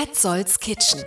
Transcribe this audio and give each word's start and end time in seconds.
Petzolds 0.00 0.60
Kitchen. 0.60 1.02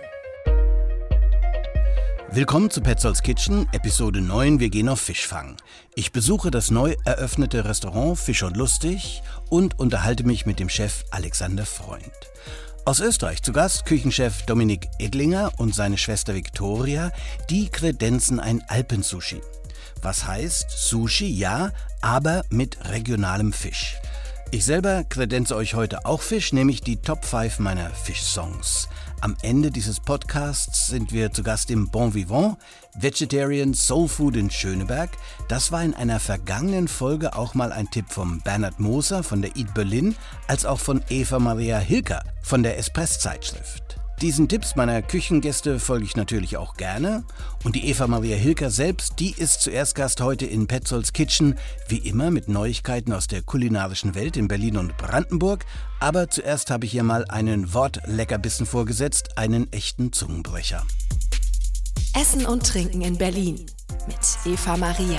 Willkommen 2.30 2.68
zu 2.68 2.82
Petzolds 2.82 3.22
Kitchen, 3.22 3.66
Episode 3.72 4.20
9. 4.20 4.60
Wir 4.60 4.68
gehen 4.68 4.90
auf 4.90 5.00
Fischfang. 5.00 5.56
Ich 5.94 6.12
besuche 6.12 6.50
das 6.50 6.70
neu 6.70 6.94
eröffnete 7.06 7.64
Restaurant 7.64 8.18
Fisch 8.18 8.42
und 8.42 8.54
Lustig 8.54 9.22
und 9.48 9.78
unterhalte 9.78 10.24
mich 10.24 10.44
mit 10.44 10.60
dem 10.60 10.68
Chef 10.68 11.04
Alexander 11.10 11.64
Freund. 11.64 12.12
Aus 12.84 13.00
Österreich 13.00 13.42
zu 13.42 13.54
Gast 13.54 13.86
Küchenchef 13.86 14.42
Dominik 14.42 14.88
Edlinger 14.98 15.52
und 15.56 15.74
seine 15.74 15.96
Schwester 15.96 16.34
Viktoria, 16.34 17.12
die 17.48 17.70
kredenzen 17.70 18.40
ein 18.40 18.62
Alpensushi. 18.68 19.40
Was 20.02 20.26
heißt 20.26 20.70
Sushi, 20.70 21.28
ja, 21.28 21.72
aber 22.02 22.44
mit 22.50 22.76
regionalem 22.90 23.54
Fisch. 23.54 23.96
Ich 24.54 24.66
selber 24.66 25.02
kredenze 25.04 25.56
euch 25.56 25.72
heute 25.72 26.04
auch 26.04 26.20
Fisch, 26.20 26.52
nämlich 26.52 26.82
die 26.82 26.98
Top 26.98 27.24
5 27.24 27.58
meiner 27.58 27.88
Fischsongs. 27.88 28.86
Am 29.22 29.34
Ende 29.40 29.70
dieses 29.70 29.98
Podcasts 29.98 30.88
sind 30.88 31.10
wir 31.10 31.32
zu 31.32 31.42
Gast 31.42 31.70
im 31.70 31.88
Bon 31.88 32.12
Vivant, 32.12 32.58
Vegetarian 32.94 33.72
Soul 33.72 34.08
Food 34.08 34.36
in 34.36 34.50
Schöneberg. 34.50 35.08
Das 35.48 35.72
war 35.72 35.82
in 35.82 35.94
einer 35.94 36.20
vergangenen 36.20 36.86
Folge 36.86 37.34
auch 37.34 37.54
mal 37.54 37.72
ein 37.72 37.90
Tipp 37.90 38.10
von 38.10 38.42
Bernhard 38.42 38.78
Moser 38.78 39.22
von 39.22 39.40
der 39.40 39.56
Eat 39.56 39.72
Berlin, 39.72 40.16
als 40.48 40.66
auch 40.66 40.80
von 40.80 41.02
Eva 41.08 41.38
Maria 41.38 41.78
Hilker 41.78 42.22
von 42.42 42.62
der 42.62 42.76
Espress-Zeitschrift. 42.76 43.91
Diesen 44.22 44.48
Tipps 44.48 44.76
meiner 44.76 45.02
Küchengäste 45.02 45.80
folge 45.80 46.04
ich 46.04 46.14
natürlich 46.14 46.56
auch 46.56 46.76
gerne. 46.76 47.24
Und 47.64 47.74
die 47.74 47.88
Eva 47.88 48.06
Maria 48.06 48.36
Hilker 48.36 48.70
selbst, 48.70 49.14
die 49.18 49.32
ist 49.32 49.62
zuerst 49.62 49.96
Gast 49.96 50.20
heute 50.20 50.46
in 50.46 50.68
Petzolds 50.68 51.12
Kitchen, 51.12 51.58
wie 51.88 51.96
immer 51.96 52.30
mit 52.30 52.46
Neuigkeiten 52.46 53.12
aus 53.12 53.26
der 53.26 53.42
kulinarischen 53.42 54.14
Welt 54.14 54.36
in 54.36 54.46
Berlin 54.46 54.76
und 54.76 54.96
Brandenburg. 54.96 55.66
Aber 55.98 56.30
zuerst 56.30 56.70
habe 56.70 56.86
ich 56.86 56.94
ihr 56.94 57.02
mal 57.02 57.24
einen 57.24 57.74
Wortleckerbissen 57.74 58.64
vorgesetzt, 58.64 59.36
einen 59.38 59.72
echten 59.72 60.12
Zungenbrecher. 60.12 60.86
Essen 62.14 62.46
und 62.46 62.64
Trinken 62.64 63.02
in 63.02 63.18
Berlin 63.18 63.66
mit 64.06 64.18
Eva 64.44 64.76
Maria. 64.76 65.18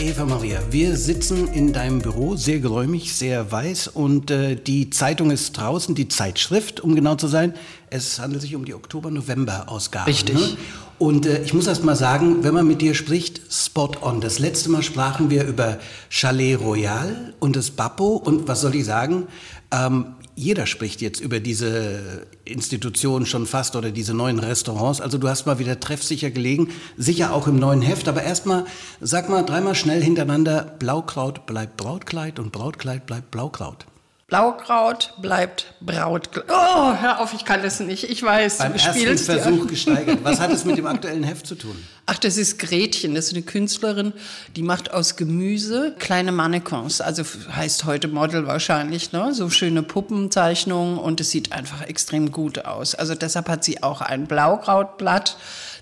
Eva 0.00 0.24
Maria, 0.24 0.58
wir 0.70 0.96
sitzen 0.96 1.46
in 1.52 1.74
deinem 1.74 1.98
Büro, 1.98 2.34
sehr 2.34 2.58
geräumig, 2.58 3.14
sehr 3.14 3.52
weiß 3.52 3.88
und 3.88 4.30
äh, 4.30 4.56
die 4.56 4.88
Zeitung 4.88 5.30
ist 5.30 5.52
draußen, 5.52 5.94
die 5.94 6.08
Zeitschrift, 6.08 6.80
um 6.80 6.94
genau 6.94 7.16
zu 7.16 7.26
sein. 7.26 7.52
Es 7.90 8.18
handelt 8.18 8.40
sich 8.40 8.54
um 8.54 8.64
die 8.64 8.72
Oktober-November-Ausgabe. 8.72 10.06
Richtig. 10.06 10.36
Ne? 10.36 10.56
Und 10.98 11.26
äh, 11.26 11.42
ich 11.42 11.52
muss 11.52 11.66
erst 11.66 11.84
mal 11.84 11.96
sagen, 11.96 12.42
wenn 12.44 12.54
man 12.54 12.66
mit 12.66 12.80
dir 12.80 12.94
spricht, 12.94 13.42
spot 13.50 13.92
on. 14.00 14.22
Das 14.22 14.38
letzte 14.38 14.70
Mal 14.70 14.82
sprachen 14.82 15.28
wir 15.28 15.44
über 15.44 15.78
Chalet 16.08 16.58
Royal 16.58 17.34
und 17.38 17.54
das 17.54 17.70
Bappo 17.70 18.16
und 18.16 18.48
was 18.48 18.62
soll 18.62 18.76
ich 18.76 18.86
sagen? 18.86 19.26
Ähm, 19.70 20.14
jeder 20.40 20.66
spricht 20.66 21.02
jetzt 21.02 21.20
über 21.20 21.38
diese 21.38 22.26
Institution 22.46 23.26
schon 23.26 23.46
fast 23.46 23.76
oder 23.76 23.90
diese 23.90 24.14
neuen 24.14 24.38
Restaurants. 24.38 25.02
Also 25.02 25.18
du 25.18 25.28
hast 25.28 25.44
mal 25.44 25.58
wieder 25.58 25.78
treffsicher 25.78 26.30
gelegen, 26.30 26.70
sicher 26.96 27.34
auch 27.34 27.46
im 27.46 27.58
neuen 27.58 27.82
Heft. 27.82 28.08
Aber 28.08 28.22
erstmal, 28.22 28.64
sag 29.00 29.28
mal 29.28 29.42
dreimal 29.42 29.74
schnell 29.74 30.02
hintereinander, 30.02 30.62
Blaukraut 30.78 31.44
bleibt 31.44 31.76
Brautkleid 31.76 32.38
und 32.38 32.52
Brautkleid 32.52 33.04
bleibt 33.04 33.30
Blaukraut. 33.30 33.86
Blaukraut 34.30 35.12
bleibt 35.20 35.74
Brautkleid. 35.80 36.46
Oh, 36.48 36.94
hör 36.94 37.20
auf, 37.20 37.34
ich 37.34 37.44
kann 37.44 37.64
das 37.64 37.80
nicht. 37.80 38.04
Ich 38.04 38.22
weiß, 38.22 38.58
Beim 38.58 38.74
du 38.74 38.78
ersten 38.78 39.18
Versuch 39.18 39.66
gesteigert. 39.66 40.20
Was 40.22 40.38
hat 40.38 40.52
es 40.52 40.64
mit 40.64 40.78
dem 40.78 40.86
aktuellen 40.86 41.24
Heft 41.24 41.48
zu 41.48 41.56
tun? 41.56 41.76
Ach, 42.06 42.16
das 42.16 42.36
ist 42.36 42.60
Gretchen, 42.60 43.16
das 43.16 43.26
ist 43.26 43.34
eine 43.34 43.42
Künstlerin, 43.42 44.12
die 44.54 44.62
macht 44.62 44.92
aus 44.92 45.16
Gemüse 45.16 45.96
kleine 45.98 46.30
Mannequins, 46.30 47.00
also 47.00 47.24
heißt 47.54 47.84
heute 47.84 48.08
Model 48.08 48.46
wahrscheinlich, 48.46 49.12
ne? 49.12 49.34
so 49.34 49.50
schöne 49.50 49.82
Puppenzeichnungen 49.82 50.98
und 50.98 51.20
es 51.20 51.30
sieht 51.30 51.52
einfach 51.52 51.82
extrem 51.82 52.30
gut 52.30 52.64
aus. 52.64 52.94
Also 52.94 53.16
deshalb 53.16 53.48
hat 53.48 53.64
sie 53.64 53.82
auch 53.82 54.00
ein 54.00 54.26
Blaukrautblatt 54.26 55.36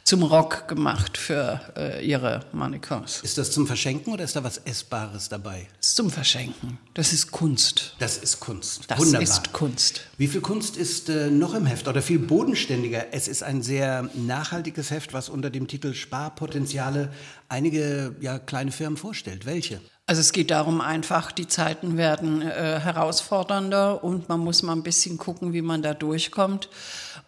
zum 0.09 0.23
Rock 0.23 0.69
gemacht 0.69 1.19
für 1.19 1.61
äh, 1.77 2.03
ihre 2.03 2.41
Mannequins. 2.53 3.20
Ist 3.23 3.37
das 3.37 3.51
zum 3.51 3.67
Verschenken 3.67 4.10
oder 4.10 4.25
ist 4.25 4.34
da 4.37 4.43
was 4.43 4.56
Essbares 4.56 5.28
dabei? 5.28 5.69
Das 5.77 5.88
ist 5.91 5.97
zum 5.97 6.10
Verschenken. 6.10 6.78
Das 6.94 7.12
ist 7.12 7.31
Kunst. 7.31 7.94
Das 7.99 8.16
ist 8.16 8.41
Kunst. 8.41 8.84
Das 8.88 8.99
Wunderbar. 8.99 9.22
ist 9.22 9.53
Kunst. 9.53 10.00
Wie 10.16 10.27
viel 10.27 10.41
Kunst 10.41 10.78
ist 10.78 11.10
äh, 11.10 11.31
noch 11.31 11.53
im 11.53 11.66
Heft 11.66 11.88
oder 11.88 12.00
viel 12.00 12.21
bodenständiger? 12.21 13.12
Es 13.12 13.28
ist 13.28 13.43
ein 13.43 13.60
sehr 13.60 14.09
nachhaltiges 14.15 14.91
Heft, 14.91 15.12
was 15.12 15.28
unter 15.28 15.50
dem 15.50 15.69
Titel 15.69 15.93
Sparpotenziale 15.93 17.12
einige 17.50 18.16
ja, 18.21 18.38
kleine 18.38 18.72
Firmen 18.72 18.97
vorstellt. 18.97 19.44
Welche? 19.44 19.78
Also 20.09 20.21
es 20.21 20.33
geht 20.33 20.51
darum 20.51 20.81
einfach, 20.81 21.33
die 21.33 21.47
Zeiten 21.47 21.99
werden 21.99 22.41
äh, 22.41 22.81
herausfordernder 22.81 24.03
und 24.03 24.31
man 24.31 24.41
muss 24.41 24.63
mal 24.63 24.73
ein 24.73 24.83
bisschen 24.83 25.19
gucken, 25.19 25.53
wie 25.53 25.61
man 25.61 25.83
da 25.83 25.93
durchkommt. 25.93 26.71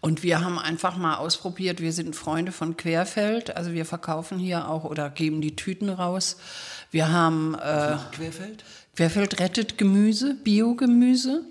Und 0.00 0.22
wir 0.22 0.42
haben 0.42 0.58
einfach 0.58 0.96
mal 0.96 1.16
ausprobiert, 1.16 1.82
wir 1.82 1.92
sind 1.92 2.16
Freunde 2.16 2.52
von 2.52 2.78
Querfeld, 2.78 3.54
also 3.54 3.72
wir 3.72 3.84
verkaufen 3.84 4.38
hier 4.38 4.66
auch 4.66 4.84
oder 4.84 5.10
geben 5.10 5.42
die 5.42 5.56
Tüten 5.56 5.90
raus. 5.90 6.38
Wir 6.90 7.12
haben 7.12 7.54
äh, 7.54 7.98
Querfeld? 8.12 8.64
Querfeld 8.96 9.40
rettet 9.40 9.76
Gemüse, 9.76 10.36
Biogemüse 10.42 11.44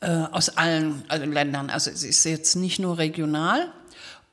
äh, 0.00 0.08
aus 0.32 0.56
allen 0.56 1.04
also 1.06 1.24
Ländern. 1.24 1.70
Also 1.70 1.92
es 1.92 2.02
ist 2.02 2.24
jetzt 2.24 2.56
nicht 2.56 2.80
nur 2.80 2.98
regional, 2.98 3.72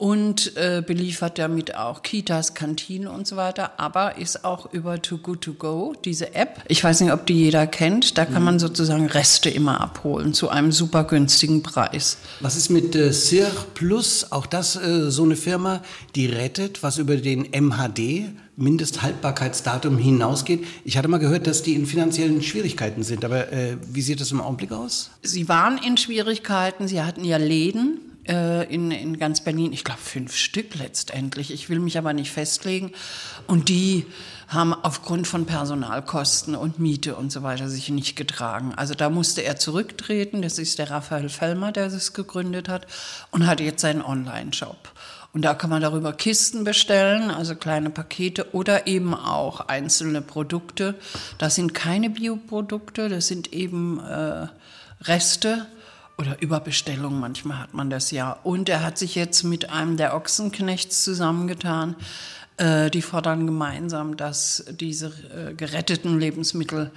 und 0.02 0.58
äh, 0.58 0.82
beliefert 0.84 1.38
damit 1.38 1.76
auch 1.76 2.02
Kitas, 2.02 2.56
Kantinen 2.56 3.08
und 3.08 3.28
so 3.28 3.36
weiter, 3.36 3.74
aber 3.78 4.18
ist 4.18 4.44
auch 4.44 4.74
über 4.74 5.00
Too 5.00 5.20
Good 5.20 5.42
To 5.42 5.54
Go, 5.54 5.94
diese 6.04 6.34
App. 6.34 6.64
Ich 6.68 6.84
weiß 6.84 7.02
nicht, 7.02 7.14
ob 7.14 7.28
die 7.28 7.36
jeder 7.36 7.68
kennt. 7.68 8.18
Da 8.18 8.26
kann 8.26 8.44
man 8.44 8.58
sozusagen 8.58 9.06
Reste 9.06 9.52
immer 9.52 9.80
abholen 9.80 10.34
zu 10.34 10.50
einem 10.50 10.72
super 10.72 11.04
günstigen 11.04 11.62
Preis. 11.62 12.18
Was 12.40 12.56
ist 12.56 12.72
mit 12.72 12.96
äh, 12.96 13.14
Sir 13.14 13.52
Plus? 13.76 14.32
Auch 14.32 14.48
das 14.48 14.76
äh, 14.76 15.12
so 15.12 15.24
eine 15.24 15.36
Firma, 15.36 15.84
die 16.16 16.26
rettet, 16.26 16.82
was 16.82 16.98
über 16.98 17.18
den 17.18 17.52
MHD 17.52 18.32
Mindesthaltbarkeitsdatum 18.56 20.00
hinausgeht. 20.00 20.66
Ich 20.84 20.98
hatte 20.98 21.10
mal 21.10 21.20
gehört, 21.20 21.46
dass 21.46 21.62
die 21.62 21.76
in 21.76 21.86
finanziellen 21.86 22.42
Schwierigkeiten 22.42 23.04
sind, 23.04 23.24
aber 23.24 23.54
äh, 23.54 23.78
wie 23.88 24.02
sieht 24.02 24.20
das 24.20 24.32
im 24.32 24.42
Augenblick 24.42 24.72
aus? 24.72 25.12
Sie 25.22 25.48
waren 25.48 25.78
in 25.78 25.96
Schwierigkeiten, 25.98 26.88
sie 26.88 27.04
hatten 27.04 27.24
ja 27.24 27.38
Läden 27.38 28.00
in, 28.26 28.92
in 28.92 29.18
ganz 29.18 29.42
Berlin, 29.42 29.74
ich 29.74 29.84
glaube 29.84 30.00
fünf 30.02 30.36
Stück 30.36 30.76
letztendlich. 30.76 31.52
Ich 31.52 31.70
will 31.70 31.80
mich 31.80 31.98
aber 31.98 32.14
nicht 32.14 32.32
festlegen. 32.32 32.92
Und 33.48 33.70
die 33.70 34.06
haben 34.48 34.74
aufgrund 34.74 35.28
von 35.28 35.46
Personalkosten 35.46 36.56
und 36.56 36.78
Miete 36.78 37.16
und 37.16 37.32
so 37.32 37.42
weiter 37.42 37.70
sich 37.70 37.90
nicht 37.90 38.16
getragen. 38.16 38.74
Also 38.76 38.94
da 38.94 39.10
musste 39.10 39.42
er 39.42 39.56
zurücktreten. 39.56 40.42
Das 40.42 40.60
ist 40.60 40.78
der 40.78 40.92
Raphael 40.92 41.30
Fellmer, 41.30 41.72
der 41.72 41.90
das 41.90 42.14
gegründet 42.14 42.70
hat 42.70 42.86
und 43.32 43.48
hat 43.48 43.60
jetzt 43.60 43.82
seinen 43.82 44.02
Online-Shop. 44.02 44.92
Und 45.34 45.44
da 45.44 45.54
kann 45.54 45.70
man 45.70 45.82
darüber 45.82 46.12
Kisten 46.12 46.66
bestellen, 46.66 47.32
also 47.32 47.56
kleine 47.56 47.90
Pakete 47.90 48.54
oder 48.54 48.86
eben 48.88 49.14
auch 49.14 49.62
einzelne 49.62 50.22
Produkte. 50.22 50.96
Das 51.38 51.56
sind 51.56 51.74
keine 51.74 52.10
Bioprodukte, 52.10 53.08
das 53.08 53.28
sind 53.28 53.54
eben 53.54 54.00
äh, 54.00 54.48
Reste 55.04 55.68
oder 56.22 56.42
Überbestellung, 56.42 57.20
manchmal 57.20 57.60
hat 57.60 57.74
man 57.74 57.90
das 57.90 58.12
ja. 58.12 58.32
Und 58.44 58.70
er 58.70 58.84
hat 58.84 58.98
sich 58.98 59.16
jetzt 59.16 59.44
mit 59.44 59.70
einem 59.70 59.98
der 59.98 60.16
Ochsenknechts 60.16 61.04
zusammengetan. 61.04 61.96
Äh, 62.58 62.92
die 62.92 63.02
fordern 63.02 63.48
gemeinsam, 63.48 64.18
dass 64.18 64.64
diese 64.70 65.08
äh, 65.08 65.54
geretteten 65.56 66.20
Lebensmittel 66.20 66.92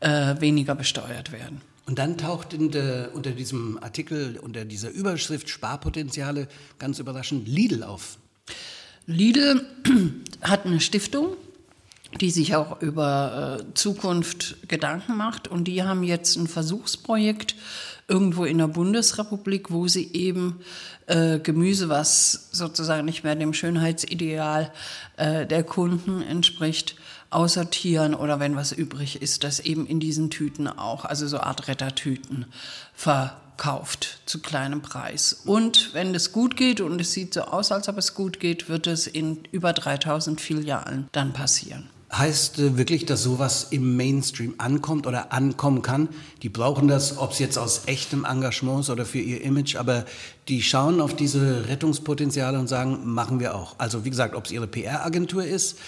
äh, 0.00 0.40
weniger 0.40 0.74
besteuert 0.74 1.30
werden. 1.30 1.60
Und 1.86 1.98
dann 1.98 2.16
taucht 2.16 2.56
der, 2.58 3.10
unter 3.14 3.32
diesem 3.32 3.78
Artikel, 3.82 4.38
unter 4.38 4.64
dieser 4.64 4.90
Überschrift 4.90 5.48
Sparpotenziale 5.50 6.48
ganz 6.78 7.00
überraschend 7.00 7.48
Lidl 7.48 7.82
auf. 7.82 8.16
Lidl 9.06 9.66
hat 10.40 10.64
eine 10.64 10.80
Stiftung, 10.80 11.36
die 12.20 12.30
sich 12.30 12.54
auch 12.54 12.80
über 12.80 13.60
äh, 13.60 13.74
Zukunft 13.74 14.56
Gedanken 14.68 15.16
macht. 15.16 15.48
Und 15.48 15.64
die 15.64 15.82
haben 15.82 16.02
jetzt 16.02 16.36
ein 16.36 16.46
Versuchsprojekt 16.46 17.56
irgendwo 18.10 18.44
in 18.44 18.58
der 18.58 18.66
Bundesrepublik, 18.66 19.70
wo 19.70 19.88
sie 19.88 20.12
eben 20.12 20.60
äh, 21.06 21.38
Gemüse, 21.38 21.88
was 21.88 22.48
sozusagen 22.50 23.04
nicht 23.04 23.24
mehr 23.24 23.36
dem 23.36 23.54
Schönheitsideal 23.54 24.72
äh, 25.16 25.46
der 25.46 25.62
Kunden 25.62 26.20
entspricht, 26.20 26.96
aussortieren 27.30 28.14
oder 28.14 28.40
wenn 28.40 28.56
was 28.56 28.72
übrig 28.72 29.22
ist, 29.22 29.44
das 29.44 29.60
eben 29.60 29.86
in 29.86 30.00
diesen 30.00 30.30
Tüten 30.30 30.66
auch, 30.66 31.04
also 31.04 31.28
so 31.28 31.38
Art 31.38 31.68
Rettertüten 31.68 32.46
verkauft 32.92 34.18
zu 34.26 34.40
kleinem 34.40 34.82
Preis. 34.82 35.42
Und 35.44 35.94
wenn 35.94 36.12
es 36.14 36.32
gut 36.32 36.56
geht 36.56 36.80
und 36.80 37.00
es 37.00 37.12
sieht 37.12 37.32
so 37.34 37.42
aus, 37.42 37.70
als 37.70 37.88
ob 37.88 37.98
es 37.98 38.14
gut 38.14 38.40
geht, 38.40 38.68
wird 38.68 38.88
es 38.88 39.06
in 39.06 39.44
über 39.52 39.72
3000 39.72 40.40
Filialen 40.40 41.08
dann 41.12 41.32
passieren. 41.32 41.88
Heißt 42.12 42.58
äh, 42.58 42.76
wirklich, 42.76 43.06
dass 43.06 43.22
sowas 43.22 43.68
im 43.70 43.96
Mainstream 43.96 44.54
ankommt 44.58 45.06
oder 45.06 45.32
ankommen 45.32 45.80
kann? 45.82 46.08
Die 46.42 46.48
brauchen 46.48 46.88
das, 46.88 47.18
ob 47.18 47.32
es 47.32 47.38
jetzt 47.38 47.56
aus 47.56 47.82
echtem 47.86 48.24
Engagement 48.24 48.80
ist 48.80 48.90
oder 48.90 49.04
für 49.04 49.20
ihr 49.20 49.42
Image, 49.42 49.76
aber 49.76 50.04
die 50.48 50.60
schauen 50.60 51.00
auf 51.00 51.14
diese 51.14 51.68
Rettungspotenziale 51.68 52.58
und 52.58 52.66
sagen, 52.66 53.00
machen 53.04 53.38
wir 53.38 53.54
auch. 53.54 53.76
Also 53.78 54.04
wie 54.04 54.10
gesagt, 54.10 54.34
ob 54.34 54.46
es 54.46 54.50
ihre 54.50 54.66
PR-Agentur 54.66 55.44
ist 55.44 55.78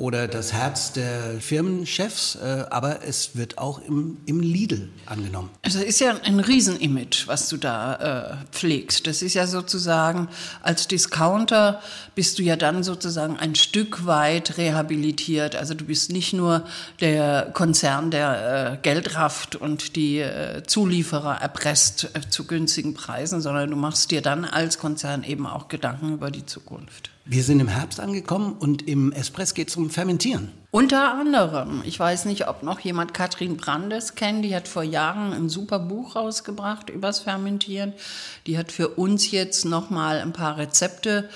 oder 0.00 0.28
das 0.28 0.54
Herz 0.54 0.92
der 0.92 1.40
Firmenchefs, 1.40 2.36
äh, 2.36 2.64
aber 2.70 3.04
es 3.04 3.36
wird 3.36 3.58
auch 3.58 3.80
im, 3.82 4.16
im 4.24 4.40
Lidl 4.40 4.88
angenommen. 5.04 5.50
Also 5.62 5.78
ist 5.80 6.00
ja 6.00 6.16
ein 6.24 6.40
Riesenimage, 6.40 7.24
was 7.26 7.48
du 7.50 7.58
da 7.58 8.40
äh, 8.40 8.46
pflegst. 8.50 9.06
Das 9.06 9.20
ist 9.20 9.34
ja 9.34 9.46
sozusagen, 9.46 10.28
als 10.62 10.88
Discounter 10.88 11.80
bist 12.14 12.38
du 12.38 12.42
ja 12.42 12.56
dann 12.56 12.82
sozusagen 12.82 13.36
ein 13.36 13.54
Stück 13.54 14.06
weit 14.06 14.56
rehabilitiert. 14.56 15.54
Also 15.54 15.74
du 15.74 15.84
bist 15.84 16.10
nicht 16.10 16.32
nur 16.32 16.64
der 17.00 17.50
Konzern, 17.52 18.10
der 18.10 18.72
äh, 18.72 18.76
Geld 18.82 19.16
rafft 19.16 19.54
und 19.54 19.96
die 19.96 20.20
äh, 20.20 20.62
Zulieferer 20.66 21.42
erpresst 21.42 22.08
äh, 22.14 22.28
zu 22.28 22.46
günstigen 22.46 22.94
Preisen, 22.94 23.42
sondern 23.42 23.70
du 23.70 23.76
machst 23.76 24.10
dir 24.10 24.22
dann 24.22 24.46
als 24.46 24.78
Konzern 24.78 25.24
eben 25.24 25.46
auch 25.46 25.68
Gedanken 25.68 26.14
über 26.14 26.30
die 26.30 26.46
Zukunft. 26.46 27.10
Wir 27.32 27.44
sind 27.44 27.60
im 27.60 27.68
Herbst 27.68 28.00
angekommen 28.00 28.56
und 28.58 28.88
im 28.88 29.12
Espresso 29.12 29.54
geht 29.54 29.68
es 29.68 29.76
um 29.76 29.88
Fermentieren. 29.88 30.50
Unter 30.72 31.14
anderem, 31.14 31.80
ich 31.86 31.96
weiß 31.96 32.24
nicht, 32.24 32.48
ob 32.48 32.64
noch 32.64 32.80
jemand 32.80 33.14
Katrin 33.14 33.56
Brandes 33.56 34.16
kennt, 34.16 34.44
die 34.44 34.52
hat 34.52 34.66
vor 34.66 34.82
Jahren 34.82 35.32
ein 35.32 35.48
super 35.48 35.78
Buch 35.78 36.16
rausgebracht 36.16 36.90
übers 36.90 37.20
Fermentieren. 37.20 37.92
Die 38.48 38.58
hat 38.58 38.72
für 38.72 38.88
uns 38.88 39.30
jetzt 39.30 39.64
nochmal 39.64 40.18
ein 40.18 40.32
paar 40.32 40.58
Rezepte 40.58 41.28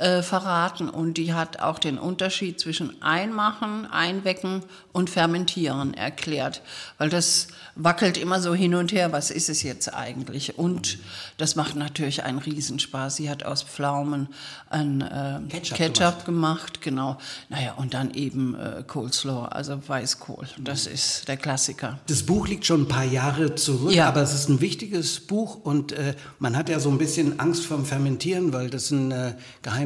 äh, 0.00 0.22
verraten 0.22 0.88
und 0.88 1.14
die 1.14 1.34
hat 1.34 1.60
auch 1.60 1.78
den 1.78 1.98
Unterschied 1.98 2.58
zwischen 2.58 3.02
Einmachen, 3.02 3.86
Einwecken 3.86 4.62
und 4.92 5.10
Fermentieren 5.10 5.94
erklärt, 5.94 6.62
weil 6.98 7.10
das 7.10 7.48
wackelt 7.76 8.16
immer 8.16 8.40
so 8.40 8.54
hin 8.54 8.74
und 8.74 8.92
her, 8.92 9.12
was 9.12 9.30
ist 9.30 9.48
es 9.48 9.62
jetzt 9.62 9.92
eigentlich? 9.92 10.58
Und 10.58 10.98
das 11.36 11.54
macht 11.54 11.76
natürlich 11.76 12.24
einen 12.24 12.38
Riesenspaß. 12.38 13.16
Sie 13.16 13.30
hat 13.30 13.44
aus 13.44 13.62
Pflaumen 13.62 14.28
ein 14.70 15.02
äh, 15.02 15.40
Ketchup, 15.48 15.76
Ketchup 15.76 16.24
gemacht. 16.24 16.80
gemacht. 16.80 16.82
genau. 16.82 17.18
Naja, 17.48 17.74
und 17.74 17.94
dann 17.94 18.12
eben 18.14 18.54
äh, 18.54 18.82
Coleslaw, 18.86 19.48
also 19.50 19.80
Weißkohl. 19.86 20.48
Das 20.58 20.86
ist 20.86 21.28
der 21.28 21.36
Klassiker. 21.36 21.98
Das 22.06 22.22
Buch 22.22 22.48
liegt 22.48 22.66
schon 22.66 22.82
ein 22.82 22.88
paar 22.88 23.04
Jahre 23.04 23.54
zurück, 23.54 23.92
ja. 23.92 24.08
aber 24.08 24.22
es 24.22 24.34
ist 24.34 24.48
ein 24.48 24.60
wichtiges 24.60 25.20
Buch 25.20 25.56
und 25.62 25.92
äh, 25.92 26.14
man 26.38 26.56
hat 26.56 26.68
ja 26.68 26.80
so 26.80 26.90
ein 26.90 26.98
bisschen 26.98 27.38
Angst 27.38 27.66
vorm 27.66 27.84
Fermentieren, 27.84 28.52
weil 28.52 28.70
das 28.70 28.88
sind 28.88 29.12
äh, 29.12 29.34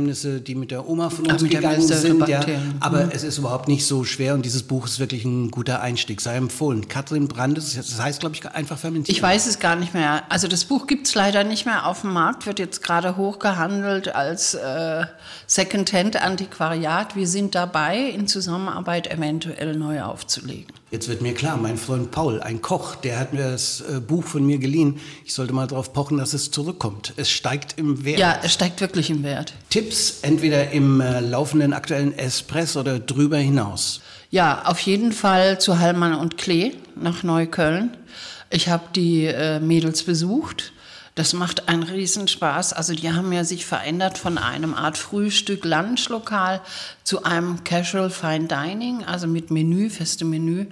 Geheimnisse, 0.04 0.40
die 0.40 0.54
mit 0.54 0.70
der 0.70 0.88
Oma 0.88 1.10
von 1.10 1.26
uns 1.26 1.42
Ach, 1.42 1.48
gegangen 1.48 1.80
sind. 1.80 2.28
Ja. 2.28 2.40
Aber 2.80 3.04
mhm. 3.04 3.10
es 3.12 3.22
ist 3.22 3.38
überhaupt 3.38 3.68
nicht 3.68 3.86
so 3.86 4.04
schwer 4.04 4.34
und 4.34 4.44
dieses 4.44 4.62
Buch 4.62 4.86
ist 4.86 4.98
wirklich 4.98 5.24
ein 5.24 5.50
guter 5.50 5.80
Einstieg. 5.80 6.20
Sei 6.20 6.36
empfohlen. 6.36 6.88
Katrin 6.88 7.28
Brandes, 7.28 7.74
das 7.74 8.00
heißt, 8.00 8.20
glaube 8.20 8.34
ich, 8.36 8.46
einfach 8.46 8.78
fermentieren. 8.78 9.16
Ich 9.16 9.22
weiß 9.22 9.46
es 9.46 9.58
gar 9.58 9.76
nicht 9.76 9.94
mehr. 9.94 10.22
Also 10.28 10.48
das 10.48 10.64
Buch 10.64 10.86
gibt 10.86 11.06
es 11.06 11.14
leider 11.14 11.44
nicht 11.44 11.66
mehr 11.66 11.86
auf 11.86 12.02
dem 12.02 12.12
Markt, 12.12 12.46
wird 12.46 12.58
jetzt 12.58 12.82
gerade 12.82 13.16
hochgehandelt 13.16 14.14
als 14.14 14.54
äh, 14.54 15.06
Secondhand-Antiquariat. 15.46 17.16
Wir 17.16 17.26
sind 17.26 17.54
dabei, 17.54 17.98
in 18.00 18.26
Zusammenarbeit 18.26 19.10
eventuell 19.10 19.76
neu 19.76 20.02
aufzulegen. 20.02 20.72
Jetzt 20.94 21.08
wird 21.08 21.22
mir 21.22 21.34
klar, 21.34 21.56
mein 21.56 21.76
Freund 21.76 22.12
Paul, 22.12 22.40
ein 22.40 22.62
Koch, 22.62 22.94
der 22.94 23.18
hat 23.18 23.32
mir 23.32 23.50
das 23.50 23.80
äh, 23.80 23.98
Buch 23.98 24.22
von 24.22 24.46
mir 24.46 24.58
geliehen. 24.58 25.00
Ich 25.24 25.34
sollte 25.34 25.52
mal 25.52 25.66
darauf 25.66 25.92
pochen, 25.92 26.18
dass 26.18 26.34
es 26.34 26.52
zurückkommt. 26.52 27.14
Es 27.16 27.32
steigt 27.32 27.80
im 27.80 28.04
Wert. 28.04 28.20
Ja, 28.20 28.38
es 28.44 28.52
steigt 28.52 28.80
wirklich 28.80 29.10
im 29.10 29.24
Wert. 29.24 29.54
Tipps 29.70 30.20
entweder 30.22 30.70
im 30.70 31.00
äh, 31.00 31.18
laufenden 31.18 31.72
aktuellen 31.72 32.16
Espresso 32.16 32.78
oder 32.78 33.00
drüber 33.00 33.38
hinaus. 33.38 34.02
Ja, 34.30 34.66
auf 34.66 34.78
jeden 34.78 35.10
Fall 35.10 35.60
zu 35.60 35.80
Hallmann 35.80 36.14
und 36.14 36.38
Klee 36.38 36.74
nach 36.94 37.24
Neukölln. 37.24 37.96
Ich 38.50 38.68
habe 38.68 38.84
die 38.94 39.24
äh, 39.24 39.58
Mädels 39.58 40.04
besucht. 40.04 40.73
Das 41.14 41.32
macht 41.32 41.68
einen 41.68 41.84
Riesenspaß. 41.84 42.72
Also 42.72 42.94
die 42.94 43.12
haben 43.12 43.32
ja 43.32 43.44
sich 43.44 43.66
verändert 43.66 44.18
von 44.18 44.36
einem 44.36 44.74
Art 44.74 44.98
Frühstück 44.98 45.64
Lunchlokal 45.64 46.60
zu 47.04 47.22
einem 47.22 47.62
Casual 47.62 48.10
Fine 48.10 48.48
Dining, 48.48 49.04
also 49.04 49.28
mit 49.28 49.50
Menü, 49.50 49.90
festem 49.90 50.30
Menü. 50.30 50.66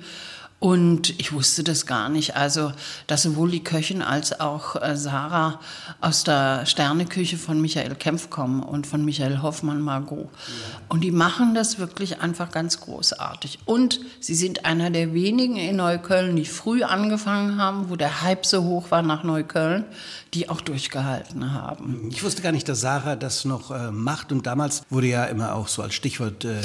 Und 0.62 1.19
ich 1.19 1.32
wusste 1.32 1.64
das 1.64 1.87
gar 1.87 2.09
nicht. 2.09 2.37
Also, 2.37 2.73
dass 3.09 3.23
sowohl 3.23 3.50
die 3.50 3.64
Köchin 3.64 4.00
als 4.00 4.38
auch 4.38 4.81
äh, 4.81 4.97
Sarah 4.97 5.59
aus 6.00 6.23
der 6.23 6.67
Sterneküche 6.67 7.37
von 7.37 7.61
Michael 7.61 7.97
Kempf 7.97 8.31
kommen 8.31 8.62
und 8.62 8.87
von 8.87 9.05
Michael 9.05 9.43
Hoffmann 9.43 9.81
Margot. 9.81 10.29
Ja. 10.31 10.81
Und 10.88 11.00
die 11.00 11.11
machen 11.11 11.56
das 11.56 11.81
wirklich 11.81 12.20
einfach 12.20 12.53
ganz 12.53 12.79
großartig. 12.79 13.59
Und 13.64 13.99
sie 14.20 14.37
sind 14.37 14.64
einer 14.64 14.91
der 14.91 15.12
wenigen 15.12 15.56
in 15.56 15.75
Neukölln, 15.75 16.37
die 16.37 16.44
früh 16.44 16.85
angefangen 16.85 17.59
haben, 17.59 17.91
wo 17.91 17.97
der 17.97 18.23
Hype 18.23 18.47
so 18.47 18.62
hoch 18.62 18.93
war 18.93 19.03
nach 19.03 19.25
Neukölln, 19.25 19.85
die 20.32 20.49
auch 20.49 20.61
durchgehalten 20.61 21.55
haben. 21.55 22.09
Ich 22.12 22.23
wusste 22.23 22.41
gar 22.41 22.53
nicht, 22.53 22.69
dass 22.69 22.82
Sarah 22.82 23.17
das 23.17 23.44
noch 23.44 23.73
äh, 23.73 23.91
macht. 23.91 24.31
Und 24.31 24.47
damals 24.47 24.85
wurde 24.91 25.09
ja 25.09 25.25
immer 25.25 25.56
auch 25.56 25.67
so 25.67 25.82
als 25.82 25.94
Stichwort 25.94 26.44
äh, 26.44 26.61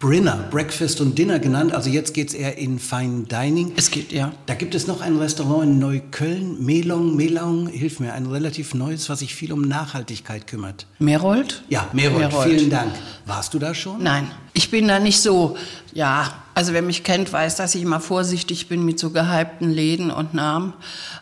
Brinner, 0.00 0.48
Breakfast 0.50 1.02
und 1.02 1.18
Dinner 1.18 1.38
genannt. 1.38 1.74
Also 1.74 1.90
jetzt 1.90 2.14
geht 2.14 2.28
es 2.28 2.34
eher 2.34 2.56
in 2.56 2.78
Fine 2.78 3.24
Dining. 3.24 3.74
Es 3.76 3.90
geht, 3.90 4.12
ja. 4.12 4.32
Da 4.46 4.54
gibt 4.54 4.74
es 4.74 4.86
noch 4.86 5.02
ein 5.02 5.18
Restaurant 5.18 5.64
in 5.64 5.78
Neukölln, 5.78 6.64
Melong, 6.64 7.16
Melong, 7.16 7.66
hilf 7.66 8.00
mir, 8.00 8.14
ein 8.14 8.24
relativ 8.24 8.72
neues, 8.72 9.10
was 9.10 9.18
sich 9.18 9.34
viel 9.34 9.52
um 9.52 9.60
Nachhaltigkeit 9.60 10.46
kümmert. 10.46 10.86
Merold? 10.98 11.64
Ja, 11.68 11.86
Merold, 11.92 12.30
Merold. 12.30 12.48
vielen 12.48 12.70
Dank. 12.70 12.92
Warst 13.26 13.52
du 13.52 13.58
da 13.58 13.74
schon? 13.74 14.02
Nein, 14.02 14.30
ich 14.54 14.70
bin 14.70 14.88
da 14.88 14.98
nicht 14.98 15.20
so, 15.20 15.58
ja, 15.92 16.32
also 16.54 16.72
wer 16.72 16.80
mich 16.80 17.04
kennt, 17.04 17.30
weiß, 17.30 17.56
dass 17.56 17.74
ich 17.74 17.82
immer 17.82 18.00
vorsichtig 18.00 18.68
bin 18.68 18.86
mit 18.86 18.98
so 18.98 19.10
gehypten 19.10 19.70
Läden 19.70 20.10
und 20.10 20.32
Namen. 20.32 20.72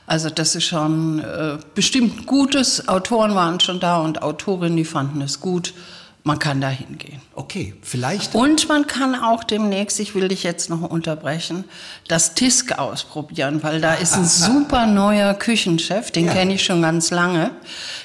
Also 0.06 0.30
das 0.30 0.54
ist 0.54 0.66
schon 0.66 1.18
äh, 1.18 1.58
bestimmt 1.74 2.26
Gutes. 2.26 2.86
Autoren 2.86 3.34
waren 3.34 3.58
schon 3.58 3.80
da 3.80 3.98
und 3.98 4.22
Autorinnen, 4.22 4.76
die 4.76 4.84
fanden 4.84 5.20
es 5.20 5.40
gut 5.40 5.74
man 6.24 6.38
kann 6.38 6.60
da 6.60 6.68
hingehen. 6.68 7.20
Okay, 7.34 7.74
vielleicht. 7.82 8.34
Und 8.34 8.68
man 8.68 8.86
kann 8.86 9.14
auch 9.14 9.44
demnächst, 9.44 9.98
ich 10.00 10.14
will 10.14 10.28
dich 10.28 10.42
jetzt 10.42 10.68
noch 10.68 10.82
unterbrechen, 10.82 11.64
das 12.06 12.34
Tisk 12.34 12.78
ausprobieren, 12.78 13.62
weil 13.62 13.80
da 13.80 13.94
ist 13.94 14.14
ein 14.14 14.24
super 14.26 14.86
neuer 14.86 15.34
Küchenchef, 15.34 16.10
den 16.10 16.26
ja. 16.26 16.32
kenne 16.32 16.54
ich 16.54 16.64
schon 16.64 16.82
ganz 16.82 17.10
lange. 17.10 17.52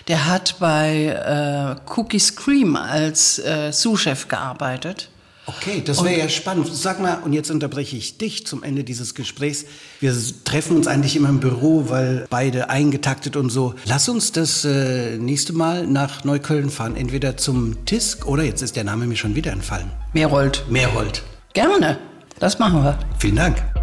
Der 0.08 0.26
hat 0.28 0.56
bei 0.60 1.08
äh, 1.08 1.92
Cookies 1.96 2.36
Cream 2.36 2.76
als 2.76 3.40
äh, 3.40 3.72
Sous-Chef 3.72 4.28
gearbeitet. 4.28 5.10
Okay, 5.46 5.82
das 5.84 6.04
wäre 6.04 6.18
ja 6.18 6.30
spannend. 6.30 6.70
Sag 6.74 7.02
mal, 7.02 7.16
und 7.24 7.34
jetzt 7.34 7.52
unterbreche 7.52 7.98
ich 7.98 8.18
dich 8.18 8.48
zum 8.48 8.64
Ende 8.64 8.84
dieses 8.84 9.14
Gesprächs. 9.14 9.66
Wir 10.00 10.16
treffen 10.46 10.78
uns 10.78 10.88
eigentlich 10.88 11.16
immer 11.18 11.30
im 11.30 11.42
Büro, 11.42 11.90
weil 11.90 12.26
beide 12.30 12.70
eingetaktet 12.70 13.36
und 13.36 13.50
so. 13.50 13.76
Lass 13.86 14.08
uns 14.08 14.32
das 14.32 14.64
äh, 14.64 15.18
nächste 15.18 15.52
Mal 15.52 15.86
nach 15.86 16.24
Neukölln 16.24 16.70
fahren. 16.70 16.96
Entweder 16.96 17.36
zum 17.36 17.86
TISK 17.86 18.26
oder 18.26 18.44
jetzt 18.44 18.62
ist 18.62 18.78
der 18.78 18.86
Name 18.86 19.06
mir 19.06 19.18
schon 19.18 19.36
wieder 19.36 19.52
entfallen. 19.52 19.92
Merold. 20.14 20.64
Merold. 20.70 21.24
Gerne. 21.54 22.00
Das 22.40 22.60
machen 22.60 22.84
wir. 22.84 22.98
Vielen 23.20 23.36
Dank. 23.36 23.83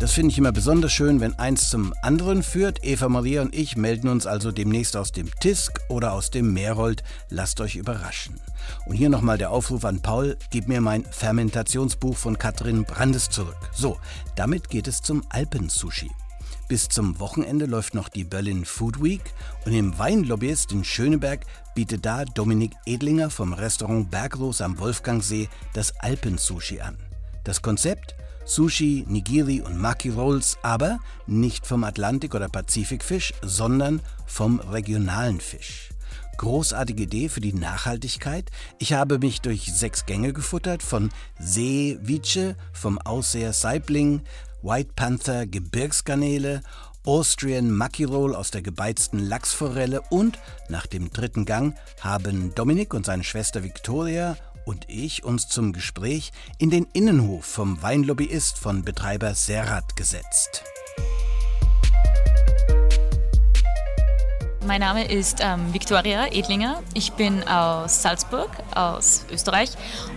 Das 0.00 0.12
finde 0.12 0.30
ich 0.30 0.38
immer 0.38 0.52
besonders 0.52 0.92
schön, 0.92 1.20
wenn 1.20 1.36
eins 1.40 1.70
zum 1.70 1.92
anderen 2.02 2.44
führt. 2.44 2.84
Eva 2.84 3.08
Maria 3.08 3.42
und 3.42 3.52
ich 3.52 3.76
melden 3.76 4.06
uns 4.08 4.28
also 4.28 4.52
demnächst 4.52 4.96
aus 4.96 5.10
dem 5.10 5.28
Tisk 5.40 5.80
oder 5.88 6.12
aus 6.12 6.30
dem 6.30 6.52
Meerold. 6.52 7.02
Lasst 7.30 7.60
euch 7.60 7.74
überraschen. 7.74 8.38
Und 8.86 8.94
hier 8.94 9.08
nochmal 9.08 9.38
der 9.38 9.50
Aufruf 9.50 9.84
an 9.84 10.00
Paul, 10.00 10.36
gib 10.50 10.68
mir 10.68 10.80
mein 10.80 11.04
Fermentationsbuch 11.04 12.16
von 12.16 12.38
Katrin 12.38 12.84
Brandes 12.84 13.28
zurück. 13.28 13.56
So, 13.74 13.98
damit 14.36 14.68
geht 14.68 14.86
es 14.86 15.02
zum 15.02 15.24
Alpensushi. 15.30 16.10
Bis 16.68 16.88
zum 16.88 17.18
Wochenende 17.18 17.66
läuft 17.66 17.94
noch 17.94 18.08
die 18.08 18.24
Berlin 18.24 18.64
Food 18.66 19.02
Week 19.02 19.22
und 19.66 19.72
im 19.72 19.98
Weinlobbyist 19.98 20.70
in 20.70 20.84
Schöneberg 20.84 21.44
bietet 21.74 22.06
da 22.06 22.24
Dominik 22.24 22.72
Edlinger 22.86 23.30
vom 23.30 23.52
Restaurant 23.52 24.12
Berglos 24.12 24.60
am 24.60 24.78
Wolfgangsee 24.78 25.48
das 25.72 25.96
Alpensushi 25.98 26.82
an. 26.82 26.96
Das 27.42 27.62
Konzept? 27.62 28.14
Sushi, 28.48 29.04
Nigiri 29.06 29.60
und 29.60 29.76
Maki 29.76 30.08
Rolls, 30.08 30.56
aber 30.62 31.00
nicht 31.26 31.66
vom 31.66 31.84
Atlantik- 31.84 32.34
oder 32.34 32.48
Pazifikfisch, 32.48 33.34
sondern 33.42 34.00
vom 34.24 34.58
regionalen 34.58 35.38
Fisch. 35.38 35.90
Großartige 36.38 37.02
Idee 37.02 37.28
für 37.28 37.42
die 37.42 37.52
Nachhaltigkeit. 37.52 38.50
Ich 38.78 38.94
habe 38.94 39.18
mich 39.18 39.42
durch 39.42 39.74
sechs 39.74 40.06
Gänge 40.06 40.32
gefuttert, 40.32 40.82
von 40.82 41.10
Seewice, 41.38 42.54
vom 42.72 42.98
Ausseher 42.98 43.52
Saibling, 43.52 44.22
White 44.62 44.92
Panther 44.96 45.46
Gebirgsgarnele, 45.46 46.62
Austrian 47.04 47.70
Maki 47.70 48.04
Roll 48.04 48.34
aus 48.34 48.50
der 48.50 48.62
gebeizten 48.62 49.18
Lachsforelle 49.18 50.02
und 50.10 50.38
nach 50.68 50.86
dem 50.86 51.10
dritten 51.10 51.44
Gang 51.44 51.74
haben 52.00 52.54
Dominik 52.54 52.92
und 52.92 53.06
seine 53.06 53.24
Schwester 53.24 53.62
Victoria 53.62 54.36
und 54.68 54.84
ich 54.86 55.24
uns 55.24 55.48
zum 55.48 55.72
Gespräch 55.72 56.30
in 56.58 56.68
den 56.68 56.86
Innenhof 56.92 57.46
vom 57.46 57.80
Weinlobbyist 57.80 58.58
von 58.58 58.84
Betreiber 58.84 59.34
Serrat 59.34 59.96
gesetzt. 59.96 60.62
Mein 64.66 64.80
Name 64.80 65.10
ist 65.10 65.38
ähm, 65.40 65.72
Viktoria 65.72 66.26
Edlinger. 66.26 66.82
Ich 66.92 67.12
bin 67.12 67.42
aus 67.48 68.02
Salzburg, 68.02 68.50
aus 68.74 69.24
Österreich. 69.32 69.70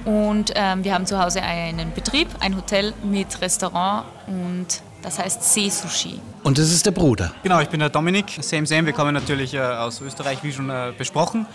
Und 0.03 0.51
ähm, 0.55 0.83
wir 0.83 0.93
haben 0.93 1.05
zu 1.05 1.17
Hause 1.17 1.41
einen 1.41 1.93
Betrieb, 1.93 2.27
ein 2.41 2.57
Hotel 2.57 2.93
mit 3.03 3.39
Restaurant 3.39 4.05
und 4.27 4.81
Das 5.01 5.17
heißt 5.17 5.41
See-Sushi. 5.43 6.19
Und 6.43 6.57
das 6.57 6.71
ist 6.71 6.85
der 6.85 6.91
Bruder. 6.91 7.33
Genau, 7.41 7.59
ich 7.59 7.69
bin 7.69 7.79
der 7.79 7.89
Dominik. 7.89 8.37
Same, 8.41 8.67
same. 8.67 8.85
Wir 8.85 8.93
kommen 8.93 9.13
natürlich 9.13 9.53
äh, 9.53 9.59
aus 9.59 10.01
Österreich, 10.01 10.43
wie 10.43 10.51
schon 10.51 10.69
äh, 10.69 10.91
besprochen. 10.97 11.47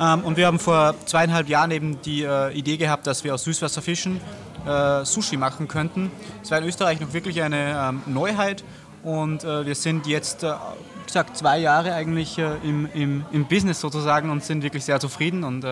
Ähm, 0.00 0.24
und 0.24 0.36
wir 0.36 0.46
haben 0.46 0.58
vor 0.58 0.94
zweieinhalb 1.06 1.48
Jahren 1.48 1.70
eben 1.70 2.00
die 2.02 2.22
äh, 2.22 2.52
Idee 2.52 2.76
gehabt, 2.76 3.06
dass 3.06 3.24
wir 3.24 3.34
aus 3.34 3.44
Süßwasserfischen 3.44 4.20
äh, 4.66 5.04
Sushi 5.04 5.36
machen 5.36 5.68
könnten. 5.68 6.10
Es 6.42 6.50
war 6.50 6.58
in 6.58 6.64
Österreich 6.64 7.00
noch 7.00 7.12
wirklich 7.12 7.42
eine 7.42 7.88
ähm, 7.88 8.02
Neuheit. 8.06 8.64
Und 9.02 9.44
äh, 9.44 9.66
wir 9.66 9.74
sind 9.74 10.06
jetzt 10.06 10.42
äh, 10.42 10.52
gesagt, 11.06 11.36
zwei 11.36 11.58
Jahre 11.58 11.94
eigentlich 11.94 12.36
im, 12.38 12.88
im, 12.92 13.24
im 13.32 13.46
Business 13.46 13.80
sozusagen 13.80 14.28
und 14.30 14.44
sind 14.44 14.62
wirklich 14.62 14.84
sehr 14.84 15.00
zufrieden 15.00 15.42
und 15.42 15.64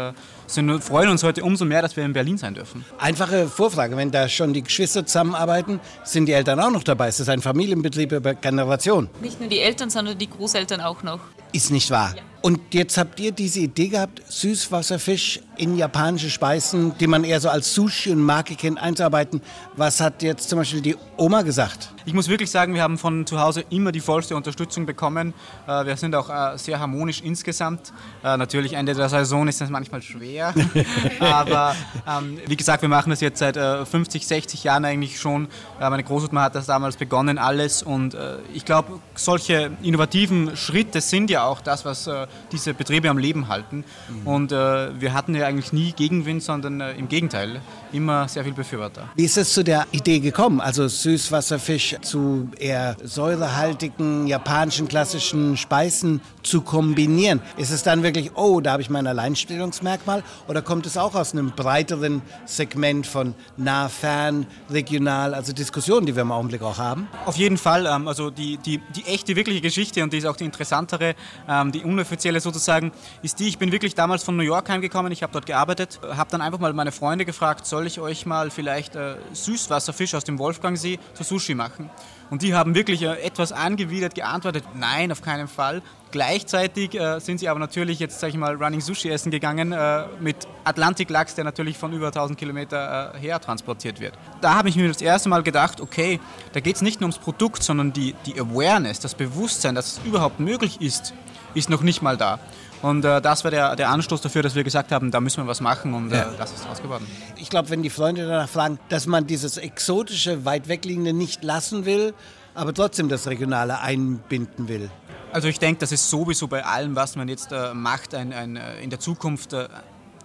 sind, 0.46 0.82
freuen 0.82 1.08
uns 1.08 1.22
heute 1.22 1.42
umso 1.42 1.64
mehr, 1.64 1.82
dass 1.82 1.96
wir 1.96 2.04
in 2.04 2.12
Berlin 2.12 2.38
sein 2.38 2.54
dürfen. 2.54 2.84
Einfache 2.98 3.46
Vorfrage, 3.48 3.96
wenn 3.96 4.10
da 4.10 4.28
schon 4.28 4.52
die 4.52 4.62
Geschwister 4.62 5.04
zusammenarbeiten, 5.04 5.80
sind 6.04 6.26
die 6.26 6.32
Eltern 6.32 6.60
auch 6.60 6.70
noch 6.70 6.84
dabei? 6.84 7.08
Ist 7.08 7.20
das 7.20 7.28
ein 7.28 7.40
Familienbetrieb 7.40 8.12
über 8.12 8.34
Generation? 8.34 9.08
Nicht 9.20 9.40
nur 9.40 9.48
die 9.48 9.60
Eltern, 9.60 9.90
sondern 9.90 10.18
die 10.18 10.30
Großeltern 10.30 10.80
auch 10.80 11.02
noch. 11.02 11.20
Ist 11.52 11.70
nicht 11.70 11.90
wahr. 11.90 12.14
Ja. 12.16 12.22
Und 12.46 12.60
jetzt 12.74 12.96
habt 12.96 13.18
ihr 13.18 13.32
diese 13.32 13.58
Idee 13.58 13.88
gehabt, 13.88 14.22
Süßwasserfisch 14.28 15.40
in 15.56 15.76
japanische 15.76 16.30
Speisen, 16.30 16.96
die 16.98 17.08
man 17.08 17.24
eher 17.24 17.40
so 17.40 17.48
als 17.48 17.74
Sushi 17.74 18.12
und 18.12 18.20
Marke 18.20 18.54
kennt, 18.54 18.78
einzuarbeiten. 18.78 19.40
Was 19.74 20.00
hat 20.00 20.22
jetzt 20.22 20.48
zum 20.48 20.60
Beispiel 20.60 20.80
die 20.80 20.96
Oma 21.16 21.42
gesagt? 21.42 21.92
Ich 22.04 22.14
muss 22.14 22.28
wirklich 22.28 22.48
sagen, 22.48 22.74
wir 22.74 22.82
haben 22.82 22.98
von 22.98 23.26
zu 23.26 23.40
Hause 23.40 23.64
immer 23.70 23.90
die 23.90 23.98
vollste 23.98 24.36
Unterstützung 24.36 24.86
bekommen. 24.86 25.34
Äh, 25.66 25.86
wir 25.86 25.96
sind 25.96 26.14
auch 26.14 26.30
äh, 26.30 26.56
sehr 26.56 26.78
harmonisch 26.78 27.20
insgesamt. 27.20 27.92
Äh, 28.22 28.36
natürlich 28.36 28.74
Ende 28.74 28.94
der 28.94 29.08
Saison 29.08 29.48
ist 29.48 29.60
das 29.60 29.68
manchmal 29.68 30.02
schwer. 30.02 30.35
Aber 31.20 31.74
ähm, 32.06 32.38
wie 32.46 32.56
gesagt, 32.56 32.82
wir 32.82 32.88
machen 32.88 33.10
das 33.10 33.20
jetzt 33.20 33.38
seit 33.38 33.56
50, 33.56 34.26
60 34.26 34.64
Jahren 34.64 34.84
eigentlich 34.84 35.18
schon. 35.20 35.48
Meine 35.78 36.02
Großmutter 36.02 36.42
hat 36.42 36.54
das 36.54 36.66
damals 36.66 36.96
begonnen, 36.96 37.38
alles. 37.38 37.82
Und 37.82 38.16
ich 38.52 38.64
glaube, 38.64 39.00
solche 39.14 39.70
innovativen 39.82 40.56
Schritte 40.56 41.00
sind 41.00 41.30
ja 41.30 41.44
auch 41.44 41.60
das, 41.60 41.84
was 41.84 42.08
diese 42.52 42.74
Betriebe 42.74 43.08
am 43.08 43.18
Leben 43.18 43.48
halten. 43.48 43.84
Mhm. 44.08 44.26
Und 44.26 44.50
wir 44.50 45.12
hatten 45.12 45.34
ja 45.34 45.46
eigentlich 45.46 45.72
nie 45.72 45.92
Gegenwind, 45.92 46.42
sondern 46.42 46.80
im 46.80 47.08
Gegenteil, 47.08 47.60
immer 47.92 48.28
sehr 48.28 48.44
viel 48.44 48.52
Befürworter. 48.52 49.08
Wie 49.14 49.24
ist 49.24 49.36
es 49.36 49.52
zu 49.52 49.62
der 49.64 49.86
Idee 49.92 50.20
gekommen? 50.20 50.60
Also 50.60 50.88
Süßwasserfisch 50.88 51.96
zu 52.02 52.48
eher 52.58 52.96
säurehaltigen 53.02 54.26
japanischen 54.26 54.88
klassischen 54.88 55.56
Speisen 55.56 56.20
zu 56.42 56.62
kombinieren. 56.62 57.40
Ist 57.56 57.70
es 57.70 57.82
dann 57.82 58.02
wirklich, 58.02 58.32
oh, 58.34 58.60
da 58.60 58.72
habe 58.72 58.82
ich 58.82 58.90
mein 58.90 59.06
Alleinstellungsmerkmal? 59.06 60.22
Oder 60.48 60.62
kommt 60.62 60.86
es 60.86 60.96
auch 60.96 61.14
aus 61.14 61.32
einem 61.32 61.52
breiteren 61.52 62.22
Segment 62.44 63.06
von 63.06 63.34
nah, 63.56 63.88
fern, 63.88 64.46
regional, 64.70 65.34
also 65.34 65.52
Diskussionen, 65.52 66.06
die 66.06 66.14
wir 66.14 66.22
im 66.22 66.32
Augenblick 66.32 66.62
auch 66.62 66.78
haben? 66.78 67.08
Auf 67.24 67.36
jeden 67.36 67.58
Fall. 67.58 67.86
Ähm, 67.86 68.08
also 68.08 68.30
die, 68.30 68.58
die, 68.58 68.78
die 68.94 69.04
echte, 69.04 69.36
wirkliche 69.36 69.60
Geschichte 69.60 70.02
und 70.02 70.12
die 70.12 70.18
ist 70.18 70.26
auch 70.26 70.36
die 70.36 70.44
interessantere, 70.44 71.14
ähm, 71.48 71.72
die 71.72 71.82
unoffizielle 71.82 72.40
sozusagen, 72.40 72.92
ist 73.22 73.38
die, 73.40 73.48
ich 73.48 73.58
bin 73.58 73.72
wirklich 73.72 73.94
damals 73.94 74.22
von 74.22 74.36
New 74.36 74.42
York 74.42 74.68
heimgekommen, 74.68 75.12
ich 75.12 75.22
habe 75.22 75.32
dort 75.32 75.46
gearbeitet, 75.46 76.00
habe 76.02 76.30
dann 76.30 76.40
einfach 76.40 76.58
mal 76.58 76.72
meine 76.72 76.92
Freunde 76.92 77.24
gefragt, 77.24 77.66
soll 77.66 77.86
ich 77.86 78.00
euch 78.00 78.26
mal 78.26 78.50
vielleicht 78.50 78.96
äh, 78.96 79.16
Süßwasserfisch 79.32 80.14
aus 80.14 80.24
dem 80.24 80.38
Wolfgangsee 80.38 80.98
zu 81.14 81.24
Sushi 81.24 81.54
machen? 81.54 81.90
Und 82.30 82.42
die 82.42 82.54
haben 82.54 82.74
wirklich 82.74 83.02
äh, 83.02 83.20
etwas 83.22 83.52
angewidert 83.52 84.14
geantwortet, 84.14 84.64
nein, 84.74 85.12
auf 85.12 85.22
keinen 85.22 85.48
Fall. 85.48 85.82
Gleichzeitig 86.10 86.94
äh, 86.94 87.20
sind 87.20 87.38
sie 87.38 87.48
aber 87.48 87.58
natürlich 87.60 87.98
jetzt, 87.98 88.20
sage 88.20 88.32
ich 88.32 88.38
mal, 88.38 88.54
Running 88.54 88.80
Sushi 88.80 89.10
essen 89.10 89.30
gegangen 89.30 89.72
äh, 89.72 90.04
mit 90.20 90.36
Atlantiklachs, 90.64 91.34
der 91.34 91.44
natürlich 91.44 91.76
von 91.78 91.92
über 91.92 92.06
1000 92.06 92.38
Kilometer 92.38 93.14
äh, 93.14 93.18
her 93.18 93.40
transportiert 93.40 94.00
wird. 94.00 94.14
Da 94.40 94.54
habe 94.54 94.68
ich 94.68 94.76
mir 94.76 94.88
das 94.88 95.02
erste 95.02 95.28
Mal 95.28 95.42
gedacht, 95.42 95.80
okay, 95.80 96.20
da 96.52 96.60
geht 96.60 96.76
es 96.76 96.82
nicht 96.82 97.00
nur 97.00 97.08
ums 97.08 97.18
Produkt, 97.18 97.62
sondern 97.62 97.92
die, 97.92 98.14
die 98.24 98.40
Awareness, 98.40 99.00
das 99.00 99.14
Bewusstsein, 99.14 99.74
dass 99.74 99.98
es 99.98 100.00
überhaupt 100.04 100.40
möglich 100.40 100.80
ist, 100.80 101.12
ist 101.54 101.70
noch 101.70 101.82
nicht 101.82 102.02
mal 102.02 102.16
da. 102.16 102.38
Und 102.86 103.04
äh, 103.04 103.20
das 103.20 103.42
war 103.42 103.50
der, 103.50 103.74
der 103.74 103.90
Anstoß 103.90 104.20
dafür, 104.20 104.44
dass 104.44 104.54
wir 104.54 104.62
gesagt 104.62 104.92
haben, 104.92 105.10
da 105.10 105.20
müssen 105.20 105.42
wir 105.42 105.48
was 105.48 105.60
machen 105.60 105.92
und 105.92 106.12
äh, 106.12 106.24
das 106.38 106.52
ist 106.52 106.64
draus 106.64 106.80
geworden. 106.80 107.04
Ich 107.34 107.50
glaube, 107.50 107.68
wenn 107.70 107.82
die 107.82 107.90
Freunde 107.90 108.28
danach 108.28 108.48
fragen, 108.48 108.78
dass 108.90 109.08
man 109.08 109.26
dieses 109.26 109.56
exotische, 109.56 110.44
weit 110.44 110.68
wegliegende 110.68 111.12
nicht 111.12 111.42
lassen 111.42 111.84
will, 111.84 112.14
aber 112.54 112.72
trotzdem 112.72 113.08
das 113.08 113.26
Regionale 113.26 113.80
einbinden 113.80 114.68
will. 114.68 114.88
Also 115.32 115.48
ich 115.48 115.58
denke, 115.58 115.80
das 115.80 115.90
ist 115.90 116.08
sowieso 116.08 116.46
bei 116.46 116.64
allem, 116.64 116.94
was 116.94 117.16
man 117.16 117.26
jetzt 117.26 117.50
äh, 117.50 117.74
macht, 117.74 118.14
ein, 118.14 118.32
ein, 118.32 118.54
äh, 118.54 118.80
in 118.80 118.90
der 118.90 119.00
Zukunft 119.00 119.52
äh, 119.52 119.66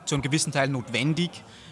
zu 0.05 0.13
einem 0.13 0.21
gewissen 0.21 0.51
Teil 0.51 0.69
notwendig. 0.69 1.31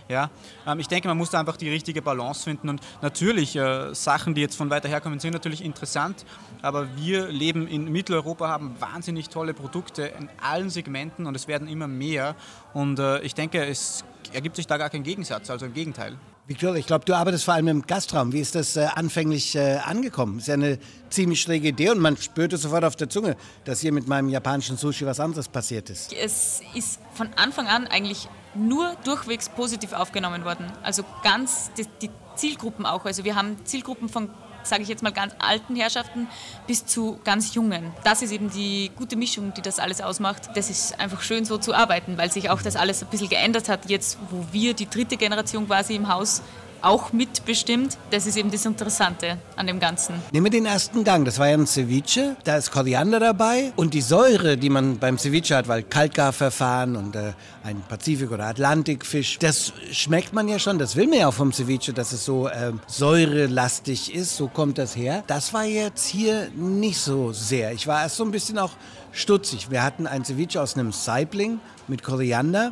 Ja, 0.09 0.31
ähm, 0.65 0.79
ich 0.79 0.87
denke, 0.87 1.07
man 1.07 1.17
muss 1.17 1.29
da 1.29 1.39
einfach 1.39 1.55
die 1.55 1.69
richtige 1.69 2.01
Balance 2.01 2.43
finden. 2.43 2.67
Und 2.67 2.81
natürlich 3.03 3.55
äh, 3.55 3.93
Sachen, 3.93 4.33
die 4.33 4.41
jetzt 4.41 4.55
von 4.55 4.71
weiter 4.71 4.89
herkommen, 4.89 5.19
sind 5.19 5.33
natürlich 5.33 5.63
interessant, 5.63 6.25
aber 6.63 6.87
wir 6.97 7.27
leben 7.27 7.67
in 7.67 7.91
Mitteleuropa, 7.91 8.47
haben 8.47 8.75
wahnsinnig 8.79 9.29
tolle 9.29 9.53
Produkte 9.53 10.07
in 10.07 10.27
allen 10.41 10.71
Segmenten 10.71 11.27
und 11.27 11.35
es 11.35 11.47
werden 11.47 11.67
immer 11.67 11.87
mehr. 11.87 12.35
Und 12.73 12.97
äh, 12.97 13.21
ich 13.21 13.35
denke, 13.35 13.63
es 13.63 14.03
ergibt 14.33 14.55
sich 14.55 14.65
da 14.65 14.77
gar 14.77 14.89
kein 14.89 15.03
Gegensatz, 15.03 15.51
also 15.51 15.67
im 15.67 15.75
Gegenteil. 15.75 16.17
Victoria, 16.49 16.79
ich 16.79 16.87
glaube, 16.87 17.05
du 17.05 17.13
arbeitest 17.13 17.45
vor 17.45 17.53
allem 17.53 17.67
im 17.67 17.81
Gastraum. 17.83 18.33
Wie 18.33 18.39
ist 18.39 18.55
das 18.55 18.75
äh, 18.75 18.87
anfänglich 18.95 19.55
äh, 19.55 19.77
angekommen? 19.85 20.39
Ist 20.39 20.47
ja 20.47 20.55
eine 20.55 20.79
ziemlich 21.11 21.39
schräge 21.41 21.67
Idee 21.67 21.91
und 21.91 21.99
man 21.99 22.17
spürte 22.17 22.57
sofort 22.57 22.83
auf 22.83 22.95
der 22.95 23.07
Zunge, 23.07 23.37
dass 23.65 23.81
hier 23.81 23.91
mit 23.91 24.07
meinem 24.07 24.29
japanischen 24.29 24.75
Sushi 24.75 25.05
was 25.05 25.19
anderes 25.19 25.47
passiert 25.47 25.91
ist. 25.91 26.11
Es 26.11 26.61
ist 26.73 26.99
von 27.13 27.29
Anfang 27.35 27.67
an 27.67 27.85
eigentlich 27.85 28.27
nur 28.55 28.95
durchwegs 29.03 29.47
positiv 29.49 29.93
aufgenommen 29.93 30.43
worden. 30.43 30.65
Also 30.81 31.03
ganz 31.21 31.69
die, 31.77 31.85
die 32.01 32.09
Zielgruppen 32.35 32.87
auch. 32.87 33.05
Also 33.05 33.23
wir 33.23 33.35
haben 33.35 33.63
Zielgruppen 33.65 34.09
von 34.09 34.31
sage 34.63 34.83
ich 34.83 34.89
jetzt 34.89 35.03
mal, 35.03 35.11
ganz 35.11 35.33
alten 35.39 35.75
Herrschaften 35.75 36.27
bis 36.67 36.85
zu 36.85 37.19
ganz 37.23 37.53
jungen. 37.53 37.91
Das 38.03 38.21
ist 38.21 38.31
eben 38.31 38.49
die 38.49 38.91
gute 38.95 39.15
Mischung, 39.15 39.53
die 39.53 39.61
das 39.61 39.79
alles 39.79 40.01
ausmacht. 40.01 40.49
Das 40.55 40.69
ist 40.69 40.99
einfach 40.99 41.21
schön 41.21 41.45
so 41.45 41.57
zu 41.57 41.73
arbeiten, 41.73 42.17
weil 42.17 42.31
sich 42.31 42.49
auch 42.49 42.61
das 42.61 42.75
alles 42.75 43.01
ein 43.01 43.09
bisschen 43.09 43.29
geändert 43.29 43.69
hat, 43.69 43.89
jetzt 43.89 44.17
wo 44.29 44.45
wir 44.51 44.73
die 44.73 44.89
dritte 44.89 45.17
Generation 45.17 45.67
quasi 45.67 45.95
im 45.95 46.07
Haus 46.07 46.41
auch 46.81 47.13
mitbestimmt. 47.13 47.97
Das 48.11 48.25
ist 48.25 48.37
eben 48.37 48.51
das 48.51 48.65
Interessante 48.65 49.37
an 49.55 49.67
dem 49.67 49.79
Ganzen. 49.79 50.15
Nehmen 50.31 50.45
wir 50.45 50.51
den 50.51 50.65
ersten 50.65 51.03
Gang. 51.03 51.25
Das 51.25 51.39
war 51.39 51.47
ja 51.47 51.55
ein 51.55 51.67
Ceviche. 51.67 52.35
Da 52.43 52.57
ist 52.57 52.71
Koriander 52.71 53.19
dabei 53.19 53.71
und 53.75 53.93
die 53.93 54.01
Säure, 54.01 54.57
die 54.57 54.69
man 54.69 54.97
beim 54.97 55.17
Ceviche 55.17 55.55
hat, 55.55 55.67
weil 55.67 55.83
Kaltgarverfahren 55.83 56.95
und 56.95 57.15
äh, 57.15 57.33
ein 57.63 57.81
Pazifik- 57.87 58.31
oder 58.31 58.45
Atlantikfisch, 58.45 59.39
das 59.39 59.73
schmeckt 59.91 60.33
man 60.33 60.47
ja 60.47 60.59
schon. 60.59 60.79
Das 60.79 60.95
will 60.95 61.07
man 61.07 61.19
ja 61.19 61.27
auch 61.27 61.33
vom 61.33 61.53
Ceviche, 61.53 61.93
dass 61.93 62.11
es 62.11 62.25
so 62.25 62.47
äh, 62.47 62.71
säurelastig 62.87 64.13
ist. 64.13 64.37
So 64.37 64.47
kommt 64.47 64.77
das 64.77 64.95
her. 64.95 65.23
Das 65.27 65.53
war 65.53 65.65
jetzt 65.65 66.07
hier 66.07 66.49
nicht 66.55 66.99
so 66.99 67.31
sehr. 67.31 67.73
Ich 67.73 67.87
war 67.87 68.03
erst 68.03 68.17
so 68.17 68.23
ein 68.23 68.31
bisschen 68.31 68.57
auch 68.57 68.71
stutzig. 69.11 69.71
Wir 69.71 69.83
hatten 69.83 70.07
ein 70.07 70.23
Ceviche 70.23 70.61
aus 70.61 70.75
einem 70.75 70.91
Saibling 70.91 71.59
mit 71.87 72.03
Koriander 72.03 72.69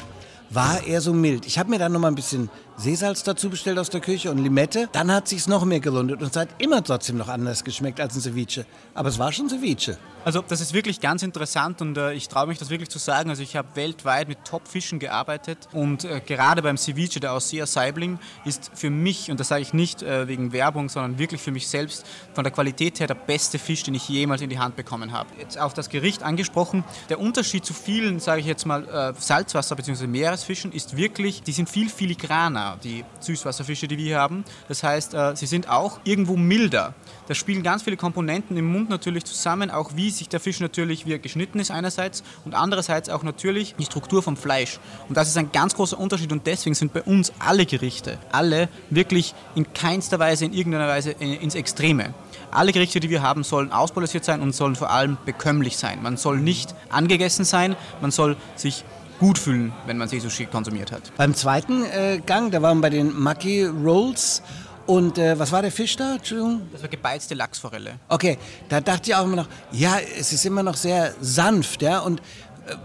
war 0.50 0.86
eher 0.86 1.02
so 1.02 1.14
mild. 1.14 1.46
Ich 1.46 1.60
habe 1.60 1.70
mir 1.70 1.80
dann 1.80 1.92
noch 1.92 2.00
mal 2.00 2.08
ein 2.08 2.16
bisschen 2.16 2.50
Seesalz 2.80 3.24
dazu 3.24 3.50
bestellt 3.50 3.80
aus 3.80 3.90
der 3.90 4.02
Küche 4.02 4.30
und 4.30 4.38
Limette. 4.38 4.88
Dann 4.92 5.12
hat 5.12 5.28
sich's 5.28 5.48
noch 5.48 5.66
mehr 5.66 5.80
gelohnt 5.80 6.12
und 6.12 6.22
es 6.22 6.36
hat 6.36 6.50
immer 6.60 6.84
trotzdem 6.84 7.18
noch 7.18 7.28
anders 7.28 7.64
geschmeckt 7.64 8.00
als 8.00 8.16
ein 8.16 8.22
Ceviche. 8.22 8.68
Aber 8.94 9.10
es 9.10 9.18
war 9.18 9.32
schon 9.32 9.50
Ceviche. 9.50 9.98
Also 10.24 10.44
das 10.46 10.62
ist 10.62 10.74
wirklich 10.74 11.00
ganz 11.00 11.24
interessant 11.24 11.82
und 11.82 11.98
äh, 11.98 12.12
ich 12.14 12.28
traue 12.28 12.48
mich 12.48 12.60
das 12.60 12.70
wirklich 12.70 12.90
zu 12.90 13.00
sagen. 13.00 13.30
Also 13.32 13.42
ich 13.42 13.56
habe 13.56 13.70
weltweit 13.76 14.28
mit 14.28 14.44
Top-Fischen 14.44 15.00
gearbeitet 15.00 15.70
und 15.72 16.04
äh, 16.04 16.22
gerade 16.24 16.62
beim 16.62 16.78
Ceviche, 16.78 17.20
der 17.20 17.32
Ausseer 17.32 17.66
Saibling, 17.66 18.20
ist 18.46 18.70
für 18.76 18.90
mich, 18.90 19.32
und 19.32 19.40
das 19.40 19.48
sage 19.48 19.62
ich 19.62 19.74
nicht 19.74 20.04
äh, 20.04 20.28
wegen 20.28 20.52
Werbung, 20.52 20.90
sondern 20.90 21.18
wirklich 21.18 21.42
für 21.42 21.52
mich 21.52 21.68
selbst, 21.70 22.06
von 22.34 22.44
der 22.44 22.52
Qualität 22.52 23.00
her 23.00 23.08
der 23.08 23.16
beste 23.16 23.58
Fisch, 23.58 23.84
den 23.84 23.96
ich 23.96 24.08
jemals 24.10 24.42
in 24.42 24.50
die 24.50 24.60
Hand 24.60 24.76
bekommen 24.76 25.14
habe. 25.14 25.30
Jetzt 25.40 25.58
auf 25.58 25.74
das 25.74 25.90
Gericht 25.90 26.24
angesprochen, 26.24 26.84
der 27.10 27.20
Unterschied 27.22 27.66
zu 27.66 27.74
vielen, 27.74 28.20
sage 28.20 28.42
ich 28.42 28.48
jetzt 28.48 28.66
mal, 28.66 28.84
äh, 28.84 29.14
Salzwasser- 29.18 29.76
bzw. 29.76 30.08
Meeresfischen 30.08 30.74
ist 30.74 30.98
wirklich, 30.98 31.42
die 31.42 31.54
sind 31.54 31.70
viel 31.70 31.90
filigraner, 31.90 32.67
die 32.76 33.04
Süßwasserfische, 33.20 33.88
die 33.88 33.98
wir 33.98 34.06
hier 34.06 34.20
haben. 34.20 34.44
Das 34.68 34.84
heißt, 34.84 35.14
äh, 35.14 35.36
sie 35.36 35.46
sind 35.46 35.70
auch 35.70 36.00
irgendwo 36.04 36.36
milder. 36.36 36.94
Da 37.28 37.34
spielen 37.34 37.64
ganz 37.64 37.84
viele 37.84 37.98
Komponenten 37.98 38.58
im 38.58 38.66
Mund 38.66 38.90
natürlich 38.90 39.26
zusammen, 39.26 39.72
auch 39.72 39.92
wie 39.96 40.10
sich 40.10 40.30
der 40.30 40.40
Fisch 40.40 40.60
natürlich, 40.60 41.06
wie 41.06 41.14
er 41.14 41.20
geschnitten 41.20 41.60
ist 41.60 41.72
einerseits 41.72 42.24
und 42.46 42.54
andererseits 42.54 43.10
auch 43.10 43.24
natürlich 43.24 43.76
die 43.78 43.86
Struktur 43.86 44.24
vom 44.24 44.38
Fleisch. 44.38 44.80
Und 45.10 45.18
das 45.18 45.28
ist 45.28 45.38
ein 45.38 45.52
ganz 45.52 45.76
großer 45.76 46.00
Unterschied 46.00 46.32
und 46.32 46.48
deswegen 46.48 46.76
sind 46.76 46.94
bei 46.94 47.04
uns 47.04 47.34
alle 47.40 47.66
Gerichte, 47.66 48.18
alle 48.32 48.70
wirklich 48.90 49.34
in 49.56 49.72
keinster 49.74 50.20
Weise, 50.20 50.46
in 50.46 50.54
irgendeiner 50.54 50.88
Weise 50.88 51.12
ins 51.12 51.56
Extreme. 51.56 52.14
Alle 52.52 52.72
Gerichte, 52.72 53.00
die 53.00 53.10
wir 53.10 53.22
haben, 53.22 53.44
sollen 53.44 53.72
ausbalanciert 53.72 54.24
sein 54.24 54.42
und 54.42 54.56
sollen 54.56 54.76
vor 54.76 54.90
allem 54.90 55.18
bekömmlich 55.26 55.78
sein. 55.78 56.02
Man 56.02 56.18
soll 56.18 56.40
nicht 56.40 56.74
angegessen 56.90 57.44
sein, 57.44 57.76
man 58.02 58.12
soll 58.12 58.38
sich 58.56 58.86
gut 59.20 59.38
fühlen, 59.38 59.74
wenn 59.86 59.98
man 59.98 60.08
Seesushi 60.08 60.46
konsumiert 60.46 60.92
hat. 60.92 61.12
Beim 61.18 61.34
zweiten 61.34 61.84
äh, 61.84 62.22
Gang, 62.26 62.52
da 62.52 62.62
waren 62.62 62.78
wir 62.78 62.84
bei 62.84 62.90
den 62.90 63.18
Maki 63.18 63.66
Rolls 63.66 64.42
und 64.86 65.18
äh, 65.18 65.38
was 65.38 65.52
war 65.52 65.62
der 65.62 65.72
Fisch 65.72 65.96
da? 65.98 66.16
Entschuldigung? 66.16 66.62
Das 66.72 66.82
war 66.82 66.90
gebeizte 66.90 67.36
Lachsforelle. 67.36 68.00
Okay, 68.08 68.38
da 68.70 68.80
dachte 68.80 69.10
ich 69.10 69.16
auch 69.16 69.26
immer 69.26 69.36
noch, 69.36 69.48
ja, 69.72 69.98
es 70.18 70.32
ist 70.32 70.46
immer 70.46 70.64
noch 70.64 70.76
sehr 70.76 71.14
sanft, 71.20 71.82
ja. 71.82 72.00
Und 72.00 72.20
äh, 72.20 72.76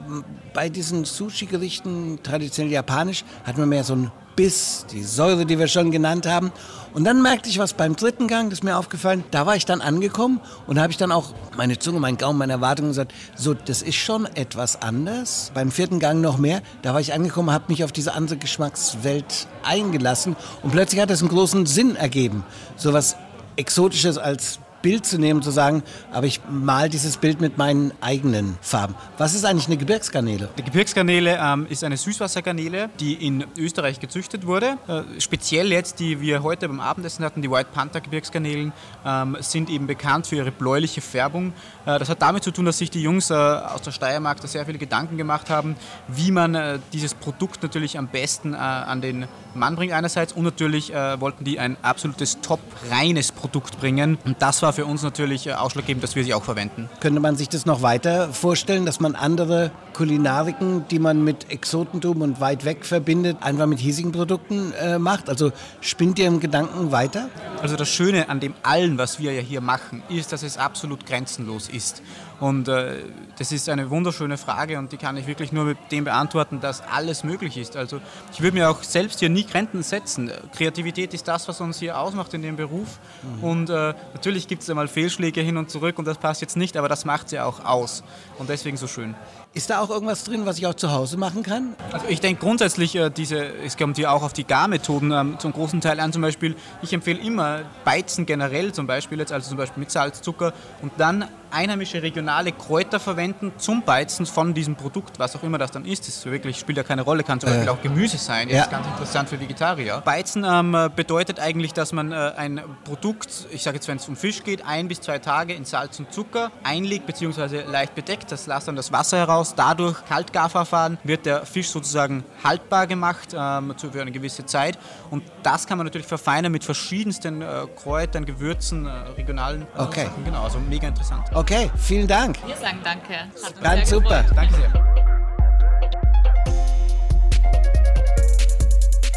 bei 0.53 0.69
diesen 0.69 1.05
Sushi-Gerichten, 1.05 2.19
traditionell 2.23 2.73
japanisch, 2.73 3.25
hat 3.45 3.57
man 3.57 3.69
mehr 3.69 3.85
so 3.85 3.93
einen 3.93 4.11
Biss, 4.37 4.87
die 4.91 5.03
Säure, 5.03 5.47
die 5.47 5.59
wir 5.59 5.69
schon 5.69 5.91
genannt 5.91 6.27
haben. 6.27 6.53
Und 6.95 7.05
dann 7.05 7.23
merkte 7.23 7.49
ich 7.49 7.59
was 7.59 7.73
beim 7.73 7.97
dritten 7.97 8.29
Gang, 8.29 8.51
das 8.51 8.59
ist 8.59 8.65
mir 8.65 8.77
aufgefallen. 8.77 9.25
Da 9.31 9.47
war 9.47 9.57
ich 9.57 9.65
dann 9.65 9.81
angekommen 9.81 10.41
und 10.67 10.79
habe 10.79 10.91
ich 10.91 10.99
dann 10.99 11.11
auch 11.11 11.33
meine 11.57 11.79
Zunge, 11.79 12.01
mein 12.01 12.19
Gaumen, 12.19 12.39
meine 12.39 12.53
Erwartungen 12.55 12.91
gesagt, 12.91 13.15
so, 13.35 13.55
das 13.55 13.81
ist 13.81 13.97
schon 13.97 14.27
etwas 14.27 14.83
anders. 14.83 15.51
Beim 15.55 15.71
vierten 15.71 16.01
Gang 16.01 16.21
noch 16.21 16.37
mehr. 16.37 16.61
Da 16.83 16.93
war 16.93 17.01
ich 17.01 17.15
angekommen, 17.15 17.51
habe 17.51 17.65
mich 17.69 17.83
auf 17.85 17.93
diese 17.93 18.15
andere 18.15 18.37
Geschmackswelt 18.37 19.47
eingelassen 19.65 20.37
und 20.63 20.73
plötzlich 20.73 21.01
hat 21.01 21.11
das 21.11 21.21
einen 21.21 21.31
großen 21.31 21.65
Sinn 21.67 21.97
ergeben. 21.97 22.45
So 22.77 22.93
was 22.93 23.17
Exotisches 23.57 24.19
als 24.19 24.59
Bild 24.83 25.07
zu 25.07 25.19
nehmen, 25.19 25.43
zu 25.43 25.51
sagen, 25.51 25.83
aber 26.13 26.27
ich 26.27 26.41
mal 26.51 26.89
dieses 26.89 27.17
Bild 27.17 27.41
mit 27.41 27.57
meinen 27.57 27.93
eigenen 28.01 28.59
Farben. 28.61 28.95
Was 29.17 29.35
ist 29.35 29.45
eigentlich 29.45 29.67
eine 29.67 29.77
Gebirgsgarnele? 29.77 30.51
Die 30.59 30.63
Gebirgsgarnele 30.63 31.39
ähm, 31.41 31.67
ist 31.71 31.85
eine 31.85 31.97
Süßwassergarnele, 31.97 32.91
die 33.01 33.15
in 33.15 33.45
Österreich 33.57 34.01
gezüchtet 34.01 34.47
wurde. 34.47 34.77
Äh, 34.89 35.21
speziell 35.21 35.71
jetzt, 35.73 36.01
die 36.01 36.21
wir 36.21 36.43
heute 36.43 36.69
beim 36.69 36.81
Abendessen 36.81 37.25
hatten, 37.25 37.43
die 37.43 37.51
White 37.51 37.71
Panther 37.73 38.01
Gebirgsgarnelen, 38.01 38.73
ähm, 39.07 39.37
sind 39.41 39.71
eben 39.71 39.87
bekannt 39.87 40.27
für 40.27 40.37
ihre 40.37 40.51
bläuliche 40.51 41.01
Färbung. 41.01 41.53
Äh, 41.87 41.99
das 41.99 42.09
hat 42.09 42.21
damit 42.21 42.43
zu 42.43 42.51
tun, 42.51 42.65
dass 42.65 42.79
sich 42.79 42.91
die 42.91 43.03
Jungs 43.03 43.31
äh, 43.31 43.35
aus 43.35 43.83
der 43.83 43.93
Steiermark 43.93 44.41
da 44.41 44.49
sehr 44.49 44.67
viele 44.67 44.79
Gedanken 44.79 45.17
gemacht 45.17 45.51
haben, 45.51 45.77
wie 46.09 46.33
man 46.33 46.55
äh, 46.55 46.79
dieses 46.93 47.15
Produkt 47.15 47.63
natürlich 47.63 47.99
am 47.99 48.09
besten 48.09 48.55
äh, 48.55 48.57
an 48.57 49.01
den 49.01 49.27
Mann 49.55 49.77
bringt 49.77 49.93
einerseits 49.93 50.33
und 50.33 50.45
natürlich 50.45 50.93
äh, 50.93 51.21
wollten 51.21 51.45
die 51.45 51.59
ein 51.59 51.77
absolutes 51.83 52.41
top 52.41 52.61
reines 52.91 53.33
Produkt 53.33 53.79
bringen 53.79 54.19
und 54.25 54.41
das 54.41 54.63
war 54.63 54.72
war 54.73 54.85
für 54.85 54.91
uns 54.91 55.03
natürlich 55.03 55.47
äh, 55.47 55.53
ausschlaggebend, 55.53 56.03
dass 56.03 56.17
wir 56.17 56.25
sie 56.25 56.33
auch 56.33 56.45
verwenden. 56.45 56.89
Könnte 57.01 57.21
man 57.21 57.37
sich 57.37 57.49
das 57.49 57.67
noch 57.67 57.83
weiter 57.83 58.33
vorstellen, 58.33 58.87
dass 58.87 59.01
man 59.01 59.15
andere 59.15 59.71
Kulinariken, 59.93 60.89
die 60.89 60.99
man 60.99 61.23
mit 61.23 61.51
Exotentum 61.51 62.23
und 62.23 62.41
weit 62.41 62.65
weg 62.65 62.87
verbindet, 62.87 63.37
einfach 63.41 63.67
mit 63.67 63.81
hiesigen 63.81 64.13
Produkten 64.13 64.73
äh, 64.73 64.99
macht? 64.99 65.29
Also 65.29 65.53
spinnt 65.83 66.19
ihr 66.19 66.27
im 66.27 66.41
Gedanken 66.41 66.91
weiter? 66.91 67.29
Also 67.61 67.77
das 67.77 67.91
Schöne 67.91 68.31
an 68.31 68.41
dem 68.41 68.55
allen, 68.63 68.97
was 68.97 69.19
wir 69.19 69.33
ja 69.33 69.43
hier 69.43 69.61
machen, 69.61 70.03
ist, 70.09 70.33
dass 70.33 70.43
es 70.43 70.57
absolut 70.57 71.05
grenzenlos 71.05 71.69
ist. 71.69 72.03
Und 72.43 72.67
äh, 72.67 72.97
das 73.39 73.53
ist 73.53 73.69
eine 73.69 73.89
wunderschöne 73.89 74.37
Frage 74.37 74.77
und 74.77 74.91
die 74.91 74.97
kann 74.97 75.17
ich 75.17 75.29
wirklich 75.29 75.53
nur 75.53 75.63
mit 75.63 75.79
dem 75.93 76.03
beantworten, 76.03 76.59
dass 76.61 76.83
alles 76.83 77.23
möglich 77.23 77.57
ist. 77.57 77.77
Also 77.77 78.01
ich 78.33 78.41
würde 78.41 78.57
mir 78.57 78.69
auch 78.69 78.83
selbst 78.83 79.21
hier 79.21 79.29
nie 79.29 79.45
Grenzen 79.47 79.85
setzen. 79.85 80.29
Kreativität 80.53 81.15
ist 81.15 81.29
das, 81.29 81.47
was 81.47 81.61
uns 81.61 81.79
hier 81.79 81.97
ausmacht 81.97 82.35
in 82.35 82.43
dem 82.43 82.57
Beruf. 82.57 82.99
Mhm. 83.23 83.45
Und 83.45 83.71
äh, 83.71 83.95
natürlich 84.13 84.49
gibt 84.49 84.63
es 84.63 84.71
einmal 84.71 84.89
Fehlschläge 84.89 85.41
hin 85.41 85.57
und 85.57 85.71
zurück 85.71 86.01
und 86.01 86.05
das 86.05 86.19
passt 86.19 86.41
jetzt 86.41 86.57
nicht, 86.57 86.77
aber 86.77 86.89
das 86.89 87.05
macht 87.05 87.29
sie 87.29 87.39
auch 87.39 87.65
aus. 87.65 88.03
Und 88.39 88.51
deswegen 88.51 88.77
so 88.77 88.89
schön. 88.89 89.15
Ist 89.55 89.71
da 89.71 89.79
auch 89.79 89.91
irgendwas 89.91 90.25
drin, 90.25 90.45
was 90.45 90.59
ich 90.59 90.67
auch 90.67 90.75
zu 90.75 90.91
Hause 90.91 91.19
machen 91.19 91.45
kann? 91.45 91.77
Also 91.93 92.07
ich 92.09 92.19
denke 92.19 92.41
grundsätzlich, 92.41 92.97
äh, 92.97 93.09
diese, 93.11 93.45
es 93.65 93.77
kommt 93.77 93.99
hier 93.99 94.11
auch 94.11 94.25
auf 94.25 94.33
die 94.33 94.45
Garmethoden 94.45 95.13
ähm, 95.13 95.39
zum 95.39 95.53
großen 95.53 95.81
Teil 95.81 96.01
an. 96.01 96.13
Zum 96.13 96.23
Beispiel, 96.23 96.57
ich 96.83 96.93
empfehle 96.93 97.21
immer 97.21 97.61
Beizen 97.85 98.27
generell 98.27 98.73
zum 98.73 98.89
Beispiel, 98.89 99.21
jetzt, 99.21 99.31
also 99.31 99.49
zum 99.49 99.59
Beispiel 99.59 99.79
mit 99.79 99.93
Salz, 99.93 100.23
Zucker 100.23 100.53
und 100.81 100.91
dann 100.97 101.29
einheimische 101.53 102.03
regionale 102.03 102.53
Kräuter 102.53 102.99
verwenden 102.99 103.53
zum 103.59 103.83
Beizen 103.83 104.27
von 104.27 104.55
diesem 104.55 104.77
Produkt, 104.77 105.19
was 105.19 105.37
auch 105.37 105.43
immer 105.43 105.59
das 105.59 105.71
dann 105.71 105.85
ist. 105.85 106.09
Das 106.09 106.25
wirklich 106.25 106.59
spielt 106.59 106.79
ja 106.79 106.85
keine 106.85 107.03
Rolle, 107.03 107.23
kann 107.23 107.41
zum 107.41 107.51
Beispiel 107.51 107.69
äh. 107.69 107.71
auch 107.71 107.83
Gemüse 107.83 108.19
sein. 108.19 108.49
Das 108.49 108.57
ja. 108.57 108.63
ist 108.65 108.71
ganz 108.71 108.87
interessant 108.87 109.29
für 109.29 109.41
Vegetarier. 109.41 110.03
Beizen 110.05 110.45
ähm, 110.45 110.77
bedeutet 110.97 111.39
eigentlich, 111.39 111.73
dass 111.73 111.93
man 111.93 112.13
äh, 112.13 112.33
ein 112.37 112.61
Produkt, 112.85 113.47
ich 113.51 113.63
sage 113.63 113.77
jetzt, 113.77 113.89
wenn 113.89 113.99
es 113.99 114.09
um 114.09 114.17
Fisch 114.17 114.43
geht, 114.43 114.65
ein 114.67 114.89
bis 114.89 115.01
zwei 115.01 115.19
Tage 115.19 115.55
in 115.55 115.65
Salz 115.65 115.99
und 115.99 116.13
Zucker 116.13 116.51
einlegt 116.65 117.07
bzw. 117.07 117.63
leicht 117.63 117.95
bedeckt. 117.95 118.33
Das 118.33 118.47
lässt 118.47 118.69
dann 118.69 118.77
das 118.77 118.93
Wasser 118.93 119.19
heraus. 119.19 119.55
Dadurch 119.55 120.05
Kaltgarverfahren 120.07 120.99
wird 121.05 121.27
der 121.27 121.45
Fisch 121.47 121.69
sozusagen 121.69 122.25
haltbar 122.43 122.87
gemacht 122.87 123.35
ähm, 123.37 123.75
für 123.77 124.01
eine 124.01 124.13
gewisse 124.13 124.47
Zeit. 124.47 124.79
Und 125.11 125.23
das 125.43 125.67
kann 125.67 125.79
man 125.79 125.87
natürlich 125.87 126.07
verfeinern 126.07 126.53
mit 126.53 126.65
verschiedensten 126.65 127.43
äh, 127.43 127.67
Kräutern, 127.77 128.25
Gewürzen, 128.25 128.87
äh, 128.87 128.91
regionalen 129.17 129.63
äh, 129.63 129.83
okay. 129.83 130.05
Sachen. 130.05 130.25
Genau, 130.25 130.43
also 130.45 130.59
mega 130.59 130.89
interessant. 130.89 131.25
Okay. 131.33 131.42
Okay, 131.43 131.73
vielen 131.77 132.07
Dank. 132.07 132.39
Wir 132.47 132.55
sagen 132.55 132.79
danke. 132.85 133.15
Ganz 133.61 133.91
super. 133.91 134.23
Gefreut. 134.23 134.37
Danke 134.37 134.55
sehr. 134.55 134.73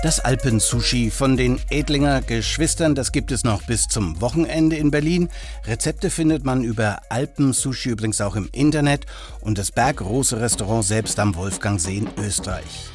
Das 0.02 0.20
Alpensushi 0.22 1.12
von 1.12 1.38
den 1.38 1.60
Edlinger 1.70 2.24
Geschwistern, 2.24 2.96
das 2.96 3.12
gibt 3.12 3.32
es 3.32 3.44
noch 3.44 3.62
bis 3.62 3.88
zum 3.88 4.22
Wochenende 4.22 4.76
in 4.76 4.90
Berlin. 4.90 5.30
Rezepte 5.66 6.10
findet 6.10 6.44
man 6.44 6.64
über 6.64 7.00
Alpensushi 7.10 7.90
übrigens 7.90 8.20
auch 8.22 8.36
im 8.36 8.50
Internet 8.52 9.06
und 9.42 9.60
das 9.60 9.72
Bergrose 9.72 10.42
Restaurant 10.42 10.84
selbst 10.84 11.20
am 11.20 11.36
Wolfgangsee 11.36 11.98
in 11.98 12.10
Österreich. 12.18 12.90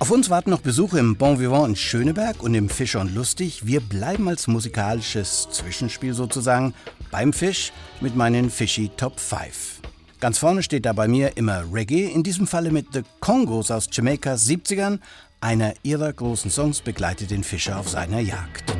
Auf 0.00 0.10
uns 0.10 0.28
warten 0.28 0.50
noch 0.50 0.60
Besuche 0.60 0.98
im 0.98 1.14
Bon 1.16 1.38
Vivant 1.38 1.68
in 1.68 1.76
Schöneberg 1.76 2.42
und 2.42 2.56
im 2.56 2.68
Fischer 2.68 3.00
und 3.00 3.14
Lustig. 3.14 3.64
Wir 3.64 3.80
bleiben 3.80 4.26
als 4.26 4.48
musikalisches 4.48 5.48
Zwischenspiel 5.52 6.14
sozusagen 6.14 6.74
beim 7.12 7.32
Fisch 7.32 7.72
mit 8.00 8.16
meinen 8.16 8.50
Fishy 8.50 8.90
Top 8.96 9.20
5. 9.20 9.80
Ganz 10.18 10.38
vorne 10.38 10.64
steht 10.64 10.86
da 10.86 10.92
bei 10.92 11.06
mir 11.06 11.36
immer 11.36 11.64
Reggae, 11.72 12.06
in 12.06 12.24
diesem 12.24 12.48
Falle 12.48 12.72
mit 12.72 12.86
The 12.92 13.02
Congos 13.20 13.70
aus 13.70 13.88
Jamaikas 13.92 14.48
70ern. 14.48 14.98
Einer 15.40 15.74
ihrer 15.82 16.12
großen 16.12 16.50
Songs 16.50 16.80
begleitet 16.80 17.30
den 17.30 17.44
Fischer 17.44 17.78
auf 17.78 17.88
seiner 17.88 18.20
Jagd. 18.20 18.71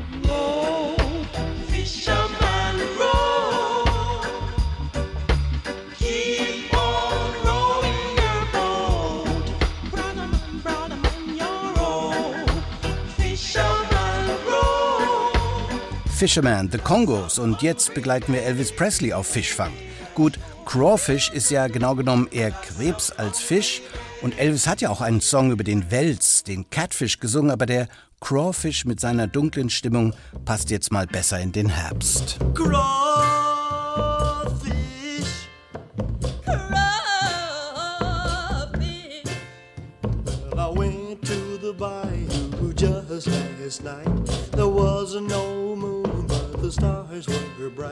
Fisherman, 16.23 16.69
The 16.71 16.79
Congos 16.79 17.41
und 17.41 17.63
jetzt 17.63 17.95
begleiten 17.95 18.33
wir 18.33 18.45
Elvis 18.45 18.71
Presley 18.71 19.13
auf 19.13 19.27
Fischfang. 19.27 19.73
Gut, 20.15 20.39
Crawfish 20.67 21.31
ist 21.31 21.51
ja 21.51 21.67
genau 21.67 21.97
genommen 21.97 22.29
eher 22.31 22.53
Krebs 22.53 23.11
als 23.11 23.41
Fisch 23.41 23.83
und 24.21 24.39
Elvis 24.39 24.69
hat 24.69 24.81
ja 24.81 24.91
auch 24.91 25.01
einen 25.01 25.21
Song 25.21 25.51
über 25.51 25.65
den 25.65 25.91
Wels, 25.91 26.45
den 26.45 26.71
Catfish 26.71 27.19
gesungen, 27.19 27.51
aber 27.51 27.67
der 27.67 27.89
Crawfish 28.21 28.85
mit 28.85 29.01
seiner 29.01 29.27
dunklen 29.27 29.69
Stimmung 29.69 30.15
passt 30.45 30.71
jetzt 30.71 30.93
mal 30.93 31.09
besser 31.09 31.41
in 31.41 31.51
den 31.51 31.69
Herbst. 31.69 32.39
Crawfish, 32.55 33.42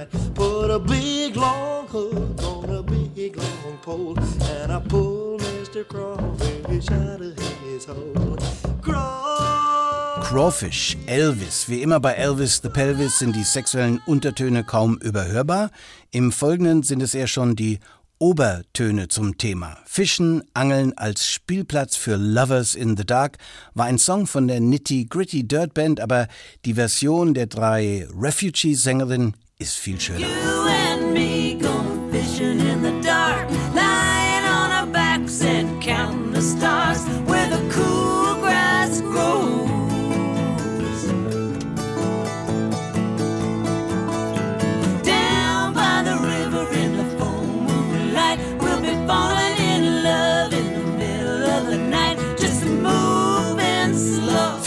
bright. 0.08 0.34
Put 0.34 0.70
a 0.70 0.78
big 0.78 1.36
long 1.36 1.86
hook 1.88 2.42
on 2.42 2.70
a 2.70 2.82
big 2.82 3.36
long 3.36 3.78
pole, 3.82 4.18
and 4.18 4.72
I 4.72 4.80
pulled 4.80 5.42
Mr. 5.42 5.86
Crawfish 5.86 6.90
out 6.90 7.20
of 7.20 7.38
his 7.64 7.86
hole. 7.86 8.36
Craw 8.82 10.20
Crawfish, 10.22 10.96
Elvis. 11.06 11.68
Wie 11.68 11.82
immer 11.82 12.00
bei 12.00 12.14
Elvis 12.14 12.60
the 12.62 12.68
Pelvis 12.68 13.18
sind 13.18 13.34
die 13.34 13.42
sexuellen 13.42 14.00
Untertöne 14.06 14.64
kaum 14.64 14.98
überhörbar. 14.98 15.70
Im 16.12 16.30
Folgenden 16.30 16.82
sind 16.82 17.02
es 17.02 17.14
eher 17.14 17.26
schon 17.26 17.56
die 17.56 17.80
Obertöne 18.18 19.08
zum 19.08 19.38
Thema. 19.38 19.78
Fischen, 19.86 20.44
Angeln 20.52 20.92
als 20.96 21.26
Spielplatz 21.26 21.96
für 21.96 22.16
Lovers 22.16 22.74
in 22.74 22.96
the 22.96 23.06
Dark 23.06 23.38
war 23.72 23.86
ein 23.86 23.98
Song 23.98 24.26
von 24.26 24.46
der 24.46 24.60
Nitty 24.60 25.06
Gritty 25.06 25.48
Dirt 25.48 25.72
Band, 25.72 26.00
aber 26.00 26.28
die 26.66 26.74
Version 26.74 27.32
der 27.32 27.46
drei 27.46 28.06
Refugee-Sängerinnen 28.14 29.34
ist 29.60 29.78
viel 29.78 30.00
schöner. 30.00 30.26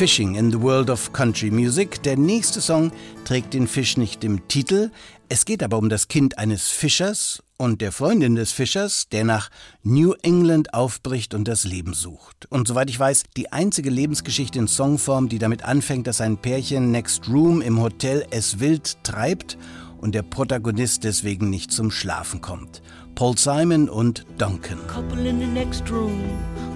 Fishing 0.03 0.35
in 0.35 0.51
the 0.51 0.61
World 0.61 0.89
of 0.89 1.13
Country 1.13 1.49
Music. 1.49 2.03
Der 2.03 2.17
nächste 2.17 2.59
Song 2.59 2.91
trägt 3.23 3.53
den 3.53 3.69
Fisch 3.69 3.95
nicht 3.95 4.25
im 4.25 4.49
Titel. 4.49 4.91
Es 5.29 5.45
geht 5.45 5.63
aber 5.63 5.77
um 5.77 5.87
das 5.87 6.09
Kind 6.09 6.37
eines 6.37 6.67
Fischers 6.67 7.41
und 7.55 7.79
der 7.79 7.93
Freundin 7.93 8.35
des 8.35 8.51
Fischers, 8.51 9.07
der 9.13 9.23
nach 9.23 9.49
New 9.81 10.11
England 10.21 10.73
aufbricht 10.73 11.33
und 11.33 11.47
das 11.47 11.63
Leben 11.63 11.93
sucht. 11.93 12.47
Und 12.49 12.67
soweit 12.67 12.89
ich 12.89 12.99
weiß, 12.99 13.23
die 13.37 13.53
einzige 13.53 13.89
Lebensgeschichte 13.89 14.59
in 14.59 14.67
Songform, 14.67 15.29
die 15.29 15.39
damit 15.39 15.63
anfängt, 15.63 16.05
dass 16.05 16.19
ein 16.19 16.35
Pärchen 16.35 16.91
Next 16.91 17.29
Room 17.29 17.61
im 17.61 17.79
Hotel 17.81 18.27
es 18.29 18.59
wild 18.59 19.01
treibt 19.03 19.57
und 20.01 20.15
der 20.15 20.23
Protagonist 20.23 21.05
deswegen 21.05 21.49
nicht 21.49 21.71
zum 21.71 21.91
Schlafen 21.91 22.41
kommt. 22.41 22.81
Paul 23.15 23.37
Simon 23.37 23.87
und 23.87 24.25
Duncan. 24.37 24.85
Couple 24.87 25.25
in 25.25 25.39
the 25.39 25.47
next 25.47 25.89
room, 25.89 26.23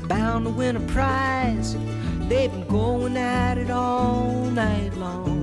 bound 0.07 0.45
to 0.45 0.57
win 0.57 0.77
a 0.77 0.81
prize. 0.93 1.75
They've 2.27 2.51
been 2.51 2.67
going 2.67 3.17
at 3.17 3.57
it 3.57 3.69
all 3.69 4.45
night 4.51 4.95
long. 4.97 5.37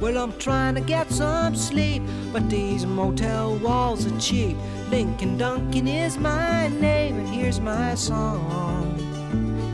Well, 0.00 0.18
I'm 0.18 0.38
trying 0.38 0.74
to 0.74 0.80
get 0.80 1.10
some 1.10 1.56
sleep, 1.56 2.02
but 2.32 2.48
these 2.50 2.84
motel 2.84 3.56
walls 3.56 4.06
are 4.06 4.20
cheap. 4.20 4.56
Lincoln 4.90 5.38
Duncan 5.38 5.88
is 5.88 6.18
my 6.18 6.68
name, 6.68 7.18
and 7.18 7.28
here's 7.28 7.58
my 7.58 7.94
song. 7.94 8.98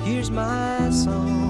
Here's 0.05 0.31
my 0.31 0.89
song. 0.91 1.41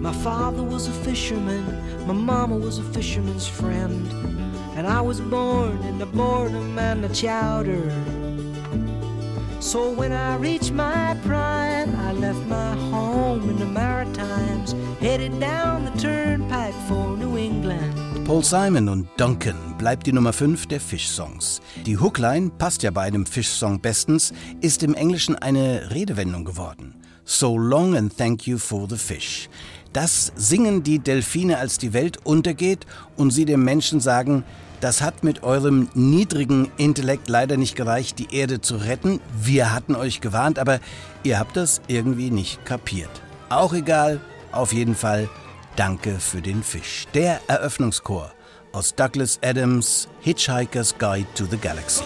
My 0.00 0.12
father 0.12 0.62
was 0.62 0.88
a 0.88 0.92
fisherman, 0.92 1.64
my 2.06 2.14
mama 2.14 2.56
was 2.56 2.78
a 2.78 2.84
fisherman's 2.84 3.46
friend, 3.46 4.10
and 4.76 4.86
I 4.86 5.00
was 5.00 5.20
born 5.20 5.82
in 5.82 5.98
the 5.98 6.06
boredom 6.06 6.78
and 6.78 7.02
the 7.04 7.14
chowder. 7.14 7.92
So 9.66 9.90
when 9.90 10.12
I 10.12 10.36
reached 10.36 10.72
my 10.72 11.16
prime, 11.26 11.92
I 11.96 12.12
left 12.12 12.46
my 12.46 12.76
home 12.92 13.50
in 13.50 13.58
the 13.58 13.66
Maritimes, 13.66 14.76
headed 15.00 15.40
down 15.40 15.86
the 15.86 15.90
turnpike 16.00 16.72
for 16.86 17.16
New 17.16 17.36
England. 17.36 18.24
Paul 18.24 18.44
Simon 18.44 18.88
und 18.88 19.08
Duncan 19.16 19.56
bleibt 19.76 20.06
die 20.06 20.12
Nummer 20.12 20.32
5 20.32 20.66
der 20.68 20.78
Fish-Songs. 20.78 21.60
Die 21.84 21.98
Hookline 21.98 22.52
passt 22.56 22.84
ja 22.84 22.92
bei 22.92 23.02
einem 23.02 23.26
Fish-Song 23.26 23.80
bestens, 23.80 24.32
ist 24.60 24.84
im 24.84 24.94
Englischen 24.94 25.34
eine 25.34 25.90
Redewendung 25.90 26.44
geworden. 26.44 26.94
So 27.24 27.58
long 27.58 27.96
and 27.96 28.16
thank 28.16 28.46
you 28.46 28.58
for 28.58 28.88
the 28.88 28.96
fish. 28.96 29.48
Das 29.92 30.30
singen 30.36 30.84
die 30.84 31.00
Delfine, 31.00 31.58
als 31.58 31.78
die 31.78 31.92
Welt 31.92 32.18
untergeht 32.22 32.86
und 33.16 33.32
sie 33.32 33.44
dem 33.44 33.64
Menschen 33.64 33.98
sagen, 33.98 34.44
das 34.80 35.02
hat 35.02 35.24
mit 35.24 35.42
eurem 35.42 35.88
niedrigen 35.94 36.70
Intellekt 36.76 37.28
leider 37.28 37.56
nicht 37.56 37.76
gereicht, 37.76 38.18
die 38.18 38.34
Erde 38.34 38.60
zu 38.60 38.76
retten. 38.76 39.20
Wir 39.38 39.72
hatten 39.72 39.94
euch 39.94 40.20
gewarnt, 40.20 40.58
aber 40.58 40.80
ihr 41.22 41.38
habt 41.38 41.56
das 41.56 41.80
irgendwie 41.88 42.30
nicht 42.30 42.64
kapiert. 42.64 43.10
Auch 43.48 43.72
egal, 43.72 44.20
auf 44.52 44.72
jeden 44.72 44.94
Fall 44.94 45.28
danke 45.76 46.18
für 46.18 46.42
den 46.42 46.62
Fisch. 46.62 47.06
Der 47.14 47.40
Eröffnungschor 47.48 48.32
aus 48.72 48.94
Douglas 48.94 49.38
Adams 49.42 50.08
Hitchhiker's 50.20 50.96
Guide 50.98 51.26
to 51.34 51.44
the 51.46 51.56
Galaxy. 51.56 52.04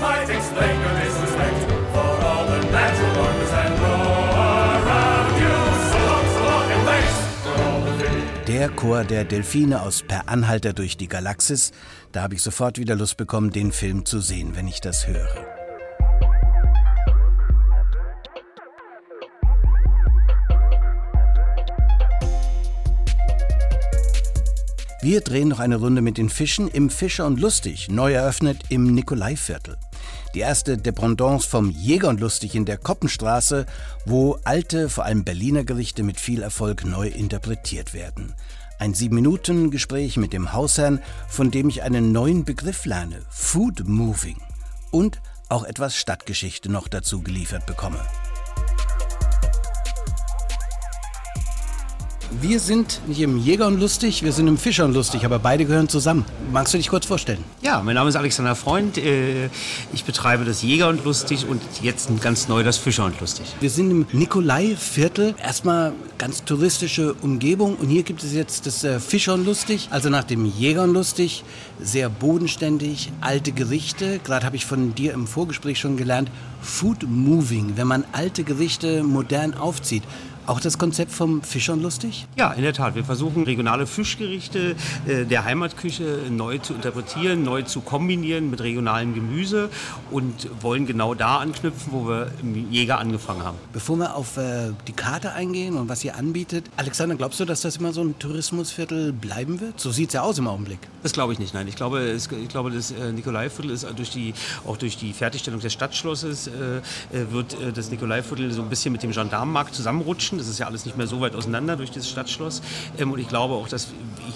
Might 0.00 0.28
explain 0.28 0.80
your 0.80 1.00
disrespect 1.00 1.73
Der 8.46 8.68
Chor 8.68 9.04
der 9.04 9.24
Delfine 9.24 9.82
aus 9.82 10.02
Per 10.02 10.28
Anhalter 10.28 10.72
durch 10.72 10.96
die 10.96 11.08
Galaxis. 11.08 11.72
Da 12.12 12.22
habe 12.22 12.34
ich 12.34 12.42
sofort 12.42 12.78
wieder 12.78 12.94
Lust 12.94 13.16
bekommen, 13.16 13.50
den 13.50 13.72
Film 13.72 14.04
zu 14.04 14.20
sehen, 14.20 14.54
wenn 14.54 14.68
ich 14.68 14.80
das 14.80 15.06
höre. 15.06 15.53
Wir 25.04 25.20
drehen 25.20 25.48
noch 25.48 25.58
eine 25.58 25.76
Runde 25.76 26.00
mit 26.00 26.16
den 26.16 26.30
Fischen 26.30 26.66
im 26.66 26.88
Fischer 26.88 27.26
und 27.26 27.38
Lustig, 27.38 27.90
neu 27.90 28.14
eröffnet 28.14 28.62
im 28.70 28.94
Nikolaiviertel. 28.94 29.76
Die 30.34 30.40
erste 30.40 30.78
Dependance 30.78 31.46
vom 31.46 31.68
Jäger 31.68 32.08
und 32.08 32.20
Lustig 32.20 32.54
in 32.54 32.64
der 32.64 32.78
Koppenstraße, 32.78 33.66
wo 34.06 34.38
alte, 34.44 34.88
vor 34.88 35.04
allem 35.04 35.22
Berliner 35.22 35.62
Gerichte 35.62 36.04
mit 36.04 36.18
viel 36.18 36.40
Erfolg 36.40 36.86
neu 36.86 37.08
interpretiert 37.08 37.92
werden. 37.92 38.32
Ein 38.78 38.94
Sieben-Minuten-Gespräch 38.94 40.16
mit 40.16 40.32
dem 40.32 40.54
Hausherrn, 40.54 41.02
von 41.28 41.50
dem 41.50 41.68
ich 41.68 41.82
einen 41.82 42.10
neuen 42.10 42.46
Begriff 42.46 42.86
lerne, 42.86 43.20
Food 43.28 43.86
Moving. 43.86 44.38
Und 44.90 45.20
auch 45.50 45.64
etwas 45.64 45.96
Stadtgeschichte 45.96 46.72
noch 46.72 46.88
dazu 46.88 47.20
geliefert 47.20 47.66
bekomme. 47.66 48.00
Wir 52.40 52.58
sind 52.60 53.00
nicht 53.06 53.20
im 53.20 53.38
Jäger 53.38 53.66
und 53.66 53.80
Lustig, 53.80 54.22
wir 54.22 54.32
sind 54.32 54.48
im 54.48 54.58
Fischer 54.58 54.84
und 54.84 54.92
Lustig, 54.92 55.24
aber 55.24 55.38
beide 55.38 55.64
gehören 55.64 55.88
zusammen. 55.88 56.24
Magst 56.52 56.74
du 56.74 56.78
dich 56.78 56.88
kurz 56.88 57.06
vorstellen? 57.06 57.42
Ja, 57.62 57.82
mein 57.82 57.94
Name 57.94 58.08
ist 58.10 58.16
Alexander 58.16 58.54
Freund. 58.54 58.98
äh, 58.98 59.48
Ich 59.92 60.04
betreibe 60.04 60.44
das 60.44 60.62
Jäger 60.62 60.88
und 60.88 61.04
Lustig 61.04 61.46
und 61.48 61.62
jetzt 61.82 62.08
ganz 62.20 62.48
neu 62.48 62.62
das 62.62 62.76
Fischer 62.76 63.04
und 63.06 63.18
Lustig. 63.20 63.46
Wir 63.60 63.70
sind 63.70 63.90
im 63.90 64.06
Nikolaiviertel. 64.12 65.34
Erstmal 65.42 65.92
ganz 66.18 66.44
touristische 66.44 67.14
Umgebung. 67.14 67.76
Und 67.76 67.88
hier 67.88 68.02
gibt 68.02 68.22
es 68.22 68.32
jetzt 68.34 68.66
das 68.66 68.84
äh, 68.84 69.00
Fischer 69.00 69.34
und 69.34 69.44
Lustig, 69.46 69.88
also 69.90 70.10
nach 70.10 70.24
dem 70.24 70.44
Jäger 70.44 70.82
und 70.82 70.92
Lustig. 70.92 71.44
Sehr 71.80 72.08
bodenständig, 72.08 73.10
alte 73.20 73.52
Gerichte. 73.52 74.18
Gerade 74.24 74.44
habe 74.44 74.56
ich 74.56 74.66
von 74.66 74.94
dir 74.94 75.12
im 75.12 75.26
Vorgespräch 75.26 75.78
schon 75.78 75.96
gelernt, 75.96 76.30
Food 76.60 77.06
Moving, 77.08 77.72
wenn 77.76 77.86
man 77.86 78.04
alte 78.12 78.44
Gerichte 78.44 79.02
modern 79.02 79.54
aufzieht. 79.54 80.02
Auch 80.46 80.60
das 80.60 80.76
Konzept 80.76 81.10
vom 81.10 81.42
Fischer 81.42 81.72
und 81.72 81.82
Lustig? 81.82 82.26
Ja, 82.36 82.52
in 82.52 82.62
der 82.62 82.74
Tat. 82.74 82.94
Wir 82.94 83.04
versuchen 83.04 83.44
regionale 83.44 83.86
Fischgerichte 83.86 84.76
äh, 85.06 85.24
der 85.24 85.44
Heimatküche 85.44 86.18
neu 86.28 86.58
zu 86.58 86.74
interpretieren, 86.74 87.42
neu 87.42 87.62
zu 87.62 87.80
kombinieren 87.80 88.50
mit 88.50 88.60
regionalem 88.60 89.14
Gemüse 89.14 89.70
und 90.10 90.48
wollen 90.60 90.86
genau 90.86 91.14
da 91.14 91.38
anknüpfen, 91.38 91.92
wo 91.92 92.08
wir 92.08 92.30
im 92.42 92.70
Jäger 92.70 92.98
angefangen 92.98 93.42
haben. 93.42 93.56
Bevor 93.72 93.96
wir 93.96 94.14
auf 94.16 94.36
äh, 94.36 94.72
die 94.86 94.92
Karte 94.92 95.32
eingehen 95.32 95.76
und 95.76 95.88
was 95.88 96.04
ihr 96.04 96.14
anbietet, 96.14 96.66
Alexander, 96.76 97.14
glaubst 97.14 97.40
du, 97.40 97.46
dass 97.46 97.62
das 97.62 97.78
immer 97.78 97.94
so 97.94 98.02
ein 98.02 98.18
Tourismusviertel 98.18 99.14
bleiben 99.14 99.60
wird? 99.60 99.80
So 99.80 99.92
sieht 99.92 100.10
es 100.10 100.14
ja 100.14 100.22
aus 100.22 100.38
im 100.38 100.46
Augenblick. 100.46 100.80
Das 101.02 101.14
glaube 101.14 101.32
ich 101.32 101.38
nicht, 101.38 101.54
nein. 101.54 101.68
Ich 101.68 101.76
glaube, 101.76 102.00
es, 102.00 102.30
ich 102.30 102.48
glaube 102.48 102.70
das 102.70 102.90
äh, 102.90 103.12
Nikolaiviertel 103.12 103.70
ist 103.70 103.86
durch 103.96 104.10
die, 104.10 104.34
auch 104.66 104.76
durch 104.76 104.98
die 104.98 105.14
Fertigstellung 105.14 105.60
des 105.60 105.72
Stadtschlosses 105.72 106.50
wird 107.30 107.56
das 107.74 107.90
Nikolaiviertel 107.90 108.52
so 108.52 108.62
ein 108.62 108.68
bisschen 108.68 108.92
mit 108.92 109.02
dem 109.02 109.12
Gendarmenmarkt 109.12 109.74
zusammenrutschen. 109.74 110.33
Das 110.38 110.48
ist 110.48 110.58
ja 110.58 110.66
alles 110.66 110.84
nicht 110.84 110.96
mehr 110.96 111.06
so 111.06 111.20
weit 111.20 111.34
auseinander 111.34 111.76
durch 111.76 111.90
dieses 111.90 112.08
Stadtschloss. 112.08 112.62
Ähm, 112.98 113.12
und 113.12 113.18
ich 113.18 113.28
glaube 113.28 113.54
auch, 113.54 113.68
dass 113.68 113.88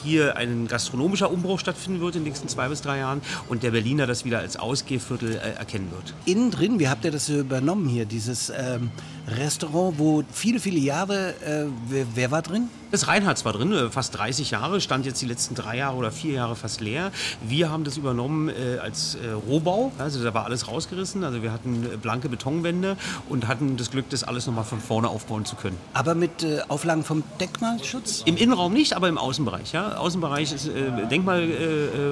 hier 0.02 0.36
ein 0.36 0.68
gastronomischer 0.68 1.30
Umbruch 1.30 1.58
stattfinden 1.60 2.00
wird 2.00 2.16
in 2.16 2.22
den 2.22 2.28
nächsten 2.28 2.48
zwei 2.48 2.68
bis 2.68 2.82
drei 2.82 2.98
Jahren 2.98 3.20
und 3.48 3.62
der 3.62 3.70
Berliner 3.70 4.06
das 4.06 4.24
wieder 4.24 4.38
als 4.38 4.56
Ausgehviertel 4.56 5.36
äh, 5.36 5.58
erkennen 5.58 5.90
wird. 5.90 6.14
Innen 6.24 6.50
drin, 6.50 6.78
wie 6.78 6.88
habt 6.88 7.04
ihr 7.04 7.10
das 7.10 7.28
übernommen 7.28 7.88
hier, 7.88 8.04
dieses 8.04 8.50
ähm, 8.50 8.90
Restaurant, 9.28 9.98
wo 9.98 10.24
viele, 10.32 10.60
viele 10.60 10.78
Jahre, 10.78 11.34
äh, 11.44 11.66
wer, 11.88 12.06
wer 12.14 12.30
war 12.30 12.42
drin? 12.42 12.68
Das 12.90 13.06
Reinhardt 13.06 13.44
war 13.44 13.52
drin, 13.52 13.70
äh, 13.72 13.90
fast 13.90 14.16
30 14.16 14.50
Jahre, 14.50 14.80
stand 14.80 15.04
jetzt 15.04 15.20
die 15.20 15.26
letzten 15.26 15.54
drei 15.54 15.76
Jahre 15.76 15.96
oder 15.96 16.10
vier 16.10 16.32
Jahre 16.32 16.56
fast 16.56 16.80
leer. 16.80 17.12
Wir 17.42 17.70
haben 17.70 17.84
das 17.84 17.98
übernommen 17.98 18.48
äh, 18.48 18.78
als 18.78 19.16
äh, 19.16 19.30
Rohbau, 19.30 19.92
also 19.98 20.24
da 20.24 20.32
war 20.32 20.46
alles 20.46 20.68
rausgerissen. 20.68 21.22
Also 21.22 21.42
wir 21.42 21.52
hatten 21.52 21.84
äh, 21.84 21.96
blanke 21.98 22.30
Betonwände 22.30 22.96
und 23.28 23.46
hatten 23.46 23.76
das 23.76 23.90
Glück, 23.90 24.08
das 24.08 24.24
alles 24.24 24.46
nochmal 24.46 24.64
von 24.64 24.80
vorne 24.80 25.08
aufbauen 25.08 25.44
zu 25.44 25.56
können. 25.56 25.76
Aber 25.92 26.14
mit 26.14 26.42
äh, 26.42 26.60
Auflagen 26.68 27.04
vom 27.04 27.24
Denkmalschutz? 27.38 28.22
Im 28.24 28.38
Innenraum 28.38 28.72
nicht, 28.72 28.94
aber 28.94 29.08
im 29.10 29.18
Außenbereich. 29.18 29.72
Ja? 29.72 29.96
Außenbereich 29.98 30.54
ist 30.54 30.68
äh, 30.68 31.06
Denkmal, 31.10 31.46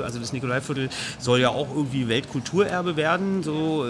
also 0.04 0.18
das 0.18 0.32
Nikolaiviertel 0.32 0.90
soll 1.18 1.40
ja 1.40 1.48
auch 1.48 1.68
irgendwie 1.74 2.08
Weltkulturerbe 2.08 2.96
werden. 2.96 3.42
So 3.42 3.84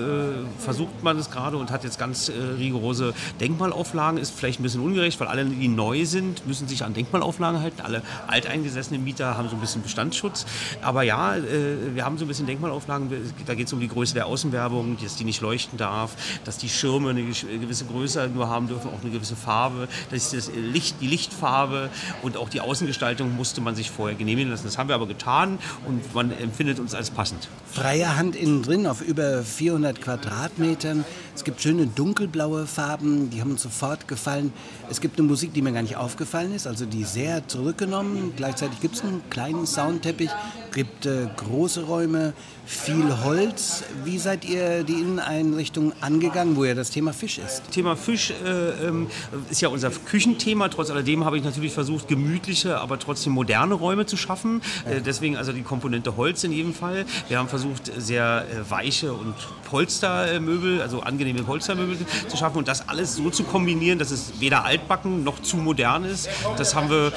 versucht 0.59 1.03
man 1.03 1.18
es 1.18 1.31
gerade 1.31 1.57
und 1.57 1.70
hat 1.70 1.85
jetzt 1.85 1.99
ganz 1.99 2.31
rigorose 2.59 3.14
Denkmalauflagen. 3.40 4.18
Ist 4.18 4.33
vielleicht 4.37 4.61
ein 4.61 4.62
bisschen 4.62 4.83
ungerecht, 4.83 5.18
weil 5.20 5.29
alle, 5.29 5.44
die 5.44 5.68
neu 5.68 6.05
sind, 6.05 6.46
müssen 6.46 6.68
sich 6.68 6.75
an 6.82 6.94
Denkmalauflagen 6.94 7.60
halten. 7.60 7.80
Alle 7.82 8.02
alteingesessenen 8.26 9.02
Mieter 9.02 9.36
haben 9.36 9.48
so 9.48 9.56
ein 9.56 9.60
bisschen 9.60 9.82
Bestandsschutz. 9.82 10.46
Aber 10.82 11.02
ja, 11.02 11.36
äh, 11.36 11.94
wir 11.94 12.04
haben 12.04 12.18
so 12.18 12.24
ein 12.24 12.28
bisschen 12.28 12.46
Denkmalauflagen. 12.46 13.10
Da 13.46 13.54
geht 13.54 13.66
es 13.66 13.72
um 13.72 13.80
die 13.80 13.88
Größe 13.88 14.14
der 14.14 14.26
Außenwerbung, 14.26 14.98
dass 15.02 15.16
die 15.16 15.24
nicht 15.24 15.40
leuchten 15.40 15.78
darf, 15.78 16.16
dass 16.44 16.58
die 16.58 16.68
Schirme 16.68 17.10
eine 17.10 17.22
gewisse 17.22 17.84
Größe 17.84 18.30
nur 18.32 18.48
haben 18.48 18.68
dürfen, 18.68 18.90
auch 18.90 19.02
eine 19.02 19.10
gewisse 19.10 19.36
Farbe, 19.36 19.88
dass 20.10 20.30
das 20.30 20.50
Licht, 20.54 20.96
die 21.00 21.06
Lichtfarbe 21.06 21.90
und 22.22 22.36
auch 22.36 22.48
die 22.48 22.60
Außengestaltung 22.60 23.36
musste 23.36 23.60
man 23.60 23.74
sich 23.74 23.90
vorher 23.90 24.16
genehmigen 24.16 24.50
lassen. 24.50 24.64
Das 24.64 24.78
haben 24.78 24.88
wir 24.88 24.94
aber 24.94 25.06
getan 25.06 25.58
und 25.86 26.14
man 26.14 26.30
empfindet 26.30 26.78
uns 26.78 26.94
als 26.94 27.10
passend. 27.10 27.48
Freie 27.70 28.16
Hand 28.16 28.36
innen 28.36 28.62
drin 28.62 28.86
auf 28.86 29.00
über 29.00 29.42
400 29.42 30.00
Quadratmetern. 30.00 31.04
Es 31.34 31.44
gibt 31.44 31.60
schöne 31.60 31.86
dunkelblaue 31.86 32.66
Farben, 32.66 33.30
die 33.30 33.40
haben 33.40 33.50
uns 33.50 33.62
sofort 33.62 34.08
gefallen. 34.08 34.52
Es 34.88 35.00
gibt 35.00 35.18
eine 35.18 35.28
Musik, 35.28 35.52
die 35.52 35.62
mir 35.62 35.72
gar 35.72 35.82
nicht 35.82 35.96
aufgefallen 35.96 36.54
ist, 36.54 36.65
also 36.66 36.85
die 36.85 37.05
sehr 37.05 37.46
zurückgenommen. 37.48 38.33
Gleichzeitig 38.37 38.81
gibt 38.81 38.96
es 38.96 39.02
einen 39.02 39.22
kleinen 39.31 39.66
Soundteppich, 39.66 40.31
gibt 40.72 41.07
äh, 41.07 41.29
große 41.37 41.85
Räume, 41.85 42.35
viel 42.66 43.22
Holz. 43.24 43.85
Wie 44.05 44.18
seid 44.18 44.44
ihr 44.44 44.83
die 44.83 44.94
Inneneinrichtung 44.94 45.92
angegangen, 46.00 46.57
wo 46.57 46.64
ja 46.64 46.74
das 46.74 46.90
Thema 46.90 47.12
Fisch 47.12 47.38
ist? 47.38 47.62
Thema 47.70 47.96
Fisch 47.96 48.33
äh, 48.44 48.87
ähm, 48.87 49.07
ist 49.50 49.61
ja 49.61 49.68
unser 49.68 49.90
Küchenthema. 49.90 50.68
Trotz 50.68 50.90
alledem 50.90 51.24
habe 51.24 51.38
ich 51.38 51.44
natürlich 51.44 51.72
versucht, 51.72 52.09
gemütliche, 52.09 52.79
aber 52.81 52.98
trotzdem 52.98 53.35
moderne 53.35 53.74
Räume 53.74 54.07
zu 54.07 54.16
schaffen. 54.16 54.62
Äh, 54.85 55.00
deswegen 55.00 55.37
also 55.37 55.52
die 55.52 55.62
Komponente 55.62 56.16
Holz 56.16 56.42
in 56.42 56.52
jedem 56.52 56.74
Fall. 56.74 57.07
Wir 57.29 57.38
haben 57.38 57.48
versucht, 57.48 57.92
sehr 57.96 58.44
äh, 58.50 58.68
weiche 58.68 59.12
und 59.12 59.35
Polstermöbel, 59.64 60.83
also 60.83 61.00
angenehme 61.00 61.42
Polstermöbel 61.42 61.98
zu 62.29 62.37
schaffen 62.37 62.59
und 62.59 62.68
das 62.68 62.88
alles 62.88 63.14
so 63.14 63.31
zu 63.31 63.44
kombinieren, 63.44 63.98
dass 63.98 64.11
es 64.11 64.40
weder 64.40 64.64
altbacken 64.64 65.22
noch 65.22 65.40
zu 65.40 65.57
modern 65.57 66.05
ist. 66.05 66.29
Das 66.57 66.75
haben 66.75 66.88
wir 66.90 67.12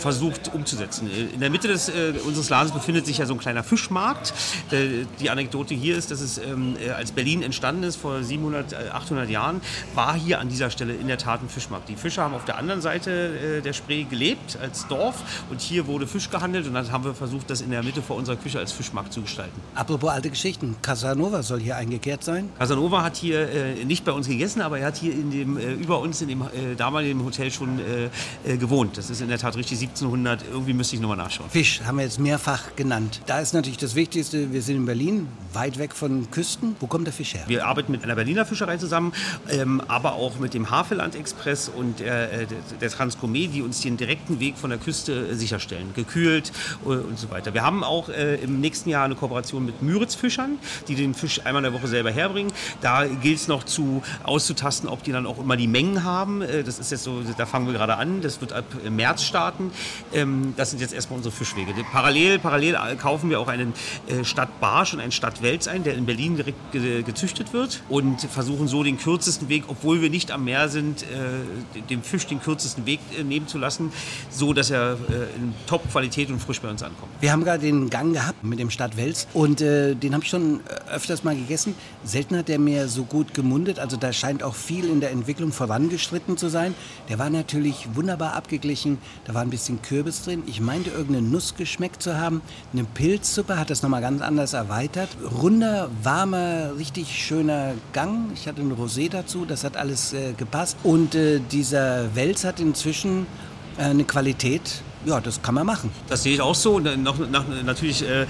versucht 0.00 0.52
umzusetzen. 0.52 1.10
In 1.34 1.40
der 1.40 1.50
Mitte 1.50 1.68
des, 1.68 1.88
äh, 1.88 2.14
unseres 2.24 2.48
Ladens 2.48 2.72
befindet 2.72 3.06
sich 3.06 3.18
ja 3.18 3.26
so 3.26 3.34
ein 3.34 3.38
kleiner 3.38 3.62
Fischmarkt. 3.62 4.32
Äh, 4.70 5.04
die 5.20 5.30
Anekdote 5.30 5.74
hier 5.74 5.96
ist, 5.96 6.10
dass 6.10 6.20
es 6.20 6.38
ähm, 6.38 6.76
äh, 6.84 6.90
als 6.90 7.12
Berlin 7.12 7.42
entstanden 7.42 7.82
ist, 7.82 7.96
vor 7.96 8.22
700, 8.22 8.74
800 8.92 9.28
äh, 9.28 9.32
Jahren, 9.32 9.60
war 9.94 10.14
hier 10.14 10.40
an 10.40 10.48
dieser 10.48 10.70
Stelle 10.70 10.94
in 10.94 11.06
der 11.06 11.18
Tat 11.18 11.42
ein 11.42 11.48
Fischmarkt. 11.48 11.88
Die 11.88 11.96
Fischer 11.96 12.22
haben 12.22 12.34
auf 12.34 12.44
der 12.44 12.58
anderen 12.58 12.80
Seite 12.80 13.58
äh, 13.58 13.60
der 13.60 13.72
Spree 13.72 14.04
gelebt, 14.04 14.58
als 14.60 14.86
Dorf, 14.88 15.16
und 15.50 15.60
hier 15.60 15.86
wurde 15.86 16.06
Fisch 16.06 16.30
gehandelt 16.30 16.66
und 16.66 16.74
dann 16.74 16.90
haben 16.90 17.04
wir 17.04 17.14
versucht, 17.14 17.50
das 17.50 17.60
in 17.60 17.70
der 17.70 17.82
Mitte 17.82 18.02
vor 18.02 18.16
unserer 18.16 18.36
Küche 18.36 18.58
als 18.58 18.72
Fischmarkt 18.72 19.12
zu 19.12 19.22
gestalten. 19.22 19.60
Apropos 19.74 20.10
alte 20.10 20.30
Geschichten, 20.30 20.76
Casanova 20.82 21.42
soll 21.42 21.60
hier 21.60 21.76
eingekehrt 21.76 22.24
sein? 22.24 22.48
Casanova 22.58 23.02
hat 23.02 23.16
hier 23.16 23.48
äh, 23.50 23.84
nicht 23.84 24.04
bei 24.04 24.12
uns 24.12 24.26
gegessen, 24.26 24.62
aber 24.62 24.78
er 24.78 24.86
hat 24.86 24.96
hier 24.96 25.12
in 25.12 25.30
dem, 25.30 25.58
über 25.58 26.00
uns 26.00 26.22
in 26.22 26.28
dem 26.28 26.44
damaligen 26.76 27.24
Hotel 27.24 27.50
schon 27.50 27.80
gewohnt. 28.44 28.96
Das 28.96 29.10
ist 29.10 29.20
in 29.20 29.28
der 29.28 29.38
Tat 29.38 29.56
richtig 29.56 29.78
1700, 29.90 30.44
irgendwie 30.50 30.72
müsste 30.72 30.96
ich 30.96 31.02
nochmal 31.02 31.16
nachschauen. 31.16 31.50
Fisch 31.50 31.80
haben 31.84 31.98
wir 31.98 32.04
jetzt 32.04 32.18
mehrfach 32.18 32.76
genannt. 32.76 33.20
Da 33.26 33.40
ist 33.40 33.52
natürlich 33.52 33.78
das 33.78 33.94
Wichtigste, 33.94 34.52
wir 34.52 34.62
sind 34.62 34.76
in 34.76 34.86
Berlin, 34.86 35.28
weit 35.52 35.78
weg 35.78 35.94
von 35.94 36.30
Küsten. 36.30 36.76
Wo 36.80 36.86
kommt 36.86 37.06
der 37.06 37.12
Fisch 37.12 37.34
her? 37.34 37.44
Wir 37.46 37.66
arbeiten 37.66 37.92
mit 37.92 38.04
einer 38.04 38.14
Berliner 38.14 38.46
Fischerei 38.46 38.76
zusammen, 38.76 39.12
ähm, 39.50 39.82
aber 39.88 40.14
auch 40.14 40.38
mit 40.38 40.54
dem 40.54 40.70
Havelland 40.70 41.14
Express 41.14 41.68
und 41.68 42.00
äh, 42.00 42.46
der 42.80 42.90
Transgourmet, 42.90 43.52
die 43.52 43.62
uns 43.62 43.80
den 43.80 43.96
direkten 43.96 44.40
Weg 44.40 44.56
von 44.56 44.70
der 44.70 44.78
Küste 44.78 45.12
äh, 45.12 45.34
sicherstellen, 45.34 45.92
gekühlt 45.94 46.52
äh, 46.84 46.88
und 46.88 47.18
so 47.18 47.30
weiter. 47.30 47.54
Wir 47.54 47.62
haben 47.62 47.84
auch 47.84 48.08
äh, 48.08 48.36
im 48.36 48.60
nächsten 48.60 48.90
Jahr 48.90 49.04
eine 49.04 49.14
Kooperation 49.14 49.64
mit 49.64 49.82
Müritz-Fischern, 49.82 50.58
die 50.88 50.94
den 50.94 51.14
Fisch 51.14 51.40
einmal 51.44 51.64
in 51.64 51.72
der 51.72 51.80
Woche 51.80 51.88
selber 51.88 52.10
herbringen. 52.10 52.52
Da 52.80 53.06
gilt 53.06 53.38
es 53.38 53.48
noch 53.48 53.64
zu 53.64 54.02
auszutasten, 54.22 54.88
ob 54.88 55.02
die 55.02 55.12
dann 55.12 55.26
auch 55.26 55.38
immer 55.38 55.56
die 55.56 55.66
Mengen 55.66 56.04
haben. 56.04 56.42
Äh, 56.42 56.62
das 56.62 56.78
ist 56.78 56.90
jetzt 56.90 57.04
so, 57.04 57.22
da 57.36 57.46
fangen 57.46 57.66
wir 57.66 57.74
gerade 57.74 57.96
an. 57.96 58.20
Das 58.20 58.40
wird 58.40 58.52
ab 58.52 58.64
März 58.88 59.24
starten. 59.24 59.72
Ähm, 60.12 60.54
das 60.56 60.70
sind 60.70 60.80
jetzt 60.80 60.92
erstmal 60.92 61.18
unsere 61.18 61.34
Fischwege. 61.34 61.72
Parallel, 61.92 62.38
parallel 62.38 62.76
kaufen 62.96 63.30
wir 63.30 63.40
auch 63.40 63.48
einen 63.48 63.72
äh, 64.06 64.24
Stadt 64.24 64.60
Barsch 64.60 64.94
und 64.94 65.00
einen 65.00 65.12
Stadt 65.12 65.42
Wels 65.42 65.68
ein, 65.68 65.84
der 65.84 65.94
in 65.94 66.06
Berlin 66.06 66.36
direkt 66.36 66.58
gezüchtet 67.06 67.52
wird 67.52 67.82
und 67.88 68.20
versuchen 68.20 68.68
so 68.68 68.82
den 68.82 68.98
kürzesten 68.98 69.48
Weg, 69.48 69.64
obwohl 69.68 70.02
wir 70.02 70.10
nicht 70.10 70.30
am 70.30 70.44
Meer 70.44 70.68
sind, 70.68 71.02
äh, 71.02 71.80
dem 71.88 72.02
Fisch 72.02 72.26
den 72.26 72.40
kürzesten 72.40 72.86
Weg 72.86 73.00
äh, 73.18 73.22
nehmen 73.22 73.46
zu 73.48 73.58
lassen, 73.58 73.92
so 74.30 74.52
dass 74.52 74.70
er 74.70 74.96
in 75.36 75.54
Top-Qualität 75.66 76.30
und 76.30 76.40
frisch 76.40 76.60
bei 76.60 76.68
uns 76.68 76.82
ankommt. 76.82 77.10
Wir 77.20 77.32
haben 77.32 77.44
gerade 77.44 77.60
den 77.60 77.90
Gang 77.90 78.12
gehabt 78.12 78.44
mit 78.44 78.58
dem 78.58 78.70
Stadt 78.70 78.96
Wels 78.96 79.26
und 79.32 79.60
äh, 79.60 79.94
den 79.94 80.14
habe 80.14 80.24
ich 80.24 80.30
schon 80.30 80.60
öfters 80.90 81.24
mal 81.24 81.34
gegessen. 81.34 81.74
Selten 82.04 82.36
hat 82.36 82.48
der 82.48 82.58
mir 82.58 82.88
so 82.88 83.04
gut 83.04 83.34
gemundet, 83.34 83.78
also 83.78 83.96
da 83.96 84.12
scheint 84.12 84.42
auch 84.42 84.54
viel 84.54 84.84
in 84.84 85.00
der 85.00 85.10
Entwicklung 85.10 85.52
vorangeschritten 85.52 86.36
zu 86.36 86.48
sein. 86.48 86.74
Der 87.08 87.18
war 87.18 87.30
natürlich 87.30 87.88
wunderbar 87.94 88.34
abgeglichen, 88.34 88.98
da 89.24 89.34
war 89.34 89.42
ein 89.42 89.50
bisschen 89.50 89.69
Kürbis 89.78 90.24
drin. 90.24 90.42
Ich 90.46 90.60
meinte 90.60 90.90
irgendeine 90.90 91.26
Nuss 91.26 91.54
geschmeckt 91.54 92.02
zu 92.02 92.18
haben. 92.18 92.42
Eine 92.72 92.84
Pilzsuppe 92.84 93.58
hat 93.58 93.70
das 93.70 93.82
nochmal 93.82 94.00
ganz 94.00 94.22
anders 94.22 94.52
erweitert. 94.52 95.08
Runder, 95.40 95.90
warmer, 96.02 96.76
richtig 96.76 97.08
schöner 97.08 97.74
Gang. 97.92 98.32
Ich 98.34 98.48
hatte 98.48 98.62
ein 98.62 98.72
Rosé 98.72 99.08
dazu, 99.08 99.44
das 99.44 99.64
hat 99.64 99.76
alles 99.76 100.12
äh, 100.12 100.32
gepasst. 100.32 100.76
Und 100.82 101.14
äh, 101.14 101.40
dieser 101.40 102.14
Wels 102.14 102.44
hat 102.44 102.60
inzwischen 102.60 103.26
äh, 103.78 103.84
eine 103.84 104.04
Qualität, 104.04 104.82
ja, 105.04 105.20
das 105.20 105.40
kann 105.42 105.54
man 105.54 105.66
machen. 105.66 105.90
Das 106.08 106.22
sehe 106.22 106.34
ich 106.34 106.40
auch 106.40 106.54
so. 106.54 106.78
Nach, 106.78 106.96
nach, 106.96 107.44
natürlich 107.64 108.02
äh, 108.06 108.22
äh, 108.22 108.26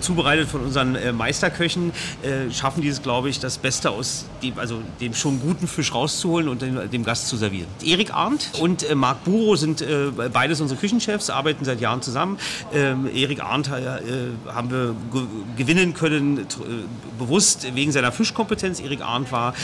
zubereitet 0.00 0.48
von 0.48 0.62
unseren 0.62 0.94
äh, 0.94 1.12
Meisterköchen 1.12 1.92
äh, 2.22 2.50
schaffen 2.52 2.80
die 2.82 2.88
es, 2.88 3.02
glaube 3.02 3.28
ich, 3.28 3.40
das 3.40 3.58
Beste 3.58 3.90
aus 3.90 4.26
dem, 4.42 4.58
also 4.58 4.80
dem 5.00 5.14
schon 5.14 5.40
guten 5.40 5.66
Fisch 5.66 5.92
rauszuholen 5.92 6.48
und 6.48 6.62
dem, 6.62 6.90
dem 6.90 7.04
Gast 7.04 7.28
zu 7.28 7.36
servieren. 7.36 7.66
Erik 7.84 8.14
Arndt 8.14 8.50
und 8.60 8.88
äh, 8.88 8.94
Marc 8.94 9.24
Buro 9.24 9.56
sind 9.56 9.82
äh, 9.82 10.10
beides 10.32 10.60
unsere 10.60 10.78
Küchenchefs, 10.78 11.30
arbeiten 11.30 11.64
seit 11.64 11.80
Jahren 11.80 12.02
zusammen. 12.02 12.38
Ähm, 12.72 13.08
Erik 13.12 13.42
Arndt 13.42 13.70
haben 13.70 14.70
wir 14.70 14.94
gewinnen 15.56 15.94
können, 15.94 16.46
bewusst 17.18 17.74
wegen 17.74 17.92
seiner 17.92 18.12
Fischkompetenz. 18.12 18.80
Erik 18.80 19.00
Arndt 19.02 19.32
war 19.32 19.54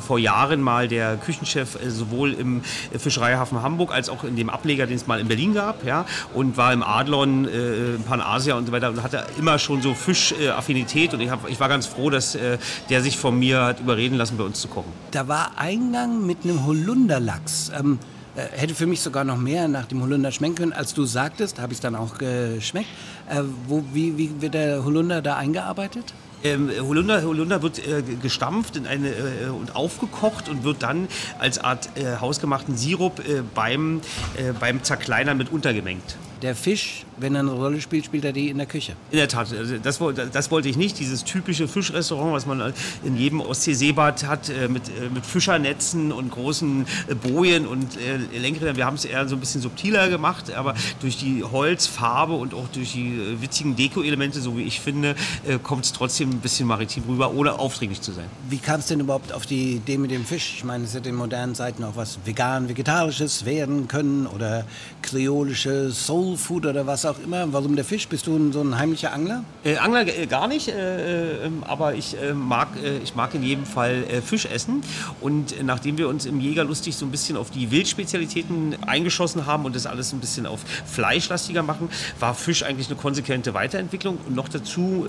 vor 0.00 0.18
Jahren 0.18 0.60
mal 0.60 0.88
der 0.88 1.16
Küchenchef 1.16 1.78
sowohl 1.88 2.32
im 2.32 2.62
Fischereihafen 2.96 3.62
Hamburg 3.62 3.92
als 3.92 4.08
auch 4.08 4.24
in 4.24 4.36
dem 4.36 4.50
Ableger, 4.50 4.86
den 4.86 4.96
es 4.96 5.06
mal 5.06 5.20
in 5.20 5.28
Berlin 5.28 5.54
gab. 5.54 5.84
Ja? 5.84 6.03
Und 6.32 6.56
war 6.56 6.72
im 6.72 6.82
Adlon, 6.82 7.46
äh, 7.46 7.98
Panasia 8.06 8.56
und 8.56 8.66
so 8.66 8.72
weiter 8.72 8.90
und 8.90 9.02
hatte 9.02 9.24
immer 9.38 9.58
schon 9.58 9.82
so 9.82 9.94
Fischaffinität 9.94 11.14
und 11.14 11.20
ich, 11.20 11.30
hab, 11.30 11.48
ich 11.48 11.60
war 11.60 11.68
ganz 11.68 11.86
froh, 11.86 12.10
dass 12.10 12.34
äh, 12.34 12.58
der 12.90 13.02
sich 13.02 13.16
von 13.16 13.38
mir 13.38 13.62
hat 13.62 13.80
überreden 13.80 14.16
lassen, 14.16 14.36
bei 14.36 14.44
uns 14.44 14.60
zu 14.60 14.68
kochen. 14.68 14.92
Da 15.10 15.28
war 15.28 15.52
Eingang 15.56 16.26
mit 16.26 16.44
einem 16.44 16.64
Holunderlachs. 16.66 17.70
Ähm, 17.78 17.98
äh, 18.36 18.46
hätte 18.58 18.74
für 18.74 18.86
mich 18.86 19.00
sogar 19.00 19.24
noch 19.24 19.36
mehr 19.36 19.68
nach 19.68 19.86
dem 19.86 20.02
Holunder 20.02 20.32
schmecken 20.32 20.56
können, 20.56 20.72
als 20.72 20.92
du 20.92 21.04
sagtest, 21.04 21.60
habe 21.60 21.72
ich 21.72 21.78
es 21.78 21.82
dann 21.82 21.94
auch 21.94 22.18
geschmeckt. 22.18 22.88
Äh, 23.28 23.42
wo, 23.68 23.84
wie, 23.92 24.18
wie 24.18 24.30
wird 24.40 24.54
der 24.54 24.84
Holunder 24.84 25.22
da 25.22 25.36
eingearbeitet? 25.36 26.12
Ähm, 26.44 26.70
Holunder, 26.78 27.22
Holunder 27.22 27.62
wird 27.62 27.78
äh, 27.78 28.02
gestampft 28.20 28.76
in 28.76 28.86
eine, 28.86 29.08
äh, 29.08 29.48
und 29.48 29.74
aufgekocht 29.74 30.50
und 30.50 30.62
wird 30.62 30.82
dann 30.82 31.08
als 31.38 31.58
Art 31.58 31.88
äh, 31.96 32.18
hausgemachten 32.20 32.76
Sirup 32.76 33.20
äh, 33.20 33.40
beim, 33.54 34.02
äh, 34.36 34.52
beim 34.52 34.82
Zerkleinern 34.82 35.38
mit 35.38 35.50
untergemengt. 35.50 36.16
Der 36.42 36.54
Fisch, 36.54 37.06
wenn 37.18 37.34
er 37.34 37.40
eine 37.40 37.52
Rolle 37.52 37.80
spielt, 37.80 38.04
spielt 38.04 38.24
er 38.24 38.32
die 38.32 38.48
in 38.48 38.58
der 38.58 38.66
Küche. 38.66 38.94
In 39.10 39.18
der 39.18 39.28
Tat, 39.28 39.52
also 39.52 39.76
das, 39.78 40.00
das 40.32 40.50
wollte 40.50 40.68
ich 40.68 40.76
nicht. 40.76 40.98
Dieses 40.98 41.24
typische 41.24 41.68
Fischrestaurant, 41.68 42.32
was 42.32 42.46
man 42.46 42.72
in 43.04 43.16
jedem 43.16 43.40
Ostseeseebad 43.40 44.26
hat, 44.26 44.48
äh, 44.48 44.68
mit, 44.68 44.88
äh, 44.88 45.08
mit 45.12 45.24
Fischernetzen 45.24 46.12
und 46.12 46.30
großen 46.30 46.86
äh, 47.08 47.14
Bojen 47.14 47.66
und 47.66 47.96
Lenkrädern. 48.32 48.76
Wir 48.76 48.86
haben 48.86 48.96
es 48.96 49.04
eher 49.04 49.28
so 49.28 49.36
ein 49.36 49.40
bisschen 49.40 49.60
subtiler 49.60 50.08
gemacht, 50.08 50.52
aber 50.52 50.74
durch 51.00 51.16
die 51.16 51.42
Holzfarbe 51.42 52.34
und 52.34 52.54
auch 52.54 52.68
durch 52.68 52.92
die 52.92 53.36
witzigen 53.40 53.76
Deko-Elemente, 53.76 54.40
so 54.40 54.56
wie 54.56 54.62
ich 54.62 54.80
finde, 54.80 55.14
kommt 55.62 55.84
es 55.84 55.92
trotzdem 55.92 56.30
ein 56.30 56.40
bisschen 56.40 56.66
maritim 56.66 57.04
rüber, 57.08 57.32
ohne 57.34 57.58
aufdringlich 57.58 58.00
zu 58.00 58.12
sein. 58.12 58.26
Wie 58.48 58.58
kam 58.58 58.80
es 58.80 58.86
denn 58.86 59.00
überhaupt 59.00 59.32
auf 59.32 59.46
die 59.46 59.76
Idee 59.76 59.98
mit 59.98 60.10
dem 60.10 60.24
Fisch? 60.24 60.54
Ich 60.56 60.64
meine, 60.64 60.84
es 60.84 60.94
hätte 60.94 61.08
in 61.08 61.14
modernen 61.14 61.54
Zeiten 61.54 61.84
auch 61.84 61.96
was 61.96 62.18
vegan-vegetarisches 62.24 63.44
werden 63.44 63.88
können 63.88 64.26
oder 64.26 64.66
kreolische 65.02 65.90
Soul 65.92 66.36
Food 66.36 66.66
oder 66.66 66.86
was 66.86 67.03
auch 67.06 67.18
immer. 67.18 67.52
Warum 67.52 67.76
der 67.76 67.84
Fisch? 67.84 68.08
Bist 68.08 68.26
du 68.26 68.52
so 68.52 68.62
ein 68.62 68.78
heimlicher 68.78 69.12
Angler? 69.12 69.44
Äh, 69.64 69.76
Angler 69.76 70.06
äh, 70.06 70.26
gar 70.26 70.48
nicht, 70.48 70.68
äh, 70.68 71.46
ähm, 71.46 71.62
aber 71.64 71.94
ich, 71.94 72.16
äh, 72.20 72.32
mag, 72.32 72.68
äh, 72.82 72.98
ich 72.98 73.14
mag 73.14 73.34
in 73.34 73.42
jedem 73.42 73.66
Fall 73.66 74.04
äh, 74.04 74.20
Fisch 74.20 74.46
essen. 74.46 74.82
Und 75.20 75.62
nachdem 75.62 75.98
wir 75.98 76.08
uns 76.08 76.26
im 76.26 76.40
Jäger 76.40 76.64
lustig 76.64 76.96
so 76.96 77.04
ein 77.04 77.10
bisschen 77.10 77.36
auf 77.36 77.50
die 77.50 77.70
Wildspezialitäten 77.70 78.76
eingeschossen 78.86 79.46
haben 79.46 79.64
und 79.64 79.76
das 79.76 79.86
alles 79.86 80.12
ein 80.12 80.20
bisschen 80.20 80.46
auf 80.46 80.60
fleischlastiger 80.86 81.62
machen, 81.62 81.88
war 82.20 82.34
Fisch 82.34 82.62
eigentlich 82.62 82.88
eine 82.88 82.96
konsequente 82.96 83.54
Weiterentwicklung. 83.54 84.18
Und 84.26 84.34
noch 84.34 84.48
dazu, 84.48 85.06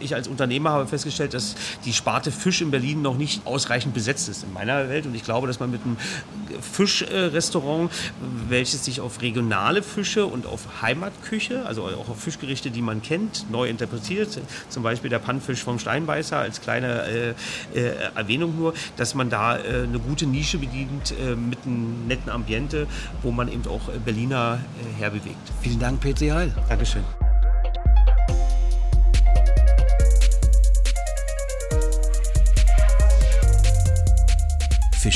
ich 0.00 0.14
als 0.14 0.28
Unternehmer 0.28 0.70
habe 0.70 0.86
festgestellt, 0.86 1.34
dass 1.34 1.54
die 1.84 1.92
Sparte 1.92 2.32
Fisch 2.32 2.60
in 2.60 2.70
Berlin 2.70 3.02
noch 3.02 3.16
nicht 3.16 3.46
ausreichend 3.46 3.94
besetzt 3.94 4.28
ist 4.28 4.44
in 4.44 4.52
meiner 4.52 4.88
Welt. 4.88 5.06
Und 5.06 5.14
ich 5.14 5.24
glaube, 5.24 5.46
dass 5.46 5.60
man 5.60 5.70
mit 5.70 5.82
einem 5.84 5.96
Fischrestaurant, 6.60 7.90
welches 8.48 8.84
sich 8.84 9.00
auf 9.00 9.22
regionale 9.22 9.82
Fische 9.82 10.26
und 10.26 10.46
auf 10.46 10.82
Heimatküche, 10.82 11.35
also 11.64 11.84
auch 11.84 12.16
Fischgerichte, 12.16 12.70
die 12.70 12.82
man 12.82 13.02
kennt, 13.02 13.50
neu 13.50 13.68
interpretiert. 13.68 14.40
Zum 14.68 14.82
Beispiel 14.82 15.10
der 15.10 15.18
Pannfisch 15.18 15.62
vom 15.62 15.78
Steinbeißer 15.78 16.38
als 16.38 16.60
kleine 16.60 17.04
äh, 17.06 17.34
äh, 17.74 17.94
Erwähnung 18.14 18.56
nur, 18.56 18.74
dass 18.96 19.14
man 19.14 19.30
da 19.30 19.58
äh, 19.58 19.84
eine 19.84 19.98
gute 19.98 20.26
Nische 20.26 20.58
bedient 20.58 21.12
äh, 21.12 21.36
mit 21.36 21.58
einem 21.64 22.06
netten 22.06 22.30
Ambiente, 22.30 22.86
wo 23.22 23.30
man 23.30 23.48
eben 23.48 23.66
auch 23.66 23.88
äh, 23.88 23.98
Berliner 24.04 24.58
äh, 24.58 25.00
herbewegt. 25.00 25.36
Vielen 25.60 25.78
Dank, 25.78 26.00
Petri 26.00 26.28
Heil. 26.28 26.52
Dankeschön. 26.68 27.04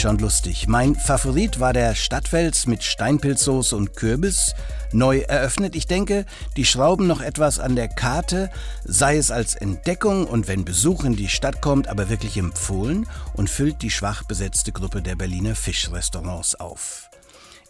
Und 0.09 0.23
lustig. 0.23 0.67
Mein 0.67 0.95
Favorit 0.95 1.61
war 1.61 1.75
der 1.75 1.95
Stadtwels 1.95 2.67
mit 2.67 2.83
Steinpilzsoße 2.83 3.77
und 3.77 3.95
Kürbis, 3.97 4.55
neu 4.93 5.19
eröffnet. 5.19 5.77
Ich 5.77 5.87
denke, 5.87 6.25
die 6.57 6.65
schrauben 6.65 7.07
noch 7.07 7.21
etwas 7.21 7.61
an 7.61 7.77
der 7.77 7.89
Karte, 7.89 8.51
sei 8.85 9.19
es 9.19 9.31
als 9.31 9.55
Entdeckung 9.55 10.27
und 10.27 10.49
wenn 10.49 10.65
Besuch 10.65 11.05
in 11.05 11.17
die 11.17 11.29
Stadt 11.29 11.61
kommt, 11.61 11.87
aber 11.89 12.09
wirklich 12.09 12.39
empfohlen 12.39 13.07
und 13.35 13.51
füllt 13.51 13.83
die 13.83 13.91
schwach 13.91 14.23
besetzte 14.23 14.73
Gruppe 14.73 15.03
der 15.03 15.17
Berliner 15.17 15.55
Fischrestaurants 15.55 16.55
auf. 16.55 17.11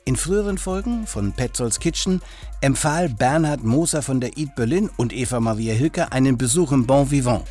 In 0.04 0.14
früheren 0.14 0.56
Folgen 0.56 1.08
von 1.08 1.32
Petzolds 1.32 1.80
Kitchen 1.80 2.22
empfahl 2.60 3.08
Bernhard 3.08 3.64
Moser 3.64 4.02
von 4.02 4.20
der 4.20 4.38
Eat 4.38 4.54
Berlin 4.54 4.88
und 4.96 5.12
Eva 5.12 5.40
Maria 5.40 5.74
Hilke 5.74 6.12
einen 6.12 6.38
Besuch 6.38 6.70
im 6.70 6.86
Bon 6.86 7.10
Vivant. 7.10 7.44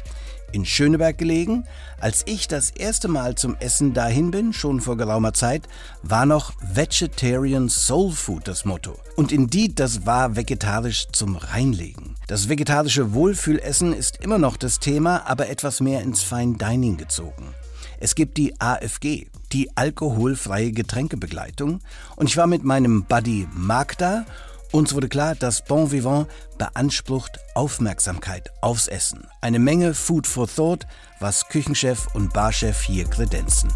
In 0.51 0.65
Schöneberg 0.65 1.17
gelegen, 1.17 1.65
als 1.99 2.23
ich 2.25 2.47
das 2.47 2.71
erste 2.71 3.07
Mal 3.07 3.35
zum 3.35 3.55
Essen 3.59 3.93
dahin 3.93 4.31
bin, 4.31 4.53
schon 4.53 4.81
vor 4.81 4.97
geraumer 4.97 5.33
Zeit, 5.33 5.67
war 6.01 6.25
noch 6.25 6.53
Vegetarian 6.61 7.69
Soul 7.69 8.11
Food 8.11 8.47
das 8.47 8.65
Motto. 8.65 8.97
Und 9.15 9.31
Indeed, 9.31 9.79
das 9.79 10.05
war 10.05 10.35
vegetarisch 10.35 11.07
zum 11.11 11.35
Reinlegen. 11.35 12.15
Das 12.27 12.49
vegetarische 12.49 13.13
Wohlfühlessen 13.13 13.93
ist 13.93 14.17
immer 14.23 14.37
noch 14.37 14.57
das 14.57 14.79
Thema, 14.79 15.27
aber 15.27 15.49
etwas 15.49 15.81
mehr 15.81 16.01
ins 16.01 16.23
Fine 16.23 16.57
Dining 16.57 16.97
gezogen. 16.97 17.53
Es 17.99 18.15
gibt 18.15 18.37
die 18.37 18.59
AFG, 18.59 19.27
die 19.51 19.75
alkoholfreie 19.75 20.71
Getränkebegleitung. 20.71 21.81
Und 22.15 22.29
ich 22.29 22.37
war 22.37 22.47
mit 22.47 22.63
meinem 22.63 23.03
Buddy 23.03 23.47
Mark 23.53 23.97
da. 23.97 24.25
Uns 24.71 24.93
wurde 24.93 25.09
klar, 25.09 25.33
das 25.33 25.63
Bon 25.63 25.91
Vivant 25.91 26.27
beansprucht 26.59 27.39
Aufmerksamkeit 27.55 28.51
aufs 28.61 28.87
Essen. 28.87 29.27
Eine 29.41 29.57
Menge 29.57 29.95
Food 29.95 30.27
for 30.27 30.47
Thought, 30.47 30.85
was 31.19 31.47
Küchenchef 31.49 32.07
und 32.13 32.33
Barchef 32.33 32.79
hier 32.81 33.05
kredenzen. 33.05 33.73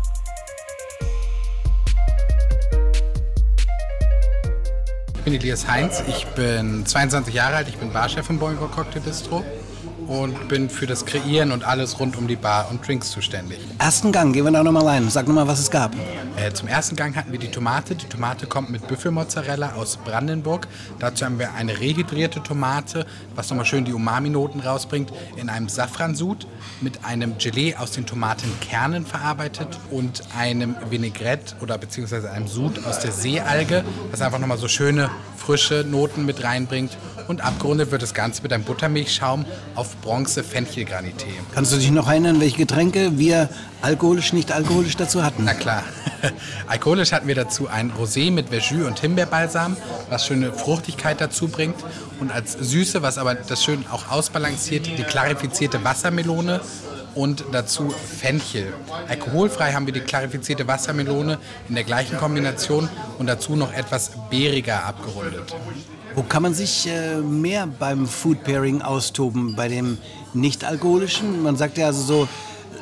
Ich 5.15 5.21
bin 5.23 5.34
Elias 5.34 5.67
Heinz, 5.67 6.03
ich 6.08 6.27
bin 6.27 6.86
22 6.86 7.34
Jahre 7.34 7.56
alt, 7.56 7.69
ich 7.69 7.77
bin 7.77 7.91
Barchef 7.91 8.29
im 8.29 8.38
Boingo 8.38 8.67
Cocktail 8.67 8.99
Bistro 8.99 9.43
und 10.07 10.47
bin 10.47 10.69
für 10.69 10.87
das 10.87 11.05
Kreieren 11.05 11.51
und 11.51 11.63
alles 11.63 11.99
rund 11.99 12.17
um 12.17 12.27
die 12.27 12.35
Bar 12.35 12.67
und 12.69 12.85
Drinks 12.87 13.11
zuständig. 13.11 13.59
Ersten 13.79 14.11
Gang, 14.11 14.33
gehen 14.33 14.45
wir 14.45 14.51
da 14.51 14.63
nochmal 14.63 14.85
rein. 14.85 15.09
Sag 15.09 15.27
nochmal, 15.27 15.47
was 15.47 15.59
es 15.59 15.69
gab. 15.69 15.93
Äh, 16.35 16.51
zum 16.53 16.67
ersten 16.67 16.95
Gang 16.95 17.15
hatten 17.15 17.31
wir 17.31 17.39
die 17.39 17.51
Tomate. 17.51 17.95
Die 17.95 18.07
Tomate 18.07 18.47
kommt 18.47 18.69
mit 18.69 18.87
Büffelmozzarella 18.87 19.73
aus 19.73 19.97
Brandenburg. 19.97 20.67
Dazu 20.99 21.25
haben 21.25 21.39
wir 21.39 21.53
eine 21.53 21.79
rehydrierte 21.79 22.41
Tomate, 22.41 23.05
was 23.35 23.49
nochmal 23.49 23.65
schön 23.65 23.85
die 23.85 23.93
Umami-Noten 23.93 24.59
rausbringt, 24.59 25.11
in 25.37 25.49
einem 25.49 25.69
Safransud 25.69 26.47
mit 26.81 27.05
einem 27.05 27.37
Gelee 27.37 27.75
aus 27.75 27.91
den 27.91 28.05
Tomatenkernen 28.05 29.05
verarbeitet 29.05 29.79
und 29.91 30.23
einem 30.37 30.75
Vinaigrette 30.89 31.55
oder 31.61 31.77
beziehungsweise 31.77 32.31
einem 32.31 32.47
Sud 32.47 32.85
aus 32.85 32.99
der 32.99 33.11
Seealge, 33.11 33.83
was 34.11 34.21
einfach 34.21 34.39
nochmal 34.39 34.57
so 34.57 34.67
schöne 34.67 35.09
frische 35.37 35.85
Noten 35.87 36.25
mit 36.25 36.43
reinbringt. 36.43 36.97
Und 37.27 37.41
abgerundet 37.41 37.91
wird 37.91 38.01
das 38.01 38.13
Ganze 38.13 38.41
mit 38.43 38.51
einem 38.51 38.63
Buttermilchschaum 38.63 39.45
auf 39.75 39.92
Bronze 40.01 40.43
Fenchelgranité. 40.43 41.27
Kannst 41.53 41.73
du 41.73 41.77
dich 41.77 41.91
noch 41.91 42.08
erinnern, 42.08 42.39
welche 42.39 42.58
Getränke 42.58 43.17
wir 43.17 43.49
alkoholisch, 43.82 44.34
nicht 44.34 44.51
alkoholisch 44.51 44.95
dazu 44.97 45.23
hatten? 45.23 45.43
Na 45.45 45.53
klar. 45.53 45.84
Alkoholisch 46.67 47.12
hatten 47.12 47.27
wir 47.27 47.36
dazu 47.36 47.67
ein 47.67 47.91
Rosé 47.91 48.32
mit 48.32 48.47
Verjus 48.49 48.88
und 48.88 48.99
Himbeerbalsam, 48.99 49.75
was 50.10 50.25
schöne 50.25 50.53
Fruchtigkeit 50.53 51.19
dazu 51.19 51.49
bringt. 51.49 51.75
Und 52.19 52.32
als 52.32 52.53
Süße, 52.53 53.01
was 53.01 53.17
aber 53.17 53.36
das 53.36 53.62
schön 53.62 53.84
auch 53.91 54.10
ausbalanciert, 54.10 54.88
die 54.88 55.03
klarifizierte 55.03 55.84
Wassermelone 55.84 56.62
und 57.15 57.45
dazu 57.51 57.89
Fenchel. 57.89 58.73
Alkoholfrei 59.08 59.73
haben 59.73 59.86
wir 59.86 59.93
die 59.93 59.99
klarifizierte 59.99 60.67
Wassermelone 60.67 61.38
in 61.69 61.75
der 61.75 61.84
gleichen 61.84 62.17
Kombination 62.17 62.89
und 63.19 63.27
dazu 63.27 63.56
noch 63.56 63.73
etwas 63.73 64.12
beeriger 64.29 64.86
abgerundet. 64.86 65.53
Wo 66.15 66.21
kann 66.21 66.43
man 66.43 66.54
sich 66.54 66.88
äh, 66.88 67.17
mehr 67.17 67.67
beim 67.67 68.08
Food 68.08 68.43
Pairing 68.43 68.82
austoben? 68.82 69.56
Bei 69.56 69.67
dem 69.67 69.97
nicht-alkoholischen? 70.34 71.41
Man 71.41 71.58
sagt 71.58 71.78
ja 71.78 71.88
also 71.88 72.02
so, 72.04 72.28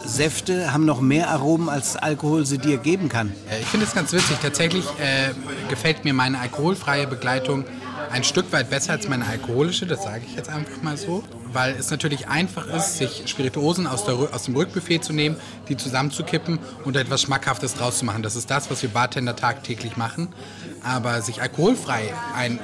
Säfte 0.05 0.73
haben 0.73 0.85
noch 0.85 0.99
mehr 0.99 1.29
Aromen, 1.29 1.69
als 1.69 1.95
Alkohol 1.95 2.45
sie 2.45 2.57
dir 2.57 2.77
geben 2.77 3.07
kann. 3.07 3.31
Äh, 3.49 3.61
Ich 3.61 3.67
finde 3.67 3.85
es 3.85 3.93
ganz 3.93 4.11
witzig. 4.11 4.37
Tatsächlich 4.41 4.85
äh, 4.99 5.29
gefällt 5.69 6.03
mir 6.03 6.13
meine 6.13 6.39
alkoholfreie 6.39 7.07
Begleitung 7.07 7.63
ein 8.11 8.23
Stück 8.25 8.51
weit 8.51 8.69
besser 8.69 8.93
als 8.93 9.07
meine 9.07 9.25
alkoholische, 9.25 9.85
das 9.85 10.03
sage 10.03 10.23
ich 10.27 10.35
jetzt 10.35 10.49
einfach 10.49 10.81
mal 10.81 10.97
so, 10.97 11.23
weil 11.53 11.75
es 11.79 11.89
natürlich 11.91 12.27
einfach 12.27 12.67
ist, 12.67 12.97
sich 12.97 13.23
Spirituosen 13.27 13.87
aus, 13.87 14.03
der, 14.03 14.15
aus 14.15 14.43
dem 14.43 14.55
Rückbuffet 14.55 14.99
zu 14.99 15.13
nehmen, 15.13 15.37
die 15.69 15.77
zusammenzukippen 15.77 16.59
und 16.83 16.97
etwas 16.97 17.21
Schmackhaftes 17.21 17.75
draus 17.75 17.99
zu 17.99 18.05
machen. 18.05 18.21
Das 18.21 18.35
ist 18.35 18.49
das, 18.51 18.69
was 18.69 18.81
wir 18.81 18.89
Bartender 18.89 19.35
tagtäglich 19.37 19.95
machen. 19.95 20.27
Aber 20.83 21.21
sich 21.21 21.41
alkoholfrei 21.41 22.13
ein 22.35 22.59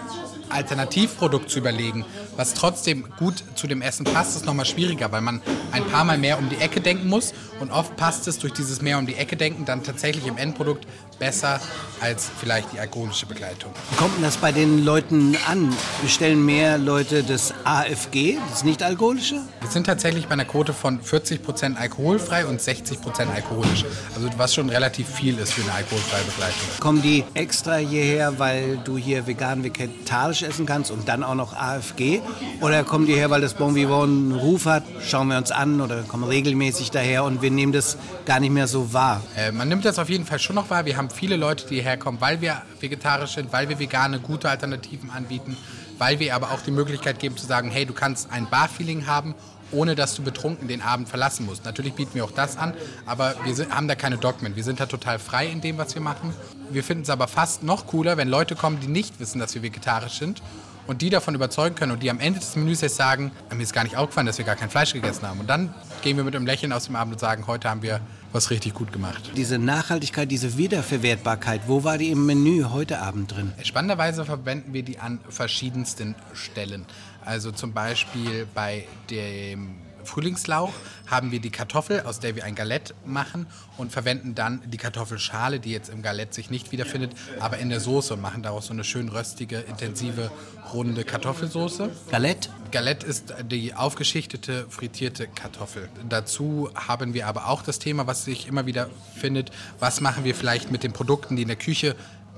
Alternativprodukt 0.50 1.50
zu 1.50 1.60
überlegen, 1.60 2.06
was 2.36 2.54
trotzdem 2.54 3.08
gut 3.18 3.44
zu 3.56 3.68
dem 3.68 3.82
Essen 3.82 4.06
passt, 4.06 4.36
ist 4.36 4.46
nochmal 4.46 4.66
schwieriger, 4.66 5.12
weil 5.12 5.22
man 5.22 5.42
ein 5.72 5.86
paar 5.86 6.04
Mal 6.04 6.18
mehr 6.18 6.38
um 6.38 6.50
die 6.50 6.58
Ecke 6.58 6.82
denken 6.82 7.08
muss. 7.08 7.34
Und 7.60 7.72
oft 7.72 7.96
passt 7.98 8.28
es 8.28 8.40
durch 8.40 8.54
dieses 8.54 8.82
mehr 8.82 8.98
um 8.98 9.08
die 9.08 9.16
Ecke 9.16 9.36
denken 9.36 9.66
dann 9.66 9.84
tatsächlich 9.84 10.28
im 10.28 10.38
Endprodukt 10.38 10.86
besser 11.20 11.60
als 12.00 12.30
vielleicht 12.40 12.74
die 12.74 12.80
alkoholische 12.80 13.26
Begleitung. 13.26 13.72
Wie 13.90 13.96
kommt 13.96 14.16
denn 14.16 14.24
das 14.24 14.38
bei 14.38 14.52
den 14.52 14.86
Leuten 14.86 15.36
an? 15.48 15.74
Bestellen 16.02 16.46
mehr 16.46 16.78
Leute 16.78 17.24
das 17.24 17.54
AFG, 17.64 18.38
das 18.50 18.64
nicht-alkoholische? 18.64 19.42
Wir 19.62 19.70
sind 19.70 19.86
tatsächlich 19.86 20.28
bei 20.28 20.34
einer 20.34 20.46
Quote 20.46 20.74
von 20.74 21.02
40% 21.02 21.76
alkoholfrei 21.76 22.46
und 22.46 22.62
60% 22.62 23.34
alkoholisch. 23.34 23.86
Also 24.16 24.30
was 24.38 24.54
schon 24.54 24.70
relativ 24.70 25.08
viel 25.10 25.38
ist 25.40 25.54
für 25.54 25.64
eine 25.64 25.74
alkoholfreie 25.74 26.24
Begleitung. 26.24 26.68
Kommen 26.80 27.02
die 27.02 27.24
extra 27.34 27.78
hierher, 27.78 28.38
weil 28.38 28.78
du 28.84 28.98
hier 28.98 29.26
vegan, 29.26 29.64
vegetarisch 29.64 30.44
essen 30.44 30.66
kannst 30.66 30.92
und 30.92 31.08
dann 31.08 31.24
auch 31.24 31.36
noch 31.36 31.56
AFG? 31.56 32.22
Oder 32.62 32.84
kommen 32.84 33.08
die 33.08 33.16
her, 33.16 33.30
weil 33.30 33.42
das 33.42 33.56
Bon 33.56 33.74
Vivant 33.76 34.04
einen 34.04 34.32
Ruf 34.34 34.66
hat, 34.66 34.84
schauen 35.02 35.30
wir 35.30 35.38
uns 35.38 35.52
an 35.52 35.82
oder 35.82 36.04
kommen 36.04 36.24
regelmäßig 36.26 36.92
daher 36.92 37.24
und 37.24 37.42
wir 37.42 37.52
nehmen 37.52 37.72
das 37.72 37.98
gar 38.26 38.40
nicht 38.40 38.52
mehr 38.52 38.68
so 38.68 38.94
wahr? 38.94 39.22
Äh, 39.36 39.52
man 39.52 39.68
nimmt 39.68 39.86
das 39.86 39.98
auf 39.98 40.10
jeden 40.10 40.26
Fall 40.26 40.40
schon 40.40 40.56
noch 40.56 40.70
wahr. 40.70 40.86
Wir 40.86 40.96
haben 40.96 41.07
viele 41.10 41.36
Leute, 41.36 41.68
die 41.68 41.76
hierher 41.76 41.98
kommen, 41.98 42.22
weil 42.22 42.42
wir 42.42 42.62
vegetarisch 42.80 43.36
sind, 43.36 43.52
weil 43.54 43.70
wir 43.70 43.80
vegane, 43.80 44.20
gute 44.20 44.50
Alternativen 44.50 45.10
anbieten, 45.10 45.58
weil 45.98 46.20
wir 46.20 46.36
aber 46.36 46.52
auch 46.52 46.62
die 46.62 46.72
Möglichkeit 46.72 47.20
geben 47.20 47.38
zu 47.38 47.46
sagen, 47.46 47.70
hey, 47.70 47.86
du 47.86 47.94
kannst 47.94 48.32
ein 48.32 48.50
Bar-Feeling 48.50 49.08
haben, 49.08 49.36
ohne 49.72 49.96
dass 49.96 50.16
du 50.16 50.24
betrunken 50.24 50.68
den 50.68 50.82
Abend 50.82 51.10
verlassen 51.10 51.46
musst. 51.46 51.66
Natürlich 51.66 51.94
bieten 51.94 52.14
wir 52.14 52.24
auch 52.24 52.32
das 52.32 52.58
an, 52.58 52.74
aber 53.06 53.36
wir 53.44 53.54
sind, 53.54 53.74
haben 53.74 53.88
da 53.88 53.96
keine 53.96 54.18
Dogmen. 54.18 54.56
Wir 54.56 54.64
sind 54.64 54.80
da 54.80 54.86
total 54.86 55.20
frei 55.20 55.48
in 55.48 55.62
dem, 55.62 55.78
was 55.78 55.94
wir 55.96 56.02
machen. 56.02 56.34
Wir 56.70 56.84
finden 56.84 57.04
es 57.04 57.10
aber 57.10 57.28
fast 57.28 57.64
noch 57.64 57.88
cooler, 57.88 58.18
wenn 58.18 58.30
Leute 58.30 58.56
kommen, 58.56 58.80
die 58.80 58.88
nicht 58.88 59.20
wissen, 59.20 59.40
dass 59.40 59.56
wir 59.56 59.64
vegetarisch 59.64 60.20
sind 60.20 60.42
und 60.88 61.02
die 61.02 61.10
davon 61.10 61.36
überzeugen 61.36 61.76
können 61.76 61.92
und 61.92 62.02
die 62.02 62.10
am 62.10 62.20
Ende 62.20 62.40
des 62.40 62.56
Menüs 62.56 62.82
jetzt 62.82 62.96
sagen, 62.96 63.32
mir 63.54 63.62
ist 63.62 63.74
gar 63.74 63.84
nicht 63.84 63.98
aufgefallen, 63.98 64.28
dass 64.28 64.38
wir 64.38 64.46
gar 64.46 64.56
kein 64.56 64.70
Fleisch 64.70 64.94
gegessen 64.94 65.28
haben. 65.28 65.40
Und 65.40 65.48
dann 65.48 65.74
gehen 66.02 66.18
wir 66.18 66.24
mit 66.24 66.36
einem 66.36 66.46
Lächeln 66.46 66.72
aus 66.72 66.86
dem 66.86 66.96
Abend 66.96 67.14
und 67.14 67.20
sagen, 67.20 67.46
heute 67.48 67.70
haben 67.70 67.82
wir 67.82 68.00
was 68.34 68.52
richtig 68.52 68.74
gut 68.74 68.92
gemacht. 68.92 69.32
Diese 69.36 69.58
Nachhaltigkeit, 69.58 70.30
diese 70.30 70.58
Wiederverwertbarkeit, 70.58 71.62
wo 71.68 71.84
war 71.84 71.98
die 71.98 72.10
im 72.10 72.26
Menü 72.26 72.66
heute 72.72 73.00
Abend 73.00 73.36
drin? 73.36 73.54
Spannenderweise 73.64 74.26
verwenden 74.26 74.74
wir 74.74 74.84
die 74.84 75.00
an 75.00 75.20
verschiedensten 75.30 76.16
Stellen. 76.34 76.86
Also 77.26 77.52
zum 77.52 77.74
Beispiel 77.74 78.48
bei 78.54 78.86
dem 79.10 79.87
Frühlingslauch 80.04 80.74
haben 81.08 81.32
wir 81.32 81.40
die 81.40 81.50
Kartoffel, 81.50 82.02
aus 82.02 82.20
der 82.20 82.36
wir 82.36 82.44
ein 82.44 82.56
Galett 82.56 82.94
machen 83.06 83.48
und 83.78 83.92
verwenden 83.92 84.36
dann 84.36 84.62
die 84.66 84.78
Kartoffelschale, 84.78 85.60
die 85.60 85.72
jetzt 85.72 85.90
im 85.90 86.02
Galett 86.02 86.34
sich 86.34 86.50
nicht 86.50 86.72
wiederfindet, 86.72 87.14
aber 87.40 87.58
in 87.58 87.70
der 87.70 87.80
Soße 87.80 88.14
und 88.14 88.22
machen 88.22 88.44
daraus 88.44 88.68
so 88.68 88.74
eine 88.74 88.84
schön 88.84 89.10
röstige, 89.10 89.60
intensive, 89.60 90.32
runde 90.74 91.04
Kartoffelsoße. 91.04 91.90
Galett? 92.12 92.50
Galett 92.72 93.04
ist 93.04 93.34
die 93.50 93.74
aufgeschichtete, 93.74 94.66
frittierte 94.70 95.28
Kartoffel. 95.28 95.90
Dazu 96.10 96.70
haben 96.76 97.14
wir 97.14 97.28
aber 97.28 97.48
auch 97.48 97.62
das 97.62 97.80
Thema, 97.80 98.08
was 98.08 98.26
sich 98.26 98.48
immer 98.48 98.66
wieder 98.66 98.90
findet, 99.16 99.52
was 99.80 100.02
machen 100.02 100.24
wir 100.24 100.36
vielleicht 100.36 100.72
mit 100.72 100.84
den 100.84 100.92
Produkten, 100.94 101.36
die 101.36 101.44
in 101.44 101.48
der 101.48 101.58
Küche 101.58 101.96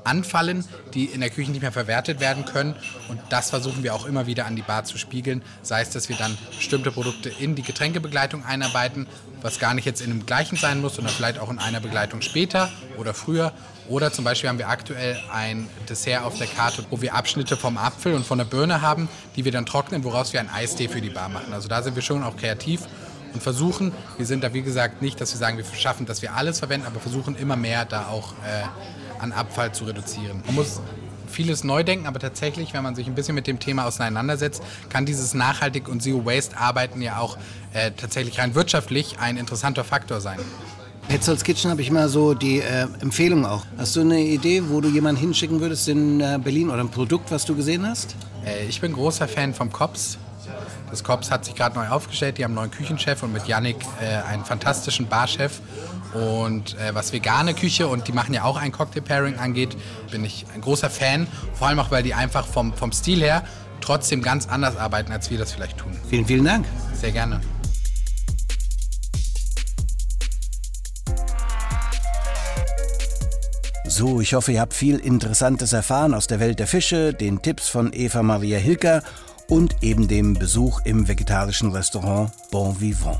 anfallen, 0.09 0.65
die 0.93 1.05
in 1.05 1.21
der 1.21 1.29
Küche 1.29 1.51
nicht 1.51 1.61
mehr 1.61 1.71
verwertet 1.71 2.19
werden 2.19 2.45
können. 2.45 2.75
Und 3.07 3.19
das 3.29 3.49
versuchen 3.49 3.83
wir 3.83 3.93
auch 3.93 4.05
immer 4.05 4.27
wieder 4.27 4.45
an 4.45 4.55
die 4.55 4.61
Bar 4.61 4.83
zu 4.83 4.97
spiegeln. 4.97 5.41
Sei 5.61 5.81
es, 5.81 5.91
dass 5.91 6.09
wir 6.09 6.15
dann 6.17 6.37
bestimmte 6.57 6.91
Produkte 6.91 7.29
in 7.29 7.55
die 7.55 7.63
Getränkebegleitung 7.63 8.43
einarbeiten, 8.43 9.07
was 9.41 9.59
gar 9.59 9.73
nicht 9.73 9.85
jetzt 9.85 10.01
in 10.01 10.09
dem 10.09 10.25
gleichen 10.25 10.57
sein 10.57 10.81
muss, 10.81 10.95
sondern 10.95 11.13
vielleicht 11.13 11.39
auch 11.39 11.49
in 11.49 11.59
einer 11.59 11.79
Begleitung 11.79 12.21
später 12.21 12.69
oder 12.97 13.13
früher. 13.13 13.53
Oder 13.87 14.11
zum 14.11 14.23
Beispiel 14.23 14.49
haben 14.49 14.59
wir 14.59 14.69
aktuell 14.69 15.19
ein 15.33 15.67
Dessert 15.87 16.23
auf 16.23 16.37
der 16.37 16.47
Karte, 16.47 16.85
wo 16.89 17.01
wir 17.01 17.15
Abschnitte 17.15 17.57
vom 17.57 17.77
Apfel 17.77 18.13
und 18.13 18.25
von 18.25 18.37
der 18.37 18.45
Birne 18.45 18.81
haben, 18.81 19.09
die 19.35 19.45
wir 19.45 19.51
dann 19.51 19.65
trocknen, 19.65 20.03
woraus 20.03 20.31
wir 20.31 20.39
einen 20.39 20.49
Eistee 20.49 20.87
für 20.87 21.01
die 21.01 21.09
Bar 21.09 21.29
machen. 21.29 21.53
Also 21.53 21.67
da 21.67 21.81
sind 21.81 21.95
wir 21.95 22.03
schon 22.03 22.23
auch 22.23 22.37
kreativ 22.37 22.81
und 23.33 23.41
versuchen, 23.41 23.91
wir 24.17 24.25
sind 24.25 24.43
da 24.43 24.53
wie 24.53 24.61
gesagt 24.61 25.01
nicht, 25.01 25.19
dass 25.19 25.33
wir 25.33 25.37
sagen, 25.39 25.57
wir 25.57 25.65
schaffen, 25.65 26.05
dass 26.05 26.21
wir 26.21 26.35
alles 26.35 26.59
verwenden, 26.59 26.87
aber 26.87 26.99
versuchen 26.99 27.35
immer 27.35 27.55
mehr 27.55 27.85
da 27.85 28.07
auch 28.07 28.33
äh, 28.45 28.67
an 29.19 29.31
Abfall 29.31 29.73
zu 29.73 29.85
reduzieren. 29.85 30.41
Man 30.45 30.55
muss 30.55 30.81
vieles 31.27 31.63
neu 31.63 31.83
denken, 31.83 32.07
aber 32.07 32.19
tatsächlich, 32.19 32.73
wenn 32.73 32.83
man 32.83 32.95
sich 32.95 33.07
ein 33.07 33.15
bisschen 33.15 33.35
mit 33.35 33.47
dem 33.47 33.59
Thema 33.59 33.85
auseinandersetzt, 33.85 34.63
kann 34.89 35.05
dieses 35.05 35.33
Nachhaltig 35.33 35.87
und 35.87 36.01
Zero 36.01 36.25
Waste 36.25 36.57
Arbeiten 36.57 37.01
ja 37.01 37.19
auch 37.19 37.37
äh, 37.73 37.91
tatsächlich 37.91 38.39
rein 38.39 38.55
wirtschaftlich 38.55 39.19
ein 39.19 39.37
interessanter 39.37 39.83
Faktor 39.83 40.21
sein. 40.21 40.39
Petzolds 41.07 41.43
Kitchen 41.43 41.71
habe 41.71 41.81
ich 41.81 41.89
mal 41.89 42.07
so 42.07 42.35
die 42.35 42.59
äh, 42.59 42.87
Empfehlung 43.01 43.45
auch. 43.45 43.65
Hast 43.77 43.95
du 43.95 44.01
eine 44.01 44.19
Idee, 44.21 44.63
wo 44.67 44.79
du 44.79 44.89
jemanden 44.89 45.19
hinschicken 45.19 45.59
würdest 45.59 45.87
in 45.87 46.21
äh, 46.21 46.39
Berlin 46.43 46.69
oder 46.69 46.81
ein 46.81 46.89
Produkt, 46.89 47.31
was 47.31 47.45
du 47.45 47.55
gesehen 47.55 47.87
hast? 47.87 48.15
Äh, 48.45 48.67
ich 48.67 48.79
bin 48.79 48.93
großer 48.93 49.27
Fan 49.27 49.53
vom 49.53 49.71
Kops. 49.71 50.17
Das 50.89 51.03
Kops 51.03 51.29
hat 51.29 51.45
sich 51.45 51.55
gerade 51.55 51.75
neu 51.75 51.87
aufgestellt, 51.87 52.37
die 52.37 52.43
haben 52.43 52.51
einen 52.51 52.67
neuen 52.67 52.71
Küchenchef 52.71 53.21
und 53.21 53.33
mit 53.33 53.47
Yannick 53.47 53.77
äh, 54.01 54.27
einen 54.27 54.43
fantastischen 54.43 55.07
Barchef. 55.07 55.61
Und 56.13 56.77
äh, 56.79 56.93
was 56.95 57.13
vegane 57.13 57.53
Küche 57.53 57.87
und 57.87 58.07
die 58.07 58.11
machen 58.11 58.33
ja 58.33 58.43
auch 58.43 58.57
ein 58.57 58.71
Cocktail-Pairing 58.71 59.37
angeht, 59.37 59.77
bin 60.11 60.25
ich 60.25 60.45
ein 60.53 60.61
großer 60.61 60.89
Fan. 60.89 61.27
Vor 61.53 61.67
allem 61.67 61.79
auch, 61.79 61.91
weil 61.91 62.03
die 62.03 62.13
einfach 62.13 62.47
vom, 62.47 62.73
vom 62.73 62.91
Stil 62.91 63.21
her 63.21 63.43
trotzdem 63.81 64.21
ganz 64.21 64.47
anders 64.47 64.77
arbeiten, 64.77 65.11
als 65.11 65.29
wir 65.29 65.37
das 65.37 65.51
vielleicht 65.51 65.77
tun. 65.77 65.91
Vielen, 66.09 66.25
vielen 66.25 66.45
Dank. 66.45 66.65
Sehr 66.93 67.11
gerne. 67.11 67.39
So, 73.85 74.21
ich 74.21 74.33
hoffe, 74.33 74.53
ihr 74.53 74.61
habt 74.61 74.73
viel 74.73 74.97
Interessantes 74.97 75.73
erfahren 75.73 76.13
aus 76.13 76.27
der 76.27 76.39
Welt 76.39 76.59
der 76.59 76.67
Fische, 76.67 77.13
den 77.13 77.41
Tipps 77.41 77.67
von 77.67 77.91
Eva 77.91 78.23
Maria 78.23 78.57
Hilker 78.57 79.03
und 79.47 79.77
eben 79.81 80.07
dem 80.07 80.35
Besuch 80.35 80.81
im 80.85 81.07
vegetarischen 81.07 81.71
Restaurant 81.71 82.31
Bon 82.51 82.79
Vivant. 82.79 83.19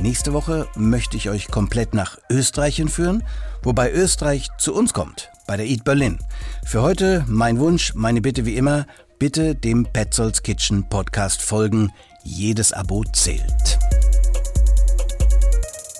Nächste 0.00 0.32
Woche 0.32 0.66
möchte 0.76 1.18
ich 1.18 1.28
euch 1.28 1.48
komplett 1.48 1.92
nach 1.92 2.16
Österreich 2.30 2.76
hinführen, 2.76 3.22
wobei 3.62 3.92
Österreich 3.92 4.48
zu 4.58 4.74
uns 4.74 4.94
kommt, 4.94 5.30
bei 5.46 5.58
der 5.58 5.66
Eat 5.66 5.84
Berlin. 5.84 6.18
Für 6.64 6.80
heute 6.80 7.22
mein 7.28 7.58
Wunsch, 7.58 7.94
meine 7.94 8.22
Bitte 8.22 8.46
wie 8.46 8.56
immer, 8.56 8.86
bitte 9.18 9.54
dem 9.54 9.84
Petzolds 9.84 10.42
Kitchen 10.42 10.88
Podcast 10.88 11.42
folgen. 11.42 11.92
Jedes 12.24 12.72
Abo 12.72 13.04
zählt. 13.12 13.78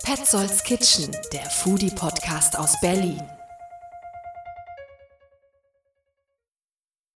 Petzolds 0.03 0.63
Kitchen, 0.63 1.15
der 1.35 1.51
Foodie-Podcast 1.51 2.59
aus 2.59 2.81
Berlin. 2.81 3.21